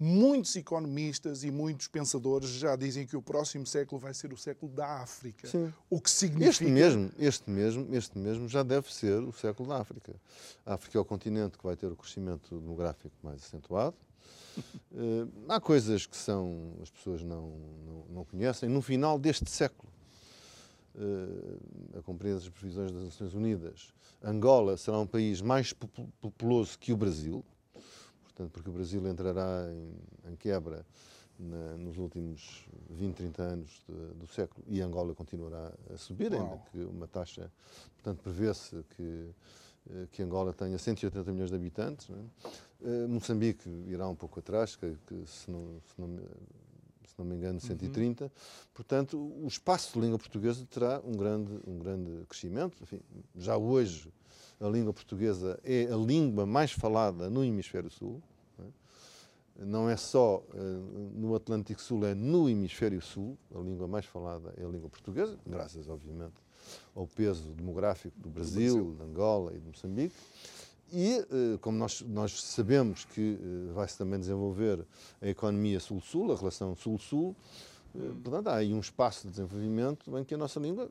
Muitos 0.05 0.57
economistas 0.57 1.45
e 1.45 1.51
muitos 1.53 1.87
pensadores 1.87 2.49
já 2.49 2.75
dizem 2.75 3.07
que 3.07 3.17
o 3.17 3.23
próximo 3.23 3.65
século 3.65 4.01
vai 4.01 4.13
ser 4.13 4.33
o 4.33 4.37
século 4.37 4.73
da 4.73 5.01
África. 5.01 5.47
Sim. 5.47 5.73
O 5.89 6.01
que 6.01 6.11
significa. 6.11 6.49
Este 6.51 6.65
mesmo, 6.65 7.13
este, 7.17 7.49
mesmo, 7.49 7.95
este 7.95 8.19
mesmo 8.19 8.49
já 8.49 8.65
deve 8.65 8.93
ser 8.93 9.23
o 9.23 9.31
século 9.33 9.69
da 9.69 9.81
África. 9.81 10.13
A 10.67 10.75
África 10.75 10.99
é 10.99 11.01
o 11.01 11.05
continente 11.05 11.57
que 11.57 11.63
vai 11.63 11.77
ter 11.77 11.87
o 11.87 11.95
crescimento 11.95 12.59
demográfico 12.59 13.15
mais 13.23 13.45
acentuado. 13.45 13.95
Uh, 14.91 15.31
há 15.49 15.61
coisas 15.61 16.05
que 16.05 16.17
são 16.17 16.73
as 16.83 16.91
pessoas 16.91 17.23
não, 17.23 17.53
não, 17.87 18.05
não 18.11 18.25
conhecem. 18.25 18.69
No 18.69 18.83
final 18.83 19.21
deste 19.21 19.49
século, 19.49 19.89
uh, 20.97 21.99
a 22.01 22.03
compreender 22.03 22.39
as 22.39 22.49
previsões 22.49 22.91
das 22.91 23.05
Nações 23.05 23.35
Unidas, 23.35 23.95
Angola 24.21 24.77
será 24.77 24.99
um 24.99 25.07
país 25.07 25.41
mais 25.41 25.73
populoso 26.21 26.77
que 26.77 26.93
o 26.93 26.97
Brasil 26.97 27.45
portanto, 28.35 28.53
porque 28.53 28.69
o 28.69 28.73
Brasil 28.73 29.07
entrará 29.07 29.67
em, 29.71 30.33
em 30.33 30.37
quebra 30.37 30.85
na, 31.39 31.77
nos 31.77 31.99
últimos 31.99 32.67
20, 32.91 33.17
30 33.17 33.43
anos 33.43 33.85
de, 33.89 34.15
do 34.15 34.27
século 34.27 34.65
e 34.69 34.81
Angola 34.81 35.15
continuará 35.15 35.73
a 35.93 35.97
subir, 35.97 36.33
ainda 36.33 36.59
que 36.71 36.79
uma 36.79 37.07
taxa, 37.07 37.51
portanto, 37.95 38.23
prevê-se 38.23 38.83
que, 38.97 39.31
eh, 39.91 40.07
que 40.13 40.23
Angola 40.23 40.53
tenha 40.53 40.79
180 40.79 41.33
milhões 41.33 41.51
de 41.51 41.57
habitantes. 41.57 42.09
É? 42.11 43.07
Moçambique 43.07 43.69
irá 43.89 44.09
um 44.09 44.15
pouco 44.15 44.41
atrás, 44.41 44.75
que, 44.77 44.97
que 45.07 45.27
se, 45.27 45.51
não, 45.51 45.81
se, 45.87 46.01
não, 46.01 46.17
se, 47.07 47.15
não, 47.17 47.25
me 47.25 47.37
engano, 47.37 47.61
130. 47.61 48.25
Uhum. 48.25 48.31
Portanto, 48.75 49.17
o 49.17 49.47
espaço 49.47 49.93
de 49.93 50.01
língua 50.01 50.19
portuguesa 50.19 50.67
terá 50.69 51.01
um 51.05 51.13
grande, 51.13 51.61
um 51.67 51.79
grande 51.79 52.25
crescimento. 52.27 52.77
Enfim, 52.83 53.01
já 53.37 53.57
hoje 53.57 54.13
a 54.63 54.69
língua 54.69 54.93
portuguesa 54.93 55.59
é 55.65 55.89
a 55.93 55.97
língua 55.97 56.47
mais 56.47 56.71
falada 56.71 57.29
no 57.29 57.45
Hemisfério 57.45 57.91
Sul. 57.91 58.23
Não 59.59 59.89
é, 59.89 59.93
é 59.93 59.97
só 59.97 60.43
eh, 60.55 60.59
no 61.15 61.35
Atlântico 61.35 61.81
Sul, 61.81 62.07
é 62.07 62.15
no 62.15 62.49
Hemisfério 62.49 63.03
Sul. 63.03 63.37
A 63.55 63.59
língua 63.59 63.87
mais 63.87 64.07
falada 64.07 64.55
é 64.57 64.65
a 64.65 64.69
língua 64.69 64.89
portuguesa, 64.89 65.39
graças, 65.47 65.89
obviamente, 65.89 66.35
ao 66.95 67.07
peso 67.07 67.53
demográfico 67.53 68.19
do 68.19 68.31
Brasil, 68.31 68.95
de 68.97 69.03
Angola 69.03 69.53
e 69.55 69.59
de 69.59 69.67
Moçambique. 69.67 70.15
E, 70.93 71.19
eh, 71.19 71.59
como 71.61 71.77
nós, 71.77 72.01
nós 72.03 72.43
sabemos 72.43 73.05
que 73.05 73.39
eh, 73.41 73.73
vai-se 73.73 73.99
também 73.99 74.19
desenvolver 74.19 74.87
a 75.21 75.29
economia 75.29 75.81
Sul-Sul, 75.81 76.33
a 76.33 76.37
relação 76.37 76.75
Sul-Sul, 76.77 77.37
portanto, 78.23 78.49
há 78.49 78.57
aí 78.57 78.73
um 78.73 78.81
espaço 78.81 79.27
de 79.27 79.33
desenvolvimento 79.33 80.17
em 80.19 80.25
que 80.25 80.35
a 80.35 80.39
nossa 80.39 80.59
língua 80.59 80.91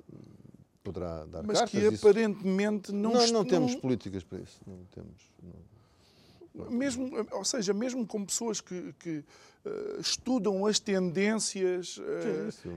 poderá 0.84 1.26
dar 1.26 1.44
Mas 1.44 1.60
cartas. 1.60 1.80
que 1.80 1.96
aparentemente 1.96 2.92
não... 2.92 3.14
Não, 3.14 3.28
não 3.28 3.46
temos 3.46 3.76
políticas 3.76 4.24
para 4.24 4.40
isso. 4.40 4.60
Não 4.66 4.80
temos... 4.94 5.32
Não. 5.42 6.70
Mesmo, 6.70 7.10
ou 7.32 7.46
seja, 7.46 7.74
mesmo 7.74 8.06
com 8.06 8.26
pessoas 8.26 8.60
que, 8.60 8.94
que 9.00 9.24
uh, 9.66 10.02
estudam 10.02 10.66
as 10.66 10.80
tendências 10.80 11.98
uh, 11.98 12.02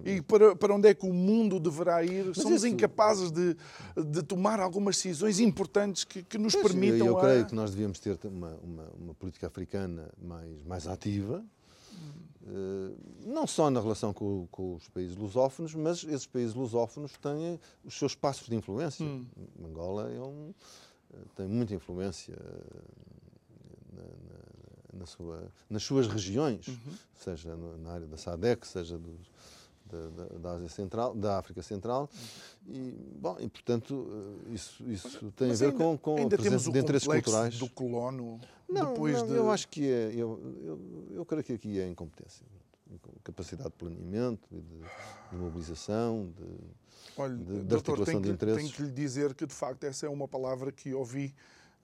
e 0.04 0.22
para, 0.22 0.54
para 0.54 0.76
onde 0.76 0.88
é 0.88 0.94
que 0.94 1.04
o 1.04 1.12
mundo 1.12 1.58
deverá 1.58 2.04
ir, 2.04 2.26
Mas 2.26 2.36
somos 2.36 2.58
isso... 2.58 2.68
incapazes 2.68 3.32
de, 3.32 3.56
de 3.96 4.22
tomar 4.22 4.60
algumas 4.60 4.94
decisões 4.94 5.40
importantes 5.40 6.04
que, 6.04 6.22
que 6.22 6.38
nos 6.38 6.54
pois, 6.54 6.68
permitam. 6.68 6.98
Eu, 6.98 7.14
eu 7.14 7.18
a... 7.18 7.20
creio 7.22 7.46
que 7.46 7.54
nós 7.54 7.72
devíamos 7.72 7.98
ter 7.98 8.16
uma, 8.24 8.54
uma, 8.62 8.84
uma 8.96 9.14
política 9.14 9.48
africana 9.48 10.08
mais, 10.22 10.62
mais 10.64 10.86
ativa. 10.86 11.44
Uh, 12.46 12.94
não 13.24 13.46
só 13.46 13.70
na 13.70 13.80
relação 13.80 14.12
com, 14.12 14.46
com, 14.50 14.74
os 14.74 14.86
países 14.88 15.16
lusófonos, 15.16 15.74
mas 15.74 16.04
esses 16.04 16.26
países 16.26 16.54
lusófonos 16.54 17.12
têm 17.12 17.58
os 17.82 17.94
seus 17.94 18.12
espaços 18.12 18.46
de 18.46 18.54
influência. 18.54 19.04
Hum. 19.04 19.24
Angola 19.64 20.10
é 20.10 20.20
um, 20.20 20.52
tem 21.34 21.46
muita 21.46 21.74
influência 21.74 22.36
na, 23.92 24.02
na, 24.02 25.00
na 25.00 25.06
sua, 25.06 25.52
nas 25.70 25.82
suas 25.82 26.06
regiões, 26.06 26.68
uhum. 26.68 26.92
seja 27.14 27.56
na 27.56 27.92
área 27.92 28.06
da 28.06 28.16
SADEC, 28.16 28.66
seja 28.66 28.98
do, 28.98 29.18
da, 30.10 30.38
da, 30.38 30.50
Ásia 30.52 30.68
Central, 30.68 31.14
da 31.14 31.38
África 31.38 31.62
Central, 31.62 32.08
e, 32.66 32.94
bom, 33.20 33.36
e 33.38 33.48
portanto 33.48 34.06
isso, 34.50 34.84
isso 34.90 35.32
tem 35.32 35.50
a 35.50 35.54
ver 35.54 35.66
ainda, 35.66 35.76
com, 35.76 35.98
com 35.98 36.16
ainda 36.16 36.36
a 36.36 36.38
presença 36.38 36.70
de 36.70 36.78
interesses 36.78 37.06
culturais. 37.06 37.58
do 37.58 37.68
colono 37.70 38.40
não, 38.68 38.92
depois 38.92 39.18
não, 39.18 39.26
de... 39.26 39.34
eu 39.34 39.50
acho 39.50 39.68
que 39.68 39.86
é, 39.86 40.12
eu, 40.14 40.40
eu, 40.62 41.10
eu 41.16 41.24
creio 41.24 41.44
que 41.44 41.52
aqui 41.52 41.80
é 41.80 41.88
incompetência, 41.88 42.44
capacidade 43.22 43.70
de 43.70 43.76
planeamento, 43.76 44.48
de, 44.50 44.60
de 45.30 45.36
mobilização, 45.36 46.32
de, 46.36 46.58
Olha, 47.16 47.36
de, 47.36 47.44
de 47.44 47.62
doutor, 47.62 47.92
articulação 47.92 48.20
de 48.20 48.30
interesses. 48.30 48.62
Tenho 48.62 48.72
que 48.72 48.82
lhe 48.82 48.90
dizer 48.90 49.34
que 49.34 49.46
de 49.46 49.54
facto 49.54 49.84
essa 49.84 50.06
é 50.06 50.08
uma 50.08 50.26
palavra 50.26 50.72
que 50.72 50.92
ouvi 50.92 51.34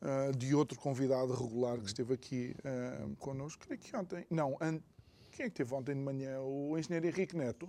uh, 0.02 0.36
de 0.36 0.54
outro 0.54 0.78
convidado 0.78 1.32
regular 1.34 1.78
que 1.78 1.86
esteve 1.86 2.14
aqui 2.14 2.54
uh, 2.60 3.14
connosco, 3.16 3.64
creio 3.64 3.80
que 3.80 3.94
ontem. 3.96 4.26
Não, 4.30 4.56
an... 4.60 4.80
quem 5.30 5.46
é 5.46 5.50
que 5.50 5.62
esteve 5.62 5.74
ontem 5.74 5.94
de 5.94 6.00
manhã? 6.00 6.40
O 6.40 6.76
engenheiro 6.78 7.06
Henrique 7.06 7.36
Neto? 7.36 7.68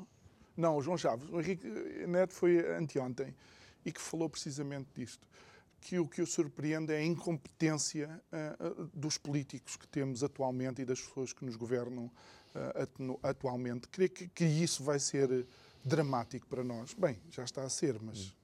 Não, 0.56 0.78
o 0.78 0.82
João 0.82 0.98
Chaves. 0.98 1.30
O 1.30 1.40
Henrique 1.40 1.68
Neto 2.08 2.34
foi 2.34 2.60
anteontem 2.76 3.34
e 3.86 3.92
que 3.92 4.02
falou 4.02 4.30
precisamente 4.30 4.90
disto. 4.96 5.28
Que 5.80 5.98
o 5.98 6.08
que 6.08 6.22
o 6.22 6.28
surpreende 6.28 6.94
é 6.94 6.98
a 6.98 7.04
incompetência 7.04 8.22
uh, 8.32 8.90
dos 8.94 9.18
políticos 9.18 9.76
que 9.76 9.88
temos 9.88 10.24
atualmente 10.24 10.82
e 10.82 10.86
das 10.86 11.02
pessoas 11.02 11.34
que 11.34 11.44
nos 11.44 11.56
governam 11.56 12.06
uh, 12.06 13.20
atualmente. 13.24 13.88
Creio 13.88 14.12
que, 14.12 14.28
que, 14.28 14.46
isso 14.46 14.84
vai 14.84 15.00
ser 15.00 15.48
dramático 15.84 16.46
para 16.46 16.64
nós. 16.64 16.94
Bem, 16.94 17.18
já 17.32 17.44
está 17.44 17.64
a 17.64 17.70
ser, 17.70 18.00
mas 18.00 18.36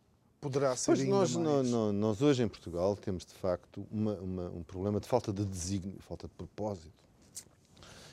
poderá 0.42 0.76
ser 0.76 0.88
pois 0.88 1.00
ainda 1.02 1.12
nós, 1.12 1.36
mais. 1.36 1.70
Nós, 1.70 1.94
nós 1.94 2.22
hoje 2.24 2.42
em 2.42 2.48
Portugal 2.48 2.96
temos 2.96 3.24
de 3.24 3.34
facto 3.36 3.86
uma, 3.92 4.14
uma, 4.16 4.50
um 4.50 4.64
problema 4.64 5.00
de 5.00 5.08
falta 5.08 5.32
de 5.32 5.46
desígnio, 5.46 6.00
falta 6.00 6.28
de 6.28 6.34
propósito. 6.34 7.07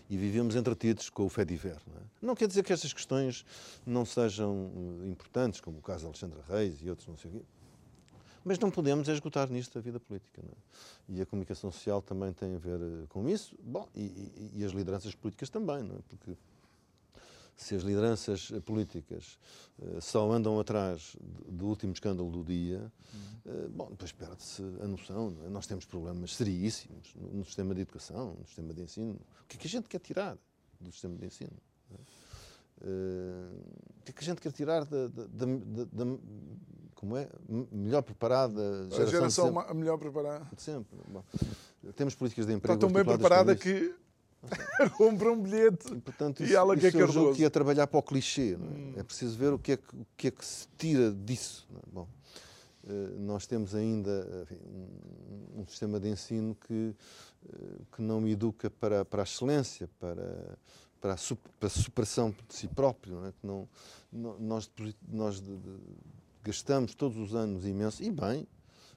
E 0.08 0.16
vivemos 0.16 0.54
entretidos 0.54 1.08
com 1.08 1.24
o 1.24 1.28
fé 1.28 1.44
diver. 1.44 1.78
Não, 1.86 1.96
é? 1.96 2.02
não 2.20 2.34
quer 2.34 2.46
dizer 2.46 2.62
que 2.62 2.72
estas 2.72 2.92
questões 2.92 3.44
não 3.86 4.04
sejam 4.04 4.70
eh, 5.02 5.08
importantes, 5.08 5.60
como 5.60 5.78
o 5.78 5.82
caso 5.82 6.00
de 6.00 6.06
Alexandre 6.06 6.40
Reis 6.48 6.82
e 6.82 6.90
outros, 6.90 7.08
não 7.08 7.16
sei 7.16 7.30
o 7.30 7.34
quê. 7.34 7.42
Mas 8.44 8.58
não 8.58 8.70
podemos 8.70 9.08
esgotar 9.08 9.50
nisto 9.50 9.78
a 9.78 9.80
vida 9.80 9.98
política. 9.98 10.42
É? 10.42 11.14
E 11.14 11.22
a 11.22 11.26
comunicação 11.26 11.72
social 11.72 12.02
também 12.02 12.32
tem 12.32 12.54
a 12.54 12.58
ver 12.58 12.78
eh, 12.80 13.06
com 13.08 13.28
isso. 13.28 13.56
Bom, 13.62 13.88
e, 13.94 14.02
e, 14.02 14.50
e 14.56 14.64
as 14.64 14.72
lideranças 14.72 15.14
políticas 15.14 15.48
também, 15.48 15.82
não 15.82 15.96
é? 15.96 15.98
Porque 16.08 16.36
se 17.56 17.74
as 17.74 17.82
lideranças 17.82 18.50
políticas 18.64 19.38
uh, 19.78 20.00
só 20.00 20.30
andam 20.30 20.58
atrás 20.58 21.16
do 21.48 21.66
último 21.66 21.92
escândalo 21.92 22.30
do 22.30 22.44
dia, 22.44 22.92
uh, 23.46 23.68
bom, 23.70 23.88
depois 23.90 24.12
perde-se 24.12 24.62
a 24.80 24.86
noção. 24.86 25.36
É? 25.44 25.48
Nós 25.48 25.66
temos 25.66 25.84
problemas 25.84 26.34
seríssimos 26.34 27.14
no, 27.14 27.28
no, 27.38 27.44
sistema 27.44 27.74
de 27.74 27.82
educação, 27.82 28.36
no 28.38 28.46
sistema 28.46 28.74
de 28.74 28.82
ensino. 28.82 29.14
O 29.14 29.46
que 29.48 29.56
é 29.56 29.60
que 29.60 29.66
a 29.66 29.70
gente 29.70 29.88
quer 29.88 30.00
tirar 30.00 30.36
do 30.80 30.90
sistema 30.90 31.16
de 31.16 31.26
ensino? 31.26 31.56
Uh, 32.80 33.56
o 34.00 34.02
que 34.04 34.10
é 34.10 34.12
que 34.12 34.20
a 34.20 34.26
gente 34.26 34.40
quer 34.40 34.52
tirar 34.52 34.84
da, 34.84 35.08
da, 35.08 35.24
da, 35.26 35.84
da 35.92 36.18
como 36.94 37.16
é? 37.16 37.28
Melhor 37.70 38.02
preparada 38.02 38.88
geração. 38.90 39.02
A 39.02 39.06
geração 39.06 39.58
a 39.60 39.74
melhor 39.74 39.98
preparada. 39.98 40.46
De 40.54 40.62
sempre. 40.62 40.98
Bom, 41.06 41.22
temos 41.94 42.14
políticas 42.14 42.46
de 42.46 42.52
emprego. 42.52 42.74
Está 42.74 42.86
tão 42.86 42.92
bem 42.92 43.04
preparada 43.04 43.54
que 43.54 43.94
compra 44.96 45.32
um 45.32 45.40
bilhete 45.40 45.92
e, 45.92 46.00
portanto, 46.00 46.42
isso, 46.42 46.52
e 46.52 46.56
ela 46.56 46.76
que 46.76 46.86
é 46.86 46.92
cardoso. 46.92 47.34
que 47.34 47.42
ia 47.42 47.50
trabalhar 47.50 47.86
para 47.86 47.98
o 47.98 48.02
clichê. 48.02 48.52
É? 48.52 48.56
Hum. 48.56 48.94
é? 48.96 49.02
preciso 49.02 49.36
ver 49.36 49.52
o 49.52 49.58
que 49.58 49.72
é 49.72 49.76
que, 49.76 49.94
o 49.94 50.06
que, 50.16 50.28
é 50.28 50.30
que 50.30 50.44
se 50.44 50.66
tira 50.76 51.12
disso. 51.12 51.66
É? 51.74 51.80
Bom, 51.92 52.08
eh, 52.86 53.14
nós 53.18 53.46
temos 53.46 53.74
ainda 53.74 54.26
enfim, 54.42 54.60
um, 54.66 55.60
um, 55.60 55.66
sistema 55.66 55.98
de 55.98 56.08
ensino 56.08 56.54
que, 56.66 56.94
eh, 57.48 57.56
que 57.94 58.02
não 58.02 58.26
educa 58.28 58.68
para, 58.68 59.04
para 59.04 59.22
a 59.22 59.24
excelência, 59.24 59.88
para, 59.98 60.58
para, 61.00 61.14
a, 61.14 61.16
para 61.58 61.66
a 61.66 61.70
superação 61.70 62.30
de 62.30 62.54
si 62.54 62.68
próprio. 62.68 63.16
Não 63.16 63.26
é? 63.26 63.32
que 63.32 63.46
não, 63.46 63.68
nós 64.38 64.70
nós 65.08 65.40
de, 65.40 65.56
de, 65.56 65.76
gastamos 66.42 66.94
todos 66.94 67.16
os 67.16 67.34
anos 67.34 67.64
imenso, 67.64 68.02
e 68.02 68.10
bem, 68.10 68.46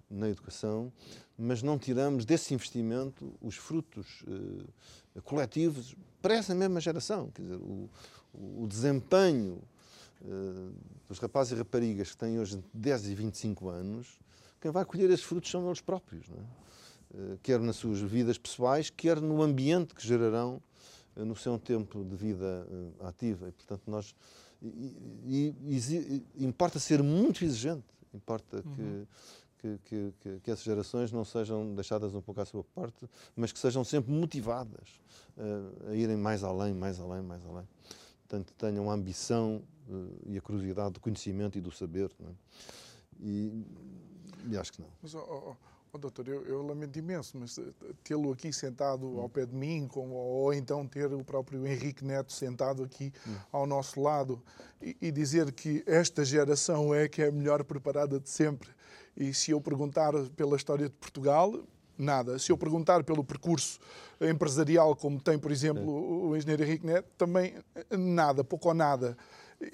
na 0.10 0.30
educação, 0.30 0.91
mas 1.38 1.62
não 1.62 1.78
tiramos 1.78 2.26
desse 2.26 2.53
investimento 2.53 3.34
os 3.41 3.55
frutos 3.55 4.24
uh, 4.24 5.22
coletivos 5.24 5.95
para 6.22 6.36
essa 6.36 6.55
mesma 6.55 6.80
geração. 6.80 7.30
Quer 7.32 7.41
dizer, 7.43 7.55
o, 7.55 7.89
o 8.34 8.68
desempenho 8.68 9.62
uh, 10.22 10.74
dos 11.08 11.20
rapazes 11.20 11.53
e 11.53 11.55
raparigas 11.55 12.12
que 12.12 12.18
têm 12.18 12.39
hoje 12.39 12.64
10 12.74 13.08
e 13.08 13.16
25 13.16 13.70
anos, 13.70 14.20
quem 14.60 14.72
vai 14.72 14.86
colher 14.86 15.10
esses 15.10 15.26
frutos 15.26 15.51
são 15.51 15.66
eles 15.68 15.82
próprios, 15.82 16.26
é? 16.30 17.18
uh, 17.18 17.39
quer 17.43 17.60
nas 17.60 17.76
suas 17.76 17.99
vidas 17.99 18.38
pessoais, 18.38 18.89
quer 18.89 19.22
no 19.22 19.41
ambiente 19.41 19.93
que 19.93 20.05
gerarão 20.05 20.62
no 21.16 21.36
seu 21.36 21.58
tempo 21.58 22.03
de 22.05 22.16
vida 22.16 22.68
ativa. 22.99 23.49
E, 23.49 23.51
portanto, 23.51 23.82
nós. 23.88 24.14
E, 24.62 25.51
e, 25.66 26.24
e, 26.36 26.45
importa 26.45 26.78
ser 26.78 27.01
muito 27.01 27.43
exigente, 27.43 27.84
importa 28.14 28.64
uhum. 28.64 29.03
Que 29.58 29.78
que, 29.86 30.14
que, 30.20 30.39
que, 30.39 30.51
essas 30.51 30.64
gerações 30.64 31.12
não 31.12 31.26
sejam 31.26 31.74
deixadas 31.74 32.14
um 32.14 32.22
pouco 32.22 32.41
à 32.41 32.45
sua 32.45 32.64
parte, 32.64 33.10
mas 33.36 33.51
que 33.51 33.60
sejam 33.60 33.84
sempre 33.84 34.12
motivadas 34.12 35.01
uh, 35.38 35.89
a 35.89 35.95
irem 35.95 36.18
mais 36.18 36.43
além, 36.43 36.74
mais 36.74 36.99
além, 36.99 37.22
mais 37.22 37.45
além. 37.45 37.68
Portanto, 38.28 38.53
tenham 38.58 38.89
a 38.89 38.93
ambição 38.93 39.64
uh, 39.89 40.18
e 40.26 40.38
a 40.38 40.41
curiosidade 40.41 40.91
do 40.91 40.99
conhecimento 40.99 41.58
e 41.58 41.62
do 41.62 41.72
saber. 41.72 42.12
É? 42.20 42.32
E, 43.20 43.66
e, 44.49 44.58
acho 44.58 44.74
que 44.74 44.82
não. 44.82 44.89
Mas, 45.01 45.16
oh, 45.16 45.20
oh, 45.20 45.55
oh 45.91 45.97
doutor, 45.97 46.28
eu, 46.28 46.45
eu, 46.45 46.62
lamento 46.62 46.99
imenso, 46.99 47.38
mas 47.38 47.58
eh, 47.58 47.64
tê-lo 48.03 48.32
aqui 48.32 48.53
sentado 48.53 49.08
hum. 49.08 49.22
ao 49.22 49.30
pé 49.30 49.45
de 49.45 49.55
mim, 49.55 49.88
com, 49.88 50.12
ou 50.12 50.53
então 50.53 50.86
ter 50.86 51.12
o 51.12 51.24
próprio 51.24 51.66
Henrique 51.66 52.05
Neto 52.05 52.32
sentado 52.32 52.84
aqui 52.84 53.12
hum. 53.26 53.36
ao 53.51 53.66
nosso 53.66 53.99
lado 53.99 54.43
e, 54.82 54.95
e 55.01 55.12
dizer 55.12 55.51
que 55.51 55.84
esta 55.88 56.24
geração 56.24 56.93
é 56.93 57.08
que 57.08 57.22
é 57.22 57.30
a 57.30 57.32
melhor 57.32 57.64
preparada 57.64 58.20
de 58.20 58.30
sempre 58.30 58.70
e 59.18 59.34
se 59.34 59.51
eu 59.51 59.59
perguntar 59.59 60.13
pela 60.36 60.55
história 60.55 60.88
de 60.88 60.95
Portugal, 60.95 61.59
nada. 61.97 62.38
Se 62.38 62.51
eu 62.51 62.57
perguntar 62.57 63.03
pelo 63.03 63.24
percurso 63.24 63.80
empresarial, 64.22 64.95
como 64.95 65.20
tem, 65.20 65.39
por 65.39 65.51
exemplo, 65.51 66.30
o 66.30 66.38
engenheiro 66.38 66.63
Henrique 66.63 66.86
Neto, 66.86 67.07
também 67.18 67.55
nada, 67.91 68.43
pouco 68.43 68.68
ou 68.70 68.74
nada. 68.76 69.18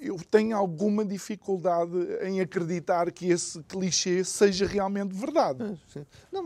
Eu 0.00 0.16
tenho 0.30 0.56
alguma 0.56 1.04
dificuldade 1.04 1.92
em 2.22 2.40
acreditar 2.40 3.12
que 3.12 3.26
esse 3.26 3.62
clichê 3.64 4.24
seja 4.24 4.66
realmente 4.66 5.14
verdade. 5.14 5.78
Sim. 5.92 6.06
Não, 6.32 6.42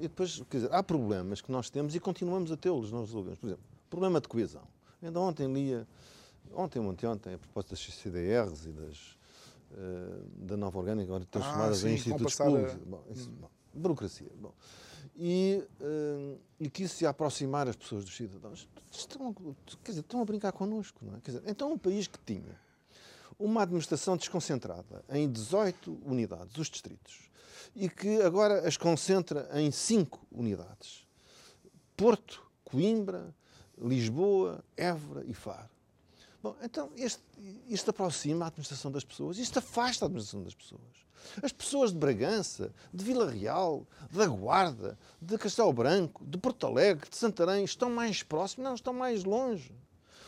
depois, 0.00 0.40
quer 0.48 0.58
dizer, 0.58 0.72
há 0.72 0.80
problemas 0.80 1.40
que 1.40 1.50
nós 1.50 1.68
temos 1.68 1.96
e 1.96 1.98
continuamos 1.98 2.52
a 2.52 2.56
tê-los, 2.56 2.92
não 2.92 3.00
resolvemos. 3.00 3.40
Por 3.40 3.46
exemplo, 3.48 3.64
problema 3.90 4.20
de 4.20 4.28
coesão. 4.28 4.62
Ainda 5.02 5.18
ontem 5.18 5.52
lia, 5.52 5.88
ontem, 6.54 6.78
ontem, 6.78 7.06
ontem, 7.06 7.34
a 7.34 7.38
propósito 7.38 7.70
das 7.70 7.80
CDRs 7.80 8.66
e 8.66 8.70
das 8.70 9.16
da 10.36 10.56
nova 10.56 10.78
orgânica, 10.78 11.08
agora 11.08 11.24
transformadas 11.24 11.78
ah, 11.78 11.80
sim, 11.82 11.88
em 11.88 11.94
institutos 11.94 12.34
públicos. 12.34 12.72
A... 12.72 12.76
Bom, 12.76 13.04
isso, 13.10 13.30
bom, 13.30 13.50
burocracia. 13.72 14.30
Bom. 14.40 14.52
E, 15.16 15.62
uh, 15.80 16.38
e 16.58 16.70
quis 16.70 16.90
se 16.90 17.06
aproximar 17.06 17.68
as 17.68 17.76
pessoas 17.76 18.04
dos 18.04 18.16
cidadãos. 18.16 18.68
Estão, 18.90 19.34
quer 19.82 19.90
dizer, 19.90 20.00
estão 20.00 20.20
a 20.22 20.24
brincar 20.24 20.52
connosco. 20.52 21.04
Não 21.04 21.16
é? 21.16 21.20
Quer 21.20 21.32
dizer, 21.32 21.42
então, 21.46 21.72
um 21.72 21.78
país 21.78 22.06
que 22.06 22.18
tinha 22.24 22.58
uma 23.38 23.62
administração 23.62 24.16
desconcentrada 24.16 25.04
em 25.10 25.30
18 25.30 26.00
unidades, 26.04 26.56
os 26.56 26.68
distritos, 26.68 27.30
e 27.74 27.88
que 27.88 28.20
agora 28.22 28.66
as 28.66 28.76
concentra 28.76 29.48
em 29.60 29.70
5 29.70 30.26
unidades: 30.30 31.06
Porto, 31.96 32.42
Coimbra, 32.64 33.34
Lisboa, 33.78 34.64
Évora 34.76 35.24
e 35.26 35.34
Faro. 35.34 35.71
Bom, 36.42 36.56
então 36.60 36.90
isto, 36.96 37.90
aproxima 37.90 38.44
a 38.44 38.48
administração 38.48 38.90
das 38.90 39.04
pessoas, 39.04 39.38
isto 39.38 39.58
afasta 39.60 40.04
a 40.04 40.06
administração 40.06 40.42
das 40.42 40.54
pessoas. 40.54 40.80
As 41.40 41.52
pessoas 41.52 41.92
de 41.92 41.98
Bragança, 41.98 42.74
de 42.92 43.04
Vila 43.04 43.30
Real, 43.30 43.86
da 44.10 44.26
Guarda, 44.26 44.98
de 45.20 45.38
Castelo 45.38 45.72
Branco, 45.72 46.24
de 46.26 46.36
Porto 46.36 46.66
Alegre, 46.66 47.08
de 47.08 47.16
Santarém, 47.16 47.64
estão 47.64 47.88
mais 47.88 48.24
próximos, 48.24 48.64
não, 48.64 48.74
estão 48.74 48.92
mais 48.92 49.22
longe. 49.22 49.72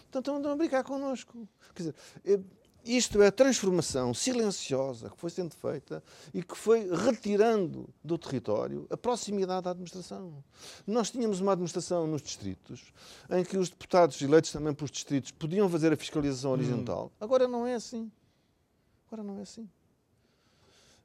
Portanto, 0.03 0.37
estão 0.37 0.53
a 0.53 0.57
brincar 0.57 0.85
connosco. 0.85 1.49
Quer 1.75 1.83
dizer, 1.83 1.95
é, 2.25 2.39
isto 2.85 3.23
é 3.23 3.29
a 3.29 3.33
transformação 3.33 4.13
silenciosa 4.13 5.11
que 5.11 5.19
foi 5.19 5.31
sendo 5.31 5.55
feita 5.55 6.03
e 6.33 6.43
que 6.43 6.57
foi 6.57 6.89
retirando 6.95 7.89
do 8.03 8.19
território 8.19 8.87
a 8.91 8.97
proximidade 8.97 9.65
da 9.65 9.71
administração. 9.71 10.45
Nós 10.87 11.11
tínhamos 11.11 11.41
uma 11.41 11.53
administração 11.53 12.07
nos 12.07 12.21
distritos 12.21 12.93
em 13.31 13.45
que 13.45 13.57
os 13.57 13.71
deputados 13.71 14.21
eleitos 14.21 14.53
também 14.53 14.75
pelos 14.75 14.91
distritos 14.91 15.31
podiam 15.31 15.69
fazer 15.69 15.93
a 15.93 15.97
fiscalização 15.97 16.51
hum. 16.51 16.55
horizontal. 16.55 17.07
Hum. 17.07 17.25
Agora 17.25 17.49
não 17.49 17.67
é 17.67 17.75
assim. 17.75 18.11
Agora 19.07 19.23
não 19.23 19.39
é 19.39 19.43
assim. 19.43 19.69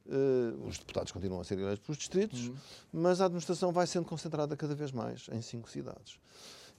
Uh, 0.05 0.67
os 0.67 0.79
deputados 0.79 1.11
continuam 1.11 1.39
a 1.39 1.43
ser 1.43 1.59
eleitos 1.59 1.85
pelos 1.85 1.97
distritos, 1.97 2.47
hum. 2.47 2.55
mas 2.91 3.21
a 3.21 3.25
administração 3.25 3.71
vai 3.71 3.85
sendo 3.85 4.05
concentrada 4.05 4.57
cada 4.57 4.73
vez 4.73 4.91
mais 4.91 5.27
em 5.31 5.41
cinco 5.41 5.69
cidades. 5.69 6.19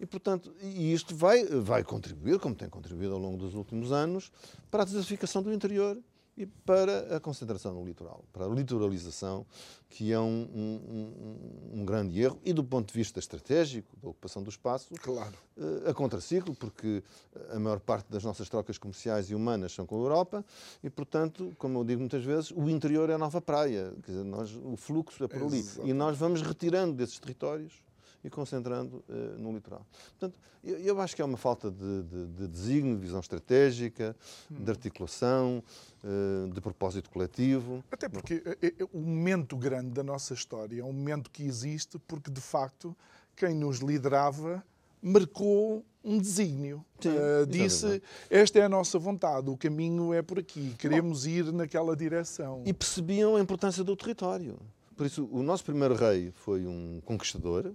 E, 0.00 0.06
portanto, 0.06 0.50
e 0.62 0.94
isto 0.94 1.14
vai, 1.14 1.44
vai 1.44 1.84
contribuir, 1.84 2.40
como 2.40 2.54
tem 2.54 2.70
contribuído 2.70 3.12
ao 3.12 3.20
longo 3.20 3.36
dos 3.36 3.54
últimos 3.54 3.92
anos, 3.92 4.32
para 4.70 4.82
a 4.82 4.86
desertificação 4.86 5.42
do 5.42 5.52
interior 5.52 5.98
e 6.38 6.46
para 6.46 7.16
a 7.16 7.20
concentração 7.20 7.74
no 7.74 7.84
litoral, 7.84 8.24
para 8.32 8.46
a 8.46 8.48
litoralização, 8.48 9.44
que 9.90 10.10
é 10.10 10.18
um, 10.18 10.48
um, 10.54 11.80
um, 11.80 11.84
grande 11.84 12.18
erro, 12.18 12.40
e 12.42 12.54
do 12.54 12.64
ponto 12.64 12.90
de 12.90 12.94
vista 12.94 13.18
estratégico, 13.18 13.94
da 14.00 14.08
ocupação 14.08 14.42
do 14.42 14.48
espaço, 14.48 14.94
claro. 15.02 15.34
Eh, 15.58 15.90
a 15.90 15.92
contraciclo, 15.92 16.54
porque 16.54 17.02
a 17.50 17.58
maior 17.58 17.78
parte 17.78 18.10
das 18.10 18.24
nossas 18.24 18.48
trocas 18.48 18.78
comerciais 18.78 19.28
e 19.28 19.34
humanas 19.34 19.72
são 19.72 19.84
com 19.84 19.96
a 19.96 19.98
Europa, 19.98 20.42
e, 20.82 20.88
portanto, 20.88 21.52
como 21.58 21.78
eu 21.80 21.84
digo 21.84 22.00
muitas 22.00 22.24
vezes, 22.24 22.50
o 22.52 22.70
interior 22.70 23.10
é 23.10 23.14
a 23.14 23.18
nova 23.18 23.42
praia, 23.42 23.92
quer 24.02 24.12
dizer, 24.12 24.24
nós, 24.24 24.50
o 24.56 24.76
fluxo 24.78 25.22
é 25.22 25.28
por 25.28 25.42
ali. 25.42 25.58
Exatamente. 25.58 25.90
E 25.90 25.92
nós 25.92 26.16
vamos 26.16 26.40
retirando 26.40 26.94
desses 26.94 27.18
territórios 27.18 27.89
e 28.22 28.30
concentrando 28.30 29.02
uh, 29.08 29.38
no 29.38 29.52
litoral. 29.52 29.86
Portanto, 30.18 30.38
eu, 30.62 30.78
eu, 30.78 31.00
acho 31.00 31.16
que 31.16 31.22
é 31.22 31.24
uma 31.24 31.38
falta 31.38 31.70
de, 31.70 32.02
de, 32.02 32.26
de 32.26 32.48
desígnio, 32.48 32.96
de 32.96 33.00
visão 33.00 33.20
estratégica, 33.20 34.14
hum. 34.50 34.62
de 34.62 34.70
articulação, 34.70 35.62
uh, 36.04 36.52
de 36.52 36.60
propósito 36.60 37.10
coletivo. 37.10 37.82
Até 37.90 38.08
porque 38.08 38.42
é, 38.44 38.66
é, 38.66 38.74
o 38.92 39.00
momento 39.00 39.56
grande 39.56 39.90
da 39.90 40.02
nossa 40.02 40.34
história 40.34 40.80
é 40.80 40.84
um 40.84 40.92
momento 40.92 41.30
que 41.30 41.42
existe 41.42 41.98
porque, 42.06 42.30
de 42.30 42.40
facto, 42.40 42.96
quem 43.34 43.54
nos 43.54 43.78
liderava 43.78 44.62
marcou 45.02 45.84
um 46.04 46.18
desígnio. 46.18 46.84
Sim, 47.00 47.10
uh, 47.10 47.46
disse: 47.46 48.02
Esta 48.28 48.58
é 48.58 48.62
a 48.62 48.68
nossa 48.68 48.98
vontade, 48.98 49.48
o 49.48 49.56
caminho 49.56 50.12
é 50.12 50.22
por 50.22 50.38
aqui, 50.38 50.74
queremos 50.78 51.24
Bom, 51.24 51.30
ir 51.30 51.52
naquela 51.52 51.96
direção. 51.96 52.62
E 52.66 52.72
percebiam 52.72 53.36
a 53.36 53.40
importância 53.40 53.82
do 53.82 53.96
território. 53.96 54.58
Por 54.96 55.06
isso, 55.06 55.28
o 55.32 55.42
nosso 55.42 55.64
primeiro 55.64 55.94
rei 55.94 56.30
foi 56.34 56.66
um 56.66 57.00
conquistador, 57.06 57.72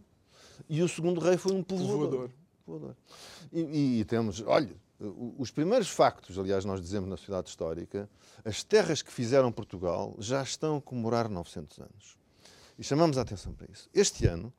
e 0.69 0.81
o 0.81 0.89
segundo 0.89 1.19
rei 1.19 1.37
foi 1.37 1.53
um 1.53 1.63
povoador. 1.63 2.29
povoador. 2.65 2.95
E, 3.51 3.99
e, 3.99 4.05
temos, 4.05 4.41
olha, 4.45 4.75
os 5.37 5.51
primeiros 5.51 5.89
factos, 5.89 6.39
aliás, 6.39 6.63
nós 6.65 6.81
dizemos 6.81 7.09
na 7.09 7.17
sociedade 7.17 7.49
histórica, 7.49 8.09
as 8.43 8.63
terras 8.63 9.01
que 9.01 9.11
fizeram 9.11 9.51
Portugal 9.51 10.15
já 10.19 10.41
estão 10.41 10.77
a 10.77 10.81
comemorar 10.81 11.29
900 11.29 11.79
anos. 11.79 12.17
E 12.77 12.83
chamamos 12.83 13.17
a 13.17 13.21
atenção 13.21 13.53
para 13.53 13.67
isso. 13.71 13.89
Este 13.93 14.25
ano, 14.25 14.53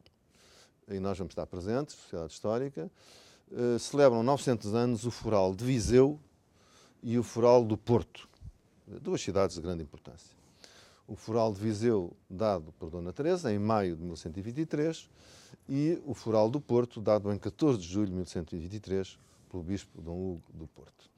e 0.89 0.99
nós 1.01 1.19
vamos 1.19 1.33
estar 1.33 1.47
presentes, 1.47 1.97
sociedade 1.97 2.33
histórica, 2.33 2.91
uh, 3.51 3.79
celebram 3.79 4.23
900 4.23 4.75
anos 4.75 5.05
o 5.05 5.11
Foral 5.11 5.55
de 5.55 5.65
Viseu 5.65 6.21
e 7.03 7.19
o 7.19 7.23
Foral 7.23 7.65
do 7.65 7.77
Porto, 7.77 8.29
duas 8.87 9.21
cidades 9.21 9.57
de 9.57 9.63
grande 9.63 9.83
importância. 9.83 10.37
O 11.07 11.15
Foral 11.15 11.53
de 11.53 11.61
Viseu, 11.61 12.17
dado 12.29 12.73
por 12.73 12.91
Dona 12.91 13.13
Teresa, 13.13 13.53
em 13.53 13.59
maio 13.59 13.97
de 13.97 14.03
1123, 14.03 15.09
e 15.69 16.01
o 16.05 16.15
Foral 16.15 16.49
do 16.49 16.61
Porto, 16.61 17.01
dado 17.01 17.33
em 17.33 17.39
14 17.39 17.79
de 17.79 17.87
julho 17.87 18.07
de 18.07 18.13
1123 18.13 19.19
pelo 19.51 19.63
Bispo 19.63 20.01
Dom 20.01 20.13
Hugo 20.13 20.43
do 20.53 20.67
Porto. 20.67 21.11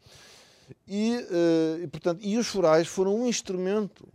E, 0.86 1.16
uh, 1.16 1.82
e, 1.82 1.86
portanto, 1.86 2.20
e 2.22 2.36
os 2.36 2.46
forais 2.46 2.86
foram 2.86 3.14
um 3.14 3.26
instrumento 3.26 4.06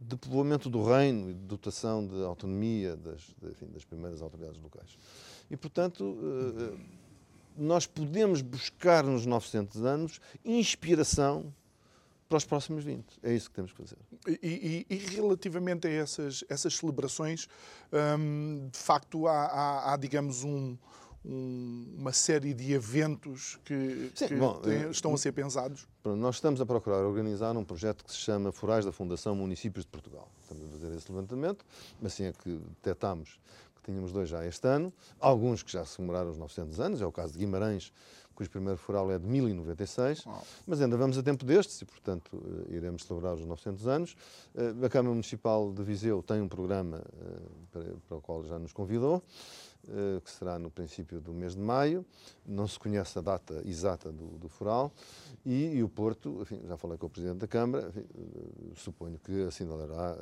de 0.00 0.16
povoamento 0.16 0.68
do 0.68 0.84
reino 0.84 1.30
e 1.30 1.34
de 1.34 1.40
dotação 1.40 2.06
de 2.06 2.22
autonomia 2.22 2.94
das, 2.96 3.20
de, 3.40 3.50
enfim, 3.50 3.66
das 3.72 3.84
primeiras 3.84 4.20
autoridades 4.20 4.60
locais. 4.60 4.98
E, 5.50 5.56
portanto, 5.56 6.04
uh, 6.04 6.78
nós 7.56 7.86
podemos 7.86 8.42
buscar 8.42 9.04
nos 9.04 9.24
900 9.24 9.82
anos 9.84 10.20
inspiração 10.44 11.52
para 12.28 12.38
os 12.38 12.44
próximos 12.44 12.84
20. 12.84 13.04
É 13.22 13.32
isso 13.32 13.48
que 13.48 13.56
temos 13.56 13.72
que 13.72 13.78
fazer. 13.78 13.98
E, 14.26 14.84
e, 14.88 14.94
e 14.94 14.96
relativamente 15.14 15.86
a 15.86 15.90
essas, 15.90 16.44
essas 16.48 16.76
celebrações, 16.76 17.48
hum, 18.18 18.68
de 18.72 18.78
facto, 18.78 19.26
há, 19.26 19.44
há, 19.46 19.92
há 19.92 19.96
digamos, 19.96 20.42
um, 20.42 20.76
um, 21.24 21.94
uma 21.98 22.12
série 22.12 22.52
de 22.52 22.72
eventos 22.72 23.58
que, 23.64 24.10
Sim, 24.14 24.28
que 24.28 24.36
bom, 24.36 24.60
têm, 24.60 24.84
eh, 24.84 24.90
estão 24.90 25.14
a 25.14 25.18
ser 25.18 25.32
pensados? 25.32 25.86
Nós 26.04 26.36
estamos 26.36 26.60
a 26.60 26.66
procurar 26.66 26.98
organizar 26.98 27.56
um 27.56 27.64
projeto 27.64 28.04
que 28.04 28.12
se 28.12 28.18
chama 28.18 28.52
Forais 28.52 28.84
da 28.84 28.92
Fundação 28.92 29.34
Municípios 29.34 29.84
de 29.84 29.90
Portugal. 29.90 30.30
Estamos 30.42 30.64
a 30.66 30.68
fazer 30.68 30.94
esse 30.94 31.10
levantamento, 31.10 31.64
mas 32.00 32.12
assim 32.12 32.24
é 32.24 32.32
que 32.32 32.60
detectámos 32.76 33.38
que 33.76 33.82
tínhamos 33.90 34.12
dois 34.12 34.28
já 34.28 34.44
este 34.46 34.66
ano, 34.66 34.92
alguns 35.20 35.62
que 35.62 35.70
já 35.72 35.84
se 35.84 35.96
comemoraram 35.96 36.30
os 36.30 36.38
900 36.38 36.80
anos, 36.80 37.00
é 37.00 37.06
o 37.06 37.12
caso 37.12 37.32
de 37.32 37.38
Guimarães, 37.38 37.92
cujo 38.34 38.50
primeiro 38.50 38.76
foral 38.78 39.10
é 39.10 39.18
de 39.18 39.26
1096, 39.26 40.24
mas 40.66 40.80
ainda 40.80 40.96
vamos 40.96 41.16
a 41.16 41.22
tempo 41.22 41.44
destes 41.44 41.80
e, 41.80 41.84
portanto, 41.84 42.42
eh, 42.68 42.76
iremos 42.76 43.04
celebrar 43.04 43.34
os 43.34 43.44
900 43.44 43.86
anos. 43.86 44.16
Eh, 44.54 44.84
a 44.84 44.88
Câmara 44.88 45.12
Municipal 45.12 45.72
de 45.72 45.82
Viseu 45.82 46.22
tem 46.22 46.40
um 46.40 46.48
programa 46.48 47.02
eh, 47.74 47.94
para 48.08 48.16
o 48.18 48.20
qual 48.20 48.44
já 48.44 48.58
nos 48.58 48.72
convidou, 48.72 49.22
que 50.24 50.30
será 50.30 50.58
no 50.58 50.70
princípio 50.70 51.20
do 51.20 51.34
mês 51.34 51.54
de 51.54 51.60
maio. 51.60 52.06
Não 52.46 52.66
se 52.66 52.78
conhece 52.78 53.18
a 53.18 53.22
data 53.22 53.60
exata 53.66 54.10
do, 54.10 54.38
do 54.38 54.48
foral. 54.48 54.90
E, 55.44 55.76
e, 55.76 55.82
o 55.82 55.88
Porto, 55.90 56.38
enfim, 56.40 56.62
já 56.66 56.78
falei 56.78 56.96
com 56.96 57.06
o 57.06 57.10
Presidente 57.10 57.40
da 57.40 57.46
Câmara, 57.46 57.88
enfim, 57.88 58.06
suponho 58.76 59.18
que 59.18 59.42
assinalará 59.42 60.16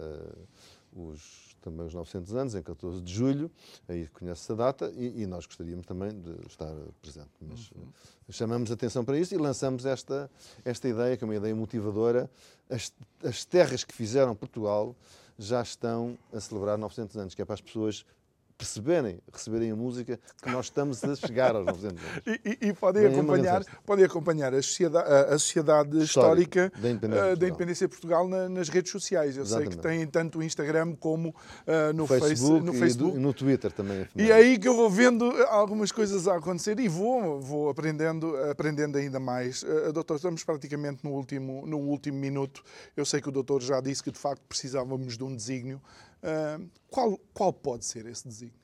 os 0.93 1.52
também 1.63 1.87
os 1.87 1.95
900 1.95 2.35
anos, 2.35 2.55
em 2.55 2.63
14 2.63 3.01
de 3.01 3.13
julho, 3.13 3.51
aí 3.89 4.07
conhece-se 4.09 4.53
a 4.53 4.55
data, 4.55 4.93
e, 4.95 5.23
e, 5.23 5.27
nós 5.27 5.47
gostaríamos 5.47 5.87
também 5.87 6.11
de 6.11 6.47
estar 6.47 6.75
presente. 7.01 7.31
Mas 7.41 7.71
uhum. 7.71 7.87
chamamos 8.31 8.71
atenção 8.71 9.05
para 9.05 9.19
isso 9.19 9.35
e 9.35 9.39
lançamos 9.39 9.87
esta, 9.87 10.31
esta 10.65 10.89
ideia, 10.89 11.17
que 11.17 11.25
é 11.25 11.27
uma 11.27 11.37
ideia 11.37 11.55
motivadora. 11.55 12.31
As, 12.69 12.93
as 13.25 13.45
terras 13.45 13.85
que 13.85 13.95
fizeram 13.95 14.35
Portugal 14.35 14.95
já 15.39 15.63
estão 15.63 16.19
a 16.33 16.41
celebrar 16.41 16.77
900 16.77 17.17
anos, 17.17 17.35
que 17.35 17.43
é 17.43 17.45
para 17.45 17.55
as 17.55 17.61
pessoas 17.61 18.05
perceberem, 18.63 19.19
receberem 19.33 19.71
a 19.73 19.77
música 19.77 20.19
que 20.41 20.49
nós 20.49 20.67
estamos 20.67 21.03
a 21.03 21.17
chegar 21.17 21.57
aos 21.57 21.67
900 21.67 21.85
anos. 21.85 22.23
E, 22.27 22.41
e, 22.49 22.69
e 22.69 22.73
podem, 22.73 23.07
acompanhar, 23.07 23.65
podem 23.85 24.05
acompanhar 24.05 24.55
a 24.55 24.63
sociedade, 24.63 25.09
a 25.09 25.39
sociedade 25.39 26.03
histórica, 26.03 26.67
histórica 26.67 26.73
da, 26.81 26.91
Independência, 26.91 27.33
uh, 27.33 27.37
da 27.37 27.49
Independência 27.49 27.89
de 27.89 27.91
Portugal 27.91 28.29
na, 28.29 28.49
nas 28.49 28.69
redes 28.69 28.93
sociais. 28.93 29.37
Eu 29.37 29.43
Exatamente. 29.43 29.73
sei 29.73 29.77
que 29.77 29.89
têm 29.89 30.07
tanto 30.07 30.39
o 30.39 30.43
Instagram 30.43 30.95
como 30.95 31.31
uh, 31.31 31.93
no 31.93 32.07
Facebook, 32.07 32.31
face, 32.31 32.65
no, 32.65 32.73
Facebook. 32.73 33.17
E 33.17 33.21
no 33.21 33.35
Twitter 33.35 33.73
também. 33.73 34.07
E 34.15 34.31
é 34.31 34.35
aí 34.35 34.59
que 34.59 34.69
eu 34.69 34.77
vou 34.77 34.89
vendo 34.89 35.25
algumas 35.49 35.91
coisas 35.91 36.29
a 36.29 36.37
acontecer 36.37 36.79
e 36.79 36.87
vou, 36.87 37.41
vou 37.41 37.69
aprendendo, 37.69 38.37
aprendendo 38.49 38.97
ainda 38.97 39.19
mais. 39.19 39.65
Uh, 39.65 39.93
doutor, 39.93 40.17
estamos 40.17 40.45
praticamente 40.45 41.01
no 41.03 41.11
último, 41.11 41.67
no 41.67 41.79
último 41.79 42.19
minuto. 42.19 42.63
Eu 42.97 43.05
sei 43.05 43.21
que 43.21 43.29
o 43.29 43.33
doutor 43.33 43.61
já 43.61 43.81
disse 43.81 44.05
que 44.05 44.13
de 44.13 44.19
facto 44.19 44.43
precisávamos 44.49 45.19
de 45.19 45.25
um 45.25 45.35
desígnio. 45.35 45.81
Qual, 46.89 47.19
qual 47.35 47.53
pode 47.53 47.85
ser 47.85 48.07
esse 48.07 48.27
desígnio? 48.27 48.61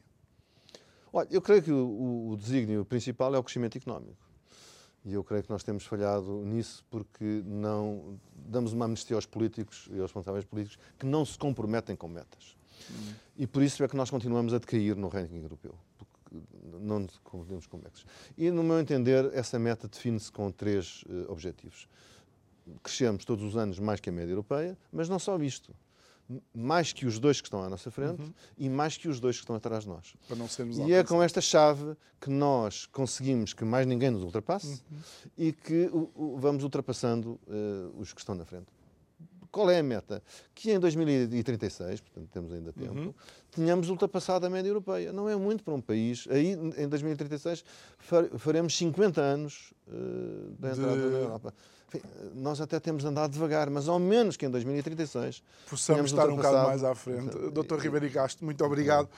Olha, 1.12 1.28
eu 1.30 1.42
creio 1.42 1.62
que 1.62 1.72
o, 1.72 2.30
o 2.30 2.36
desígnio 2.36 2.84
principal 2.84 3.34
é 3.34 3.38
o 3.38 3.42
crescimento 3.42 3.76
económico. 3.76 4.28
E 5.04 5.14
eu 5.14 5.24
creio 5.24 5.42
que 5.42 5.50
nós 5.50 5.62
temos 5.62 5.86
falhado 5.86 6.44
nisso 6.44 6.84
porque 6.90 7.42
não 7.46 8.18
damos 8.34 8.72
uma 8.72 8.84
amnistia 8.84 9.16
aos 9.16 9.26
políticos 9.26 9.88
e 9.90 9.94
aos 9.94 10.02
responsáveis 10.02 10.44
políticos 10.44 10.78
que 10.98 11.06
não 11.06 11.24
se 11.24 11.38
comprometem 11.38 11.96
com 11.96 12.08
metas. 12.08 12.56
Hum. 12.90 13.14
E 13.36 13.46
por 13.46 13.62
isso 13.62 13.82
é 13.82 13.88
que 13.88 13.96
nós 13.96 14.10
continuamos 14.10 14.52
a 14.52 14.58
decair 14.58 14.96
no 14.96 15.08
ranking 15.08 15.40
europeu. 15.40 15.74
Porque 15.96 16.46
não 16.80 17.00
nos 17.00 17.16
comprometemos 17.18 17.66
com 17.66 17.78
metas. 17.78 18.04
E, 18.36 18.50
no 18.50 18.62
meu 18.62 18.78
entender, 18.78 19.32
essa 19.32 19.58
meta 19.58 19.88
define-se 19.88 20.30
com 20.30 20.50
três 20.50 21.02
uh, 21.04 21.32
objetivos. 21.32 21.88
Crescemos 22.82 23.24
todos 23.24 23.44
os 23.44 23.56
anos 23.56 23.78
mais 23.78 24.00
que 24.00 24.10
a 24.10 24.12
média 24.12 24.32
europeia, 24.32 24.76
mas 24.92 25.08
não 25.08 25.18
só 25.18 25.38
isto 25.38 25.74
mais 26.54 26.92
que 26.92 27.06
os 27.06 27.18
dois 27.18 27.40
que 27.40 27.46
estão 27.46 27.62
à 27.62 27.68
nossa 27.68 27.90
frente 27.90 28.22
uhum. 28.22 28.32
e 28.56 28.68
mais 28.68 28.96
que 28.96 29.08
os 29.08 29.18
dois 29.18 29.36
que 29.36 29.42
estão 29.42 29.56
atrás 29.56 29.84
de 29.84 29.90
nós. 29.90 30.14
Para 30.26 30.36
não 30.36 30.48
sermos 30.48 30.78
e 30.78 30.92
é 30.92 31.02
com 31.02 31.22
esta 31.22 31.40
chave 31.40 31.96
que 32.20 32.30
nós 32.30 32.86
conseguimos 32.86 33.54
que 33.54 33.64
mais 33.64 33.86
ninguém 33.86 34.10
nos 34.10 34.22
ultrapasse 34.22 34.82
uhum. 34.90 34.98
e 35.36 35.52
que 35.52 35.86
uh, 35.86 36.10
uh, 36.14 36.36
vamos 36.38 36.64
ultrapassando 36.64 37.40
uh, 37.46 37.98
os 37.98 38.12
que 38.12 38.20
estão 38.20 38.34
na 38.34 38.44
frente. 38.44 38.77
Qual 39.50 39.70
é 39.70 39.78
a 39.78 39.82
meta? 39.82 40.22
Que 40.54 40.70
em 40.70 40.78
2036, 40.78 42.00
portanto 42.00 42.28
temos 42.32 42.52
ainda 42.52 42.72
tempo, 42.72 42.94
uhum. 42.94 43.14
tenhamos 43.50 43.88
ultrapassado 43.88 44.46
a 44.46 44.50
média 44.50 44.68
europeia. 44.68 45.12
Não 45.12 45.28
é 45.28 45.36
muito 45.36 45.64
para 45.64 45.74
um 45.74 45.80
país. 45.80 46.26
Aí, 46.30 46.52
em 46.52 46.88
2036, 46.88 47.64
faremos 48.36 48.76
50 48.76 49.20
anos 49.20 49.72
uh, 49.86 50.50
da 50.58 50.70
entrada 50.70 50.96
de... 50.96 51.08
na 51.08 51.18
Europa. 51.18 51.54
Enfim, 51.88 52.02
nós 52.34 52.60
até 52.60 52.78
temos 52.78 53.04
andado 53.04 53.32
devagar, 53.32 53.70
mas 53.70 53.88
ao 53.88 53.98
menos 53.98 54.36
que 54.36 54.44
em 54.44 54.50
2036 54.50 55.42
possamos 55.70 56.10
estar 56.10 56.28
um 56.28 56.36
bocado 56.36 56.66
mais 56.68 56.84
à 56.84 56.94
frente. 56.94 57.36
Doutor 57.50 57.78
Ribeiro 57.78 58.10
Castro, 58.10 58.44
muito 58.44 58.62
obrigado. 58.62 59.08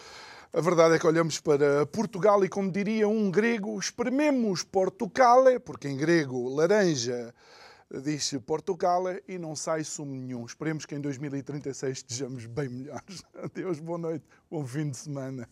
A 0.53 0.61
verdade 0.61 0.95
é 0.97 0.99
que 0.99 1.07
olhamos 1.07 1.41
para 1.41 1.87
Portugal 1.87 2.45
e, 2.45 2.49
como 2.49 2.71
diria 2.71 3.09
um 3.09 3.31
grego, 3.31 3.79
esprememos 3.79 4.65
Portucale, 4.65 5.61
porque 5.61 5.89
em 5.89 5.97
grego 5.97 6.49
laranja 6.49 7.33
diz 7.99 8.33
Portugal 8.47 9.05
e 9.27 9.39
não 9.39 9.57
sai 9.57 9.83
sumo 9.83 10.15
nenhum. 10.15 10.45
Esperemos 10.45 10.87
que 10.87 10.95
em 10.95 11.01
2036 11.01 11.99
estejamos 11.99 12.47
bem 12.47 12.69
melhores. 12.69 13.23
Adeus, 13.35 13.81
boa 13.81 13.99
noite, 13.99 14.25
bom 14.51 14.65
fim 14.65 14.91
de 14.91 14.97
semana. 14.97 15.49